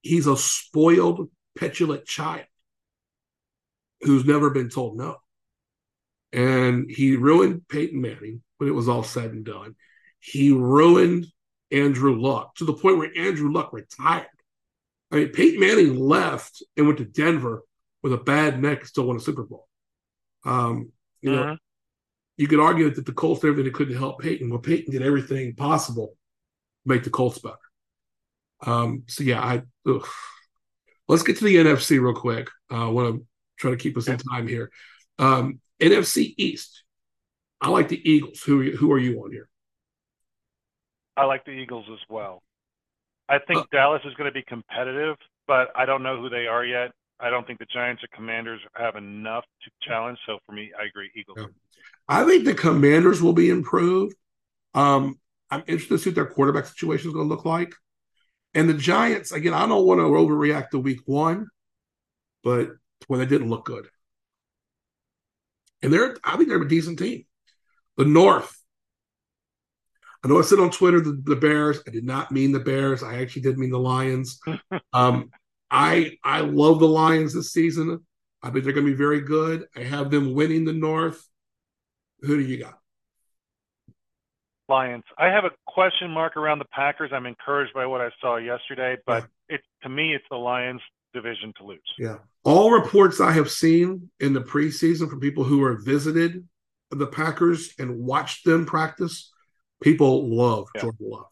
he's 0.03 0.27
a 0.27 0.37
spoiled, 0.37 1.31
petulant 1.59 2.07
child 2.07 2.47
who's 4.03 4.25
never 4.25 4.51
been 4.51 4.69
told 4.69 4.97
no. 4.97 5.17
And 6.33 6.91
he 6.91 7.17
ruined 7.17 7.69
Peyton 7.69 8.01
Manning 8.01 8.43
when 8.59 8.69
it 8.69 8.75
was 8.75 8.89
all 8.89 9.03
said 9.03 9.31
and 9.31 9.45
done. 9.45 9.75
He 10.19 10.51
ruined 10.51 11.27
Andrew 11.71 12.21
Luck 12.21 12.55
to 12.57 12.65
the 12.65 12.73
point 12.73 12.99
where 12.99 13.11
Andrew 13.17 13.53
Luck 13.53 13.73
retired. 13.73 14.27
I 15.11 15.17
mean, 15.17 15.29
Peyton 15.29 15.61
Manning 15.61 15.99
left 15.99 16.63
and 16.77 16.87
went 16.87 16.99
to 16.99 17.05
Denver 17.05 17.63
with 18.03 18.13
a 18.13 18.19
bad 18.19 18.61
neck 18.61 18.81
and 18.81 18.89
still 18.89 19.05
won 19.05 19.17
a 19.17 19.21
Super 19.21 19.45
Bowl. 19.45 19.69
Um, 20.45 20.93
you 21.23 21.33
uh-huh. 21.33 21.45
know, 21.45 21.57
you 22.37 22.49
could 22.49 22.61
argue 22.61 22.91
that 22.91 23.07
the 23.07 23.13
Colts 23.13 23.41
did 23.41 23.49
everything 23.49 23.73
they 23.73 23.77
could 23.77 23.89
to 23.89 23.99
help 23.99 24.21
Peyton. 24.21 24.51
Well, 24.51 24.59
Peyton 24.59 24.93
did 24.93 25.03
everything 25.03 25.55
possible 25.55 26.09
to 26.85 26.89
make 26.89 27.05
the 27.05 27.11
Colts 27.11 27.39
better. 27.39 27.57
Um, 28.65 29.05
so 29.07 29.25
yeah, 29.25 29.41
I 29.41 29.63
ugh. 29.89 30.07
let's 31.09 31.23
get 31.23 31.39
to 31.39 31.45
the 31.45 31.57
NFC 31.57 32.01
real 32.01 32.15
quick. 32.15 32.49
Uh, 32.71 32.89
I 32.89 32.91
want 32.91 33.17
to 33.17 33.27
try 33.59 33.71
to 33.71 33.77
keep 33.77 33.97
us 33.97 34.09
in 34.09 34.19
time 34.19 34.47
here. 34.47 34.71
Um, 35.19 35.61
NFC 35.81 36.35
East. 36.37 36.83
I 37.61 37.69
like 37.71 37.89
the 37.89 38.11
Eagles. 38.11 38.43
Who 38.43 38.71
who 38.73 38.93
are 38.93 38.99
you 38.99 39.23
on 39.23 39.33
here? 39.33 39.49
I 41.17 41.25
like 41.25 41.45
the 41.45 41.53
Eagles 41.53 41.87
as 41.93 41.99
well. 42.09 42.43
I 43.29 43.39
think 43.39 43.61
uh, 43.61 43.65
Dallas 43.73 44.03
is 44.05 44.15
going 44.15 44.29
to 44.29 44.35
be 44.35 44.43
competitive, 44.43 45.17
but 45.47 45.69
I 45.75 45.87
don't 45.87 46.03
know 46.03 46.21
who 46.21 46.29
they 46.29 46.47
are 46.47 46.65
yet. 46.65 46.93
I 47.19 47.31
don't 47.31 47.47
think 47.47 47.59
the 47.59 47.67
Giants 47.73 48.05
or 48.05 48.09
Commanders 48.15 48.61
have 48.75 48.97
enough 48.97 49.45
to 49.65 49.71
challenge. 49.89 50.19
So 50.27 50.39
for 50.47 50.53
me, 50.53 50.71
I 50.79 50.87
agree, 50.87 51.11
Eagles. 51.17 51.39
Yeah. 51.41 51.47
I 52.09 52.25
think 52.25 52.45
the 52.45 52.55
Commanders 52.55 53.23
will 53.23 53.33
be 53.33 53.49
improved. 53.49 54.15
Um, 54.75 55.19
I'm 55.51 55.65
interested 55.67 55.95
to 55.95 55.99
see 55.99 56.11
what 56.11 56.15
their 56.17 56.27
quarterback 56.27 56.67
situation 56.67 57.09
is 57.09 57.15
going 57.15 57.29
to 57.29 57.35
look 57.35 57.45
like. 57.45 57.75
And 58.55 58.69
the 58.69 58.75
Giants, 58.75 59.33
again, 59.33 59.55
I 59.55 59.67
don't 59.67 59.87
want 59.87 59.99
to 60.01 60.05
overreact 60.05 60.71
to 60.71 60.79
week 60.79 61.01
one, 61.07 61.49
but 62.45 62.71
well, 63.09 63.19
they 63.19 63.27
didn't 63.27 63.51
look 63.51 63.65
good. 63.65 63.89
And 65.83 65.93
they're, 65.93 66.17
I 66.25 66.37
think 66.37 66.49
they're 66.49 66.63
a 66.63 66.69
decent 66.69 66.99
team. 66.99 67.25
The 67.97 68.05
North. 68.05 68.55
I 70.27 70.29
know 70.29 70.41
I 70.41 70.43
said 70.43 70.59
on 70.59 70.73
Twitter 70.73 70.99
the, 70.99 71.23
the 71.25 71.37
Bears. 71.37 71.79
I 71.87 71.93
did 71.93 72.03
not 72.03 72.33
mean 72.33 72.51
the 72.51 72.59
Bears. 72.59 73.05
I 73.05 73.19
actually 73.19 73.43
did 73.43 73.59
mean 73.59 73.71
the 73.71 73.79
Lions. 73.79 74.41
um, 74.93 75.31
I 75.71 76.17
I 76.25 76.41
love 76.41 76.81
the 76.81 76.89
Lions 76.89 77.33
this 77.33 77.53
season. 77.53 78.05
I 78.43 78.51
think 78.51 78.65
they're 78.65 78.73
going 78.73 78.87
to 78.87 78.93
be 78.93 78.99
very 78.99 79.21
good. 79.21 79.67
I 79.77 79.83
have 79.83 80.11
them 80.11 80.35
winning 80.35 80.65
the 80.65 80.73
North. 80.73 81.25
Who 82.23 82.37
do 82.39 82.43
you 82.43 82.59
got? 82.59 82.77
Lions. 84.69 85.05
I 85.17 85.27
have 85.27 85.45
a 85.45 85.53
question 85.69 86.11
mark 86.11 86.37
around 86.37 86.59
the 86.59 86.67
Packers. 86.73 87.13
I'm 87.15 87.27
encouraged 87.27 87.73
by 87.73 87.87
what 87.87 88.01
I 88.01 88.11
saw 88.21 88.37
yesterday, 88.37 88.97
but 89.07 89.29
yeah. 89.49 89.57
it 89.57 89.61
to 89.85 89.89
me 89.89 90.13
it's 90.13 90.25
the 90.29 90.39
Lions 90.39 90.81
division 91.15 91.53
to 91.59 91.65
lose. 91.67 91.79
Yeah. 92.01 92.17
All 92.43 92.73
reports 92.73 93.21
I 93.21 93.31
have 93.31 93.49
seen 93.49 94.11
in 94.19 94.33
the 94.33 94.41
preseason 94.41 95.09
from 95.09 95.21
people 95.21 95.45
who 95.45 95.65
have 95.67 95.85
visited 95.85 96.49
the 96.91 97.07
Packers 97.07 97.75
and 97.79 98.01
watched 98.01 98.45
them 98.45 98.67
practice, 98.67 99.33
people 99.83 100.29
love 100.29 100.69
yeah. 100.75 100.83
Jordan 100.83 101.11
Love. 101.11 101.27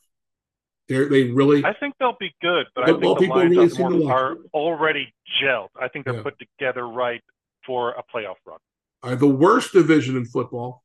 They 0.89 1.05
they 1.05 1.23
really. 1.31 1.65
I 1.65 1.73
think 1.75 1.95
they'll 1.99 2.17
be 2.21 2.35
good, 2.43 2.67
but 2.75 2.85
I 2.85 2.99
think 2.99 3.19
the 3.19 3.27
Lions 3.27 3.79
really 3.79 4.07
are 4.07 4.37
already 4.53 5.15
gelled. 5.43 5.69
I 5.81 5.89
think 5.89 6.05
they're 6.05 6.15
yeah. 6.15 6.23
put 6.23 6.35
together 6.39 6.87
right 6.87 7.23
for 7.67 7.93
a 7.93 8.03
playoff 8.15 8.35
run. 8.47 8.59
Right, 9.03 9.19
the 9.19 9.27
worst 9.27 9.73
division 9.73 10.17
in 10.17 10.27
football 10.27 10.85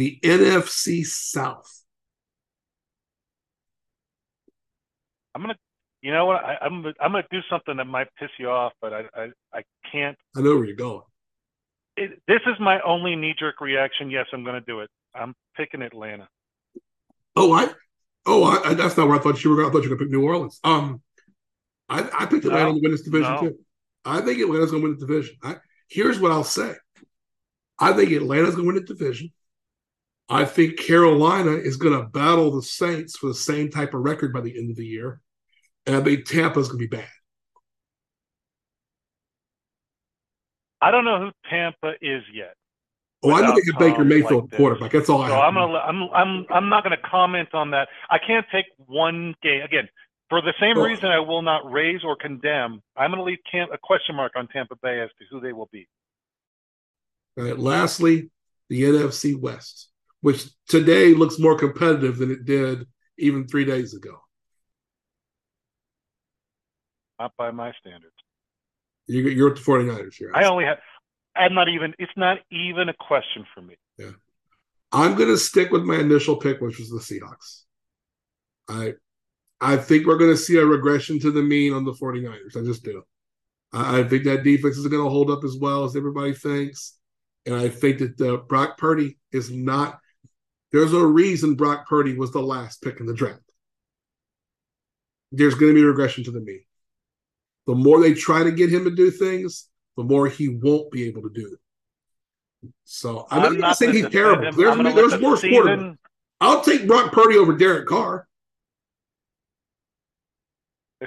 the 0.00 0.18
NFC 0.24 1.04
South. 1.04 1.82
I'm 5.34 5.42
gonna, 5.42 5.56
you 6.00 6.10
know 6.10 6.24
what? 6.24 6.42
I, 6.42 6.56
am 6.62 6.86
I'm, 6.86 6.94
I'm 7.00 7.12
gonna 7.12 7.24
do 7.30 7.40
something 7.50 7.76
that 7.76 7.84
might 7.84 8.08
piss 8.18 8.30
you 8.38 8.48
off, 8.48 8.72
but 8.80 8.94
I 8.94 9.04
I, 9.14 9.28
I 9.52 9.62
can't. 9.92 10.16
I 10.34 10.40
know 10.40 10.56
where 10.56 10.64
you're 10.64 10.74
going. 10.74 11.02
It, 11.96 12.22
this 12.26 12.40
is 12.46 12.54
my 12.60 12.80
only 12.80 13.14
knee 13.14 13.34
jerk 13.38 13.60
reaction. 13.60 14.10
Yes, 14.10 14.26
I'm 14.32 14.42
gonna 14.42 14.62
do 14.62 14.80
it. 14.80 14.88
I'm 15.14 15.34
picking 15.56 15.82
Atlanta. 15.82 16.28
Oh, 17.42 17.52
I, 17.54 17.68
oh, 18.26 18.44
I, 18.44 18.74
that's 18.74 18.98
not 18.98 19.08
where 19.08 19.18
I 19.18 19.22
thought 19.22 19.42
you 19.42 19.48
were. 19.50 19.66
I 19.66 19.70
thought 19.70 19.82
you 19.82 19.88
were 19.88 19.96
gonna 19.96 20.06
pick 20.06 20.10
New 20.10 20.24
Orleans. 20.24 20.60
Um, 20.62 21.00
I, 21.88 22.06
I 22.18 22.26
picked 22.26 22.44
Atlanta 22.44 22.66
no, 22.66 22.74
to 22.74 22.80
win 22.82 22.90
this 22.92 23.00
division 23.00 23.32
no. 23.32 23.40
too. 23.40 23.58
I 24.04 24.20
think 24.20 24.40
Atlanta's 24.40 24.70
gonna 24.70 24.82
win 24.82 24.98
the 24.98 25.06
division. 25.06 25.36
I, 25.42 25.56
here's 25.88 26.20
what 26.20 26.32
I'll 26.32 26.44
say. 26.44 26.74
I 27.78 27.94
think 27.94 28.12
Atlanta's 28.12 28.56
gonna 28.56 28.66
win 28.66 28.76
the 28.76 28.82
division. 28.82 29.32
I 30.28 30.44
think 30.44 30.78
Carolina 30.78 31.52
is 31.52 31.76
going 31.76 31.98
to 31.98 32.06
battle 32.06 32.52
the 32.52 32.62
Saints 32.62 33.16
for 33.16 33.26
the 33.26 33.34
same 33.34 33.68
type 33.68 33.94
of 33.94 34.02
record 34.02 34.32
by 34.32 34.40
the 34.40 34.56
end 34.56 34.70
of 34.70 34.76
the 34.76 34.86
year. 34.86 35.20
And 35.86 35.96
I 35.96 36.02
think 36.02 36.24
Tampa's 36.24 36.68
going 36.68 36.78
to 36.78 36.88
be 36.88 36.96
bad. 36.96 37.08
I 40.80 40.92
don't 40.92 41.04
know 41.04 41.18
who 41.18 41.30
Tampa 41.50 41.94
is 42.00 42.22
yet. 42.32 42.54
Oh, 43.22 43.32
I 43.32 43.42
know 43.42 43.54
they 43.54 43.60
get 43.60 43.78
Baker 43.78 44.02
um, 44.02 44.08
Mayfield 44.08 44.50
like 44.50 44.56
quarterback. 44.58 44.92
That's 44.92 45.08
all 45.08 45.22
I. 45.22 45.28
So 45.28 45.40
I'm 45.40 45.54
gonna. 45.54 45.78
I'm. 45.78 46.02
I'm. 46.14 46.46
I'm 46.50 46.68
not 46.68 46.82
gonna 46.82 46.96
comment 46.96 47.54
on 47.54 47.70
that. 47.72 47.88
I 48.08 48.18
can't 48.18 48.46
take 48.50 48.66
one 48.86 49.34
game 49.42 49.62
again 49.62 49.88
for 50.30 50.40
the 50.40 50.54
same 50.58 50.78
oh. 50.78 50.84
reason. 50.84 51.06
I 51.06 51.20
will 51.20 51.42
not 51.42 51.70
raise 51.70 52.02
or 52.02 52.16
condemn. 52.16 52.82
I'm 52.96 53.10
gonna 53.10 53.22
leave 53.22 53.38
camp, 53.50 53.70
a 53.74 53.78
question 53.78 54.16
mark 54.16 54.32
on 54.36 54.48
Tampa 54.48 54.76
Bay 54.82 55.00
as 55.00 55.10
to 55.18 55.24
who 55.30 55.40
they 55.40 55.52
will 55.52 55.68
be. 55.70 55.86
All 57.36 57.44
right. 57.44 57.58
Lastly, 57.58 58.30
the 58.68 58.84
NFC 58.84 59.38
West 59.38 59.90
which 60.20 60.46
today 60.68 61.14
looks 61.14 61.38
more 61.38 61.56
competitive 61.56 62.18
than 62.18 62.30
it 62.30 62.44
did 62.44 62.86
even 63.18 63.46
three 63.46 63.64
days 63.64 63.94
ago. 63.94 64.20
Not 67.18 67.32
by 67.36 67.50
my 67.50 67.72
standards. 67.80 68.14
You, 69.06 69.46
are 69.46 69.50
at 69.50 69.56
the 69.56 69.62
49ers 69.62 70.14
here. 70.14 70.30
I 70.34 70.44
only 70.44 70.64
have, 70.64 70.78
I'm 71.36 71.54
not 71.54 71.68
even, 71.68 71.94
it's 71.98 72.12
not 72.16 72.38
even 72.50 72.88
a 72.88 72.94
question 72.94 73.46
for 73.54 73.62
me. 73.62 73.76
Yeah. 73.98 74.12
I'm 74.92 75.14
going 75.14 75.28
to 75.28 75.38
stick 75.38 75.70
with 75.70 75.84
my 75.84 75.96
initial 75.96 76.36
pick, 76.36 76.60
which 76.60 76.78
was 76.78 76.90
the 76.90 76.98
Seahawks. 76.98 77.62
I, 78.68 78.94
I 79.60 79.76
think 79.76 80.06
we're 80.06 80.18
going 80.18 80.32
to 80.32 80.36
see 80.36 80.56
a 80.56 80.66
regression 80.66 81.20
to 81.20 81.30
the 81.30 81.42
mean 81.42 81.72
on 81.72 81.84
the 81.84 81.92
49ers. 81.92 82.56
I 82.56 82.64
just 82.64 82.82
do. 82.82 83.02
I, 83.72 84.00
I 84.00 84.04
think 84.04 84.24
that 84.24 84.42
defense 84.42 84.76
is 84.76 84.86
going 84.86 85.04
to 85.04 85.10
hold 85.10 85.30
up 85.30 85.44
as 85.44 85.56
well 85.60 85.84
as 85.84 85.96
everybody 85.96 86.34
thinks. 86.34 86.96
And 87.46 87.54
I 87.54 87.68
think 87.68 87.98
that 87.98 88.20
uh, 88.20 88.36
Brock 88.38 88.78
Purdy 88.78 89.18
is 89.32 89.50
not 89.50 89.98
There's 90.72 90.92
a 90.92 91.04
reason 91.04 91.54
Brock 91.54 91.88
Purdy 91.88 92.16
was 92.16 92.32
the 92.32 92.40
last 92.40 92.82
pick 92.82 93.00
in 93.00 93.06
the 93.06 93.14
draft. 93.14 93.40
There's 95.32 95.54
going 95.54 95.72
to 95.72 95.80
be 95.80 95.84
regression 95.84 96.24
to 96.24 96.30
the 96.30 96.40
mean. 96.40 96.62
The 97.66 97.74
more 97.74 98.00
they 98.00 98.14
try 98.14 98.42
to 98.44 98.50
get 98.50 98.72
him 98.72 98.84
to 98.84 98.90
do 98.90 99.10
things, 99.10 99.68
the 99.96 100.04
more 100.04 100.28
he 100.28 100.48
won't 100.48 100.90
be 100.90 101.06
able 101.06 101.22
to 101.22 101.30
do. 101.30 101.56
So 102.84 103.26
I'm, 103.30 103.42
I'm 103.42 103.58
not 103.58 103.76
saying 103.76 103.94
he's 103.94 104.08
terrible. 104.08 104.46
Him. 104.46 104.54
There's, 104.56 104.94
there's 104.94 105.20
worse 105.20 105.40
season... 105.40 105.98
I'll 106.42 106.62
take 106.62 106.86
Brock 106.86 107.12
Purdy 107.12 107.36
over 107.36 107.54
Derek 107.54 107.86
Carr. 107.86 108.26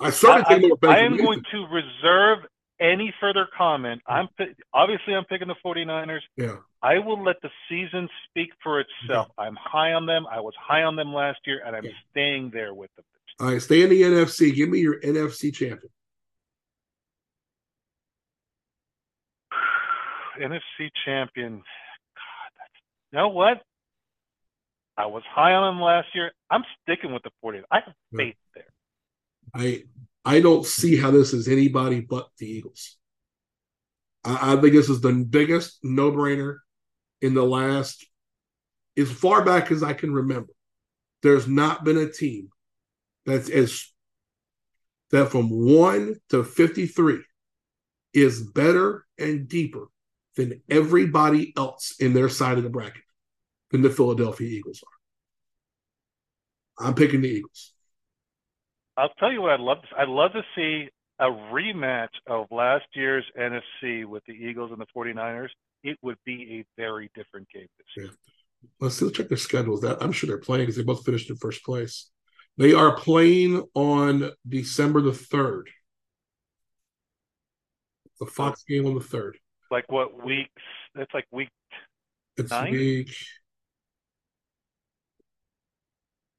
I 0.00 0.10
certainly 0.10 0.44
I, 0.46 0.58
think 0.58 0.84
I, 0.84 0.96
I 0.96 0.98
am 1.04 1.16
going 1.16 1.42
to 1.52 1.66
reserve 1.66 2.40
any 2.80 3.14
further 3.20 3.46
comment. 3.56 4.02
I'm 4.06 4.28
obviously 4.74 5.14
I'm 5.14 5.24
picking 5.24 5.48
the 5.48 5.54
49ers. 5.64 6.20
Yeah. 6.36 6.56
I 6.82 6.98
will 6.98 7.22
let 7.22 7.36
the 7.42 7.50
season 7.68 8.08
speak 8.28 8.50
for 8.62 8.80
itself. 8.80 9.28
Yeah. 9.38 9.44
I'm 9.44 9.56
high 9.56 9.92
on 9.92 10.06
them. 10.06 10.26
I 10.30 10.40
was 10.40 10.54
high 10.60 10.82
on 10.82 10.96
them 10.96 11.12
last 11.12 11.38
year, 11.46 11.62
and 11.64 11.74
I'm 11.74 11.84
yeah. 11.84 11.92
staying 12.10 12.50
there 12.52 12.74
with 12.74 12.94
them. 12.96 13.04
All 13.40 13.48
right, 13.48 13.60
stay 13.60 13.82
in 13.82 13.90
the 13.90 14.02
NFC. 14.02 14.54
Give 14.54 14.68
me 14.68 14.78
your 14.78 15.00
NFC 15.00 15.52
champion. 15.52 15.90
NFC 20.38 20.90
champion. 21.04 21.56
God, 21.58 22.70
you 23.12 23.18
know 23.18 23.28
what? 23.28 23.62
I 24.96 25.06
was 25.06 25.22
high 25.28 25.52
on 25.52 25.74
them 25.74 25.82
last 25.82 26.08
year. 26.14 26.32
I'm 26.50 26.64
sticking 26.82 27.12
with 27.12 27.22
the 27.22 27.30
40th. 27.44 27.62
I 27.70 27.80
have 27.80 27.94
faith 28.16 28.36
there. 28.54 28.64
I 29.54 29.82
I 30.24 30.40
don't 30.40 30.64
see 30.64 30.96
how 30.96 31.10
this 31.10 31.32
is 31.32 31.48
anybody 31.48 32.00
but 32.00 32.28
the 32.38 32.46
Eagles. 32.46 32.96
I, 34.24 34.54
I 34.54 34.60
think 34.60 34.72
this 34.72 34.88
is 34.88 35.00
the 35.00 35.12
biggest 35.12 35.78
no 35.82 36.10
brainer 36.10 36.58
in 37.20 37.34
the 37.34 37.44
last, 37.44 38.06
as 38.96 39.10
far 39.10 39.44
back 39.44 39.70
as 39.70 39.82
I 39.82 39.92
can 39.92 40.12
remember. 40.12 40.52
There's 41.22 41.46
not 41.46 41.84
been 41.84 41.96
a 41.96 42.10
team 42.10 42.48
that's 43.24 43.48
as 43.48 43.92
that 45.10 45.30
from 45.30 45.48
one 45.50 46.16
to 46.30 46.42
53 46.42 47.22
is 48.12 48.42
better 48.42 49.06
and 49.18 49.48
deeper 49.48 49.86
than 50.36 50.62
everybody 50.68 51.52
else 51.56 51.96
in 51.98 52.12
their 52.12 52.28
side 52.28 52.58
of 52.58 52.64
the 52.64 52.70
bracket 52.70 53.02
than 53.70 53.82
the 53.82 53.90
Philadelphia 53.90 54.48
Eagles 54.48 54.82
are. 56.78 56.86
I'm 56.86 56.94
picking 56.94 57.22
the 57.22 57.28
Eagles. 57.28 57.72
I'll 58.96 59.12
tell 59.18 59.32
you 59.32 59.42
what 59.42 59.52
I'd 59.52 59.60
love 59.60 59.78
to 59.82 59.88
I'd 59.98 60.08
love 60.08 60.32
to 60.32 60.42
see 60.54 60.88
a 61.18 61.24
rematch 61.24 62.08
of 62.26 62.46
last 62.50 62.84
year's 62.94 63.24
NFC 63.38 64.04
with 64.04 64.22
the 64.26 64.34
Eagles 64.34 64.70
and 64.72 64.80
the 64.80 64.86
49ers. 64.94 65.48
It 65.82 65.98
would 66.02 66.18
be 66.24 66.60
a 66.60 66.80
very 66.80 67.10
different 67.14 67.48
game 67.52 67.68
this 67.78 67.86
year. 67.96 68.06
Yeah. 68.06 68.12
Let's, 68.80 69.00
let's 69.00 69.16
check 69.16 69.28
their 69.28 69.38
schedules. 69.38 69.80
That 69.80 70.02
I'm 70.02 70.12
sure 70.12 70.26
they're 70.26 70.38
playing 70.38 70.62
because 70.62 70.76
they 70.76 70.82
both 70.82 71.04
finished 71.04 71.30
in 71.30 71.36
first 71.36 71.64
place. 71.64 72.10
They 72.58 72.72
are 72.72 72.96
playing 72.96 73.64
on 73.74 74.30
December 74.48 75.00
the 75.02 75.12
third. 75.12 75.68
The 78.18 78.26
Fox 78.26 78.64
game 78.64 78.86
on 78.86 78.94
the 78.94 79.00
third. 79.00 79.38
Like 79.70 79.90
what 79.90 80.24
weeks? 80.24 80.50
It's 80.94 81.12
like 81.12 81.26
week. 81.30 81.50
It's 82.36 82.50
nine? 82.50 82.72
week 82.72 83.16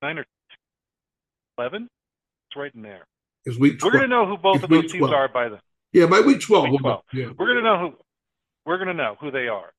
nine 0.01 0.19
or 0.19 0.25
eleven 1.57 1.83
It's 2.49 2.57
right 2.57 2.73
in 2.73 2.81
there. 2.81 3.05
It's 3.45 3.57
week. 3.57 3.79
12. 3.79 3.93
We're 3.93 3.99
going 3.99 4.09
to 4.09 4.15
know 4.15 4.25
who 4.25 4.37
both 4.37 4.55
it's 4.55 4.63
of 4.65 4.69
those 4.69 4.91
teams 4.91 5.09
are 5.09 5.27
by 5.27 5.49
the. 5.49 5.59
Yeah, 5.93 6.05
by 6.05 6.19
week 6.19 6.41
twelve. 6.41 6.69
Week 6.69 6.81
12. 6.81 7.01
Yeah. 7.13 7.25
We're 7.37 7.45
going 7.45 7.57
to 7.57 7.63
know 7.63 7.79
who. 7.79 7.93
We're 8.65 8.77
going 8.77 8.89
to 8.89 8.93
know 8.93 9.15
who 9.19 9.31
they 9.31 9.47
are. 9.47 9.71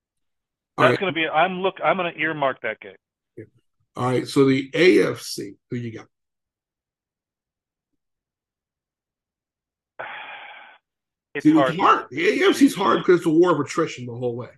That's 0.78 0.90
right. 0.90 0.98
going 0.98 1.12
to 1.12 1.14
be. 1.14 1.28
I'm 1.28 1.60
look. 1.60 1.76
I'm 1.84 1.96
going 1.96 2.12
to 2.12 2.18
earmark 2.18 2.62
that 2.62 2.80
game. 2.80 2.94
All 3.96 4.06
right. 4.06 4.26
So 4.26 4.46
the 4.46 4.70
AFC. 4.70 5.56
Who 5.70 5.76
you 5.76 5.98
got? 5.98 6.06
It's 11.34 11.44
See, 11.44 11.52
hard. 11.52 11.74
It's 11.74 11.80
hard. 11.80 12.06
The 12.10 12.40
AFC's 12.40 12.74
hard 12.74 12.98
because 12.98 13.18
it's 13.18 13.26
a 13.26 13.30
war 13.30 13.52
of 13.52 13.60
attrition 13.60 14.06
the 14.06 14.14
whole 14.14 14.36
way. 14.36 14.48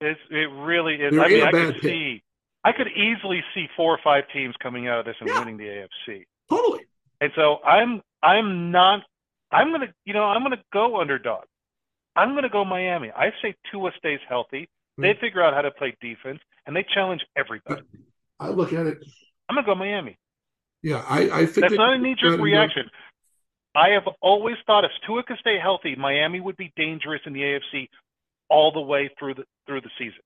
It's, 0.00 0.20
it 0.30 0.50
really 0.50 0.94
is. 0.94 1.12
They're 1.12 1.24
I 1.24 1.28
mean, 1.28 1.42
I 1.42 1.50
could 1.50 1.74
pick. 1.74 1.82
see. 1.82 2.22
I 2.64 2.72
could 2.72 2.88
easily 2.88 3.42
see 3.54 3.66
four 3.76 3.92
or 3.92 3.98
five 4.02 4.24
teams 4.32 4.54
coming 4.62 4.88
out 4.88 5.00
of 5.00 5.04
this 5.06 5.16
and 5.20 5.28
yeah. 5.28 5.38
winning 5.38 5.56
the 5.56 5.64
AFC. 5.64 6.24
Totally. 6.48 6.86
And 7.20 7.32
so 7.34 7.58
I'm 7.64 8.02
I'm 8.22 8.70
not 8.70 9.02
I'm 9.50 9.70
gonna 9.72 9.92
you 10.04 10.14
know 10.14 10.24
I'm 10.24 10.42
gonna 10.42 10.62
go 10.72 11.00
underdog. 11.00 11.44
I'm 12.16 12.34
gonna 12.34 12.48
go 12.48 12.64
Miami. 12.64 13.10
I 13.10 13.30
say 13.42 13.54
Tua 13.70 13.92
stays 13.96 14.20
healthy. 14.28 14.62
Mm-hmm. 14.62 15.02
They 15.02 15.14
figure 15.20 15.42
out 15.42 15.54
how 15.54 15.62
to 15.62 15.70
play 15.70 15.96
defense 16.00 16.40
and 16.66 16.74
they 16.74 16.84
challenge 16.94 17.24
everybody. 17.36 17.82
I 18.40 18.48
look 18.48 18.72
at 18.72 18.86
it. 18.86 19.04
I'm 19.48 19.54
gonna 19.56 19.66
go 19.66 19.74
Miami. 19.74 20.18
Yeah, 20.82 21.04
I, 21.08 21.40
I 21.40 21.46
think 21.46 21.60
that's 21.60 21.74
not 21.74 21.94
a 21.94 21.98
knee 21.98 22.14
jerk 22.20 22.40
reaction. 22.40 22.88
I 23.74 23.90
have 23.90 24.08
always 24.20 24.56
thought 24.66 24.84
if 24.84 24.90
Tua 25.06 25.22
could 25.22 25.38
stay 25.38 25.58
healthy, 25.60 25.94
Miami 25.94 26.40
would 26.40 26.56
be 26.56 26.72
dangerous 26.76 27.20
in 27.26 27.32
the 27.32 27.40
AFC 27.40 27.88
all 28.48 28.72
the 28.72 28.80
way 28.80 29.10
through 29.18 29.34
the 29.34 29.44
through 29.66 29.82
the 29.82 29.90
season. 29.98 30.20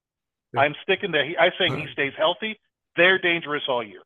Yeah. 0.54 0.60
I'm 0.60 0.74
sticking 0.82 1.12
there. 1.12 1.24
I 1.38 1.50
say 1.58 1.74
he 1.74 1.86
stays 1.92 2.12
healthy. 2.16 2.58
They're 2.96 3.18
dangerous 3.18 3.62
all 3.68 3.82
year. 3.82 4.02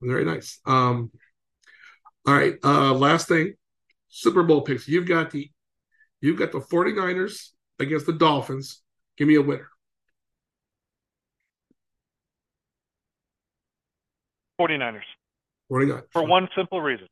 Very 0.00 0.24
nice. 0.24 0.58
Um, 0.66 1.10
all 2.26 2.34
right. 2.34 2.54
Uh, 2.64 2.92
last 2.94 3.28
thing, 3.28 3.54
Super 4.08 4.42
Bowl 4.42 4.62
picks. 4.62 4.88
You've 4.88 5.06
got 5.06 5.30
the 5.30 5.50
you've 6.20 6.38
got 6.38 6.52
the 6.52 6.60
49ers 6.60 7.50
against 7.78 8.06
the 8.06 8.12
Dolphins. 8.12 8.82
Give 9.16 9.28
me 9.28 9.36
a 9.36 9.42
winner. 9.42 9.68
49ers. 14.60 15.00
49ers. 15.70 16.02
For 16.12 16.26
one 16.26 16.48
simple 16.56 16.80
reason. 16.80 17.06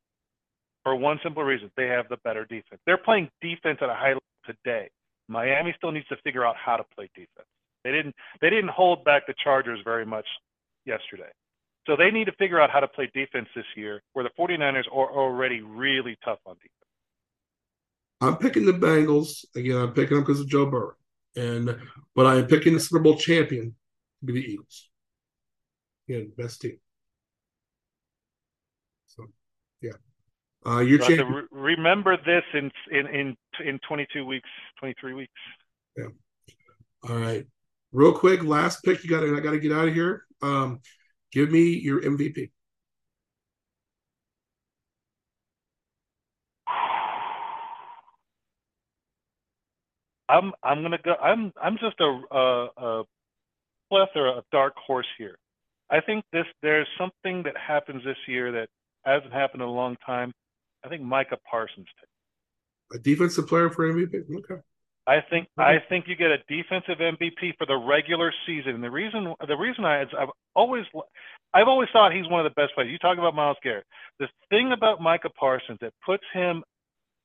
For 0.82 0.94
one 0.94 1.20
simple 1.22 1.42
reason. 1.42 1.70
They 1.76 1.88
have 1.88 2.08
the 2.08 2.16
better 2.24 2.44
defense. 2.44 2.80
They're 2.86 2.98
playing 2.98 3.30
defense 3.42 3.78
at 3.82 3.90
a 3.90 3.94
high 3.94 4.14
level 4.14 4.22
today. 4.46 4.88
Miami 5.28 5.74
still 5.76 5.92
needs 5.92 6.08
to 6.08 6.16
figure 6.24 6.44
out 6.44 6.56
how 6.56 6.76
to 6.76 6.84
play 6.94 7.08
defense. 7.14 7.46
They 7.84 7.92
didn't 7.92 8.14
they 8.40 8.50
didn't 8.50 8.70
hold 8.70 9.04
back 9.04 9.26
the 9.26 9.34
Chargers 9.42 9.80
very 9.84 10.04
much 10.04 10.26
yesterday. 10.84 11.30
So 11.86 11.96
they 11.96 12.10
need 12.10 12.26
to 12.26 12.32
figure 12.32 12.60
out 12.60 12.70
how 12.70 12.80
to 12.80 12.88
play 12.88 13.10
defense 13.14 13.48
this 13.54 13.64
year, 13.76 14.02
where 14.12 14.22
the 14.22 14.30
49ers 14.38 14.86
are 14.92 15.10
already 15.10 15.62
really 15.62 16.16
tough 16.24 16.38
on 16.46 16.56
defense. 16.56 16.72
I'm 18.20 18.36
picking 18.36 18.66
the 18.66 18.72
Bengals. 18.72 19.44
Again, 19.56 19.76
I'm 19.76 19.92
picking 19.92 20.16
them 20.16 20.24
because 20.24 20.40
of 20.40 20.48
Joe 20.48 20.66
Burrow. 20.66 20.94
And 21.36 21.78
but 22.14 22.26
I 22.26 22.36
am 22.36 22.46
picking 22.46 22.74
the 22.74 22.80
Super 22.80 23.02
Bowl 23.02 23.16
champion 23.16 23.74
to 24.20 24.26
be 24.26 24.32
the 24.34 24.40
Eagles. 24.40 24.90
Again, 26.08 26.32
best 26.36 26.60
team. 26.60 26.78
So 29.06 29.26
yeah. 29.80 29.92
Uh 30.66 30.80
your 30.80 30.98
champion. 30.98 31.46
Re- 31.50 31.76
remember 31.76 32.16
this 32.18 32.44
in 32.52 32.70
in 32.90 33.06
in 33.06 33.36
in 33.64 33.80
22 33.88 34.26
weeks, 34.26 34.48
23 34.78 35.14
weeks. 35.14 35.32
Yeah. 35.96 36.04
All 37.08 37.16
right. 37.16 37.46
Real 37.92 38.12
quick, 38.12 38.44
last 38.44 38.82
pick. 38.84 39.02
You 39.02 39.10
got 39.10 39.24
I 39.24 39.40
got 39.40 39.52
to 39.52 39.58
get 39.58 39.72
out 39.72 39.88
of 39.88 39.94
here. 39.94 40.24
Um, 40.42 40.80
Give 41.32 41.50
me 41.50 41.78
your 41.78 42.00
MVP. 42.00 42.50
I'm 50.28 50.52
I'm 50.62 50.82
gonna 50.82 50.98
go. 51.04 51.14
I'm 51.14 51.52
I'm 51.60 51.76
just 51.78 52.00
a, 52.00 52.20
a, 52.30 52.68
a 52.76 53.04
plethora 53.88 54.38
of 54.38 54.44
dark 54.52 54.74
horse 54.76 55.06
here. 55.18 55.36
I 55.90 56.00
think 56.00 56.24
this 56.32 56.46
there's 56.62 56.86
something 56.98 57.42
that 57.44 57.56
happens 57.56 58.04
this 58.04 58.16
year 58.28 58.52
that 58.52 58.68
hasn't 59.04 59.32
happened 59.32 59.62
in 59.62 59.68
a 59.68 59.72
long 59.72 59.96
time. 60.06 60.32
I 60.84 60.88
think 60.88 61.02
Micah 61.02 61.38
Parsons. 61.48 61.86
A 62.92 62.98
defensive 62.98 63.46
player 63.46 63.70
for 63.70 63.90
MVP. 63.92 64.24
Okay. 64.36 64.60
I 65.06 65.20
think 65.28 65.48
I 65.58 65.78
think 65.88 66.06
you 66.08 66.14
get 66.14 66.30
a 66.30 66.38
defensive 66.48 66.98
MVP 66.98 67.56
for 67.58 67.66
the 67.66 67.76
regular 67.76 68.32
season. 68.46 68.76
And 68.76 68.84
the 68.84 68.90
reason 68.90 69.34
the 69.46 69.56
reason 69.56 69.84
I 69.84 70.02
I've 70.02 70.28
always 70.54 70.84
I've 71.52 71.68
always 71.68 71.88
thought 71.92 72.12
he's 72.12 72.28
one 72.28 72.44
of 72.44 72.52
the 72.52 72.60
best 72.60 72.74
players. 72.74 72.90
You 72.90 72.98
talk 72.98 73.18
about 73.18 73.34
Myles 73.34 73.56
Garrett. 73.62 73.86
The 74.18 74.28
thing 74.50 74.72
about 74.72 75.00
Micah 75.00 75.30
Parsons 75.30 75.78
that 75.80 75.92
puts 76.04 76.24
him 76.32 76.62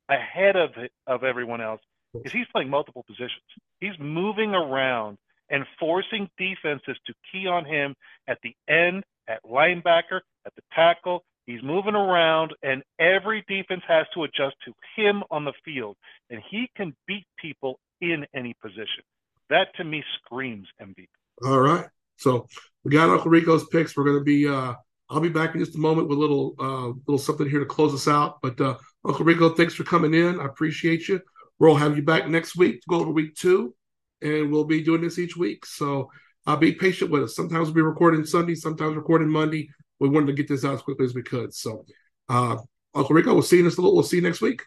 ahead 0.10 0.56
of 0.56 0.72
of 1.06 1.24
everyone 1.24 1.62
else 1.62 1.82
is 2.24 2.32
he's 2.32 2.48
playing 2.52 2.70
multiple 2.70 3.04
positions. 3.06 3.44
He's 3.80 3.98
moving 4.00 4.56
around 4.56 5.18
and 5.50 5.66
forcing 5.80 6.30
defenses 6.38 6.98
to 7.06 7.14
key 7.32 7.48
on 7.48 7.66
him 7.66 7.94
at 8.28 8.40
the 8.42 8.56
end, 8.68 9.04
at 9.28 9.44
linebacker, 9.44 10.22
at 10.46 10.56
the 10.56 10.62
tackle. 10.74 11.24
He's 11.46 11.62
moving 11.62 11.96
around, 11.96 12.54
and 12.64 12.82
every 13.00 13.44
defense 13.48 13.84
has 13.88 14.08
to 14.16 14.24
adjust 14.24 14.56
to 14.66 14.74
him 14.96 15.24
on 15.30 15.46
the 15.46 15.54
field, 15.64 15.96
and 16.30 16.42
he 16.50 16.70
can 16.76 16.96
beat 17.08 17.26
people 17.40 17.80
in 18.02 18.26
any 18.36 18.56
position. 18.62 19.04
That 19.50 19.68
to 19.76 19.84
me 19.84 20.04
screams 20.18 20.68
MVP. 20.82 21.08
All 21.46 21.60
right. 21.60 21.86
So 22.18 22.48
we 22.84 22.92
got 22.92 23.10
Uncle 23.10 23.30
Rico's 23.30 23.68
picks. 23.68 23.96
We're 23.96 24.06
going 24.06 24.20
to 24.20 24.24
be. 24.24 24.48
Uh, 24.48 24.74
I'll 25.10 25.20
be 25.20 25.30
back 25.30 25.54
in 25.54 25.60
just 25.64 25.76
a 25.76 25.80
moment 25.80 26.08
with 26.08 26.18
a 26.18 26.22
little, 26.22 26.56
uh, 26.60 26.88
little 27.06 27.20
something 27.20 27.48
here 27.48 27.60
to 27.60 27.66
close 27.66 27.94
us 27.94 28.08
out. 28.08 28.42
But 28.42 28.60
uh, 28.60 28.78
Uncle 29.06 29.24
Rico, 29.24 29.50
thanks 29.50 29.76
for 29.76 29.84
coming 29.84 30.16
in. 30.16 30.40
I 30.40 30.46
appreciate 30.46 31.08
you. 31.08 31.22
We'll 31.60 31.76
have 31.76 31.96
you 31.96 32.04
back 32.04 32.28
next 32.28 32.58
week 32.58 32.82
to 32.82 32.88
go 32.90 33.02
over 33.02 33.12
week 33.12 33.36
two, 33.36 33.76
and 34.24 34.52
we'll 34.52 34.64
be 34.64 34.82
doing 34.82 35.02
this 35.02 35.20
each 35.20 35.38
week. 35.38 35.66
So 35.66 36.10
uh, 36.48 36.56
be 36.56 36.72
patient 36.74 37.12
with 37.12 37.24
us. 37.24 37.36
Sometimes 37.36 37.68
we'll 37.68 37.76
be 37.76 37.82
recording 37.82 38.26
Sunday, 38.26 38.56
sometimes 38.56 38.96
recording 38.96 39.30
Monday. 39.30 39.70
We 40.00 40.10
wanted 40.10 40.28
to 40.28 40.34
get 40.34 40.48
this 40.48 40.66
out 40.66 40.74
as 40.74 40.82
quickly 40.82 41.06
as 41.06 41.14
we 41.14 41.24
could. 41.24 41.54
So, 41.54 41.86
uh, 42.30 42.58
Uncle 42.94 43.16
Rico, 43.16 43.34
we'll 43.34 43.44
see 43.44 43.58
you 43.58 43.64
next. 43.64 43.78
We'll 43.78 44.04
see 44.04 44.18
you 44.18 44.24
next 44.24 44.42
week. 44.42 44.64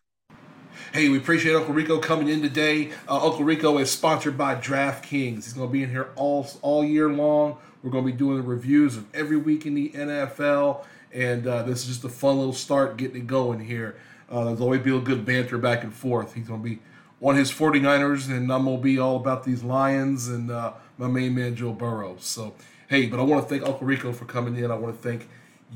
Hey, 0.92 1.10
we 1.10 1.18
appreciate 1.18 1.54
Uncle 1.54 1.74
Rico 1.74 1.98
coming 1.98 2.28
in 2.28 2.40
today. 2.40 2.92
Uh, 3.08 3.26
Uncle 3.26 3.44
Rico 3.44 3.76
is 3.78 3.90
sponsored 3.90 4.38
by 4.38 4.54
DraftKings. 4.54 5.34
He's 5.34 5.52
going 5.52 5.68
to 5.68 5.72
be 5.72 5.82
in 5.82 5.90
here 5.90 6.10
all 6.16 6.48
all 6.62 6.84
year 6.84 7.10
long. 7.10 7.58
We're 7.82 7.90
going 7.90 8.06
to 8.06 8.10
be 8.10 8.16
doing 8.16 8.36
the 8.36 8.42
reviews 8.42 8.96
of 8.96 9.06
every 9.14 9.36
week 9.36 9.66
in 9.66 9.74
the 9.74 9.90
NFL, 9.90 10.84
and 11.12 11.46
uh, 11.46 11.62
this 11.62 11.82
is 11.82 11.88
just 11.88 12.04
a 12.04 12.08
fun 12.08 12.38
little 12.38 12.52
start 12.52 12.96
getting 12.96 13.16
it 13.18 13.26
going 13.26 13.60
here. 13.60 13.96
Uh, 14.30 14.44
there's 14.44 14.60
always 14.60 14.80
be 14.80 14.94
a 14.94 15.00
good 15.00 15.24
banter 15.24 15.58
back 15.58 15.84
and 15.84 15.92
forth. 15.92 16.34
He's 16.34 16.48
going 16.48 16.62
to 16.62 16.68
be 16.68 16.78
on 17.20 17.36
his 17.36 17.50
49ers, 17.50 18.28
and 18.30 18.52
I'm 18.52 18.64
going 18.64 18.76
to 18.76 18.82
be 18.82 18.98
all 18.98 19.16
about 19.16 19.44
these 19.44 19.62
Lions 19.62 20.28
and 20.28 20.50
uh, 20.50 20.72
my 20.96 21.06
main 21.06 21.34
man, 21.34 21.54
Joe 21.54 21.72
Burrow. 21.72 22.16
So, 22.18 22.54
hey, 22.88 23.06
but 23.06 23.20
I 23.20 23.22
want 23.22 23.42
to 23.42 23.48
thank 23.48 23.68
Uncle 23.68 23.86
Rico 23.86 24.12
for 24.12 24.24
coming 24.24 24.56
in. 24.56 24.70
I 24.70 24.74
want 24.74 25.00
to 25.00 25.08
thank 25.08 25.28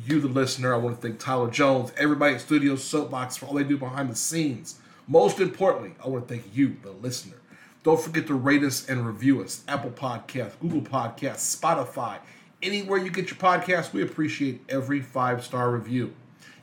you, 0.07 0.19
the 0.19 0.29
listener. 0.29 0.73
I 0.73 0.79
want 0.79 0.97
to 0.97 1.07
thank 1.07 1.21
Tyler 1.21 1.51
Jones, 1.51 1.93
everybody 1.99 2.35
at 2.35 2.41
Studio 2.41 2.75
Soapbox 2.75 3.37
for 3.37 3.47
all 3.47 3.55
they 3.55 3.65
do 3.65 3.77
behind 3.77 4.11
the 4.11 4.17
scenes. 4.17 4.79
Most 5.07 5.39
importantly, 5.39 5.95
I 6.03 6.09
want 6.09 6.27
to 6.27 6.35
thank 6.35 6.57
you, 6.57 6.77
the 6.83 6.91
listener. 6.91 7.37
Don't 7.83 8.01
forget 8.01 8.27
to 8.29 8.35
rate 8.35 8.63
us 8.63 8.89
and 8.89 9.07
review 9.07 9.43
us. 9.43 9.63
Apple 9.69 9.91
Podcasts, 9.91 10.59
Google 10.61 10.81
Podcasts, 10.81 11.55
Spotify, 11.55 12.19
anywhere 12.63 12.99
you 12.99 13.11
get 13.11 13.29
your 13.29 13.39
podcasts. 13.39 13.93
We 13.93 14.03
appreciate 14.03 14.63
every 14.71 15.01
five 15.01 15.45
star 15.45 15.71
review. 15.71 16.15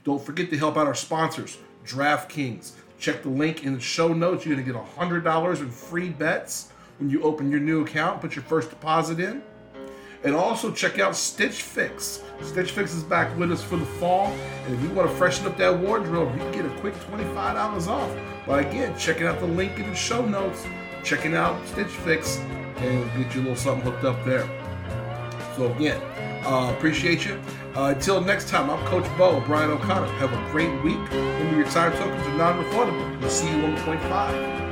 Don't 0.04 0.24
forget 0.24 0.50
to 0.50 0.58
help 0.58 0.78
out 0.78 0.88
our 0.88 0.96
sponsors, 0.96 1.60
DraftKings. 1.86 2.72
Check 2.98 3.22
the 3.22 3.30
link 3.30 3.66
in 3.66 3.76
the 3.76 3.80
show 3.80 4.14
notes. 4.14 4.46
You're 4.46 4.56
going 4.56 4.66
to 4.66 4.74
get 4.74 4.82
$100 4.98 5.60
in 5.60 5.70
free 5.70 6.10
bets 6.10 6.72
when 6.98 7.10
you 7.10 7.22
open 7.22 7.52
your 7.52 7.60
new 7.60 7.84
account, 7.84 8.20
put 8.20 8.36
your 8.36 8.44
first 8.44 8.70
deposit 8.70 9.20
in. 9.20 9.44
And 10.24 10.36
also 10.36 10.72
check 10.72 11.00
out 11.00 11.16
Stitch 11.16 11.62
Fix. 11.62 12.22
Stitch 12.42 12.72
Fix 12.72 12.94
is 12.94 13.04
back 13.04 13.38
with 13.38 13.52
us 13.52 13.64
for 13.64 13.78
the 13.78 13.86
fall. 13.86 14.28
And 14.66 14.76
if 14.76 14.82
you 14.82 14.90
want 14.90 15.10
to 15.10 15.16
freshen 15.16 15.46
up 15.46 15.58
that 15.58 15.80
wardrobe, 15.80 16.34
you 16.34 16.40
can 16.40 16.52
get 16.52 16.66
a 16.66 16.80
quick 16.82 16.94
$25 17.12 17.88
off. 17.88 18.18
But 18.46 18.66
again, 18.66 18.98
checking 18.98 19.28
out 19.28 19.40
the 19.40 19.48
link 19.48 19.80
in 19.80 19.90
the 19.90 19.96
show 19.96 20.26
notes, 20.26 20.66
checking 21.04 21.36
out 21.36 21.66
Stitch 21.68 21.88
Fix, 21.88 22.38
and 22.78 23.10
get 23.18 23.34
you 23.34 23.42
a 23.42 23.44
little 23.44 23.56
something 23.56 23.90
hooked 23.90 24.04
up 24.04 24.24
there. 24.26 24.48
So 25.56 25.72
again, 25.72 26.02
uh, 26.46 26.74
appreciate 26.76 27.26
you. 27.26 27.40
Uh, 27.76 27.94
until 27.96 28.20
next 28.20 28.50
time, 28.50 28.70
I'm 28.70 28.86
Coach 28.88 29.06
Bo, 29.18 29.42
Brian 29.42 29.72
O'Connor. 29.72 30.08
Have 30.14 30.34
a 30.34 30.52
great 30.52 30.72
week. 30.84 31.00
Remember 31.12 31.56
your 31.56 31.68
time 31.68 31.92
tokens 31.94 32.28
are 32.28 32.38
non-refundable. 32.38 33.22
We'll 33.22 33.30
see 33.30 33.50
you 33.50 33.64
on 33.64 33.76
the 33.76 33.82
point 33.82 34.02
five. 34.02 34.69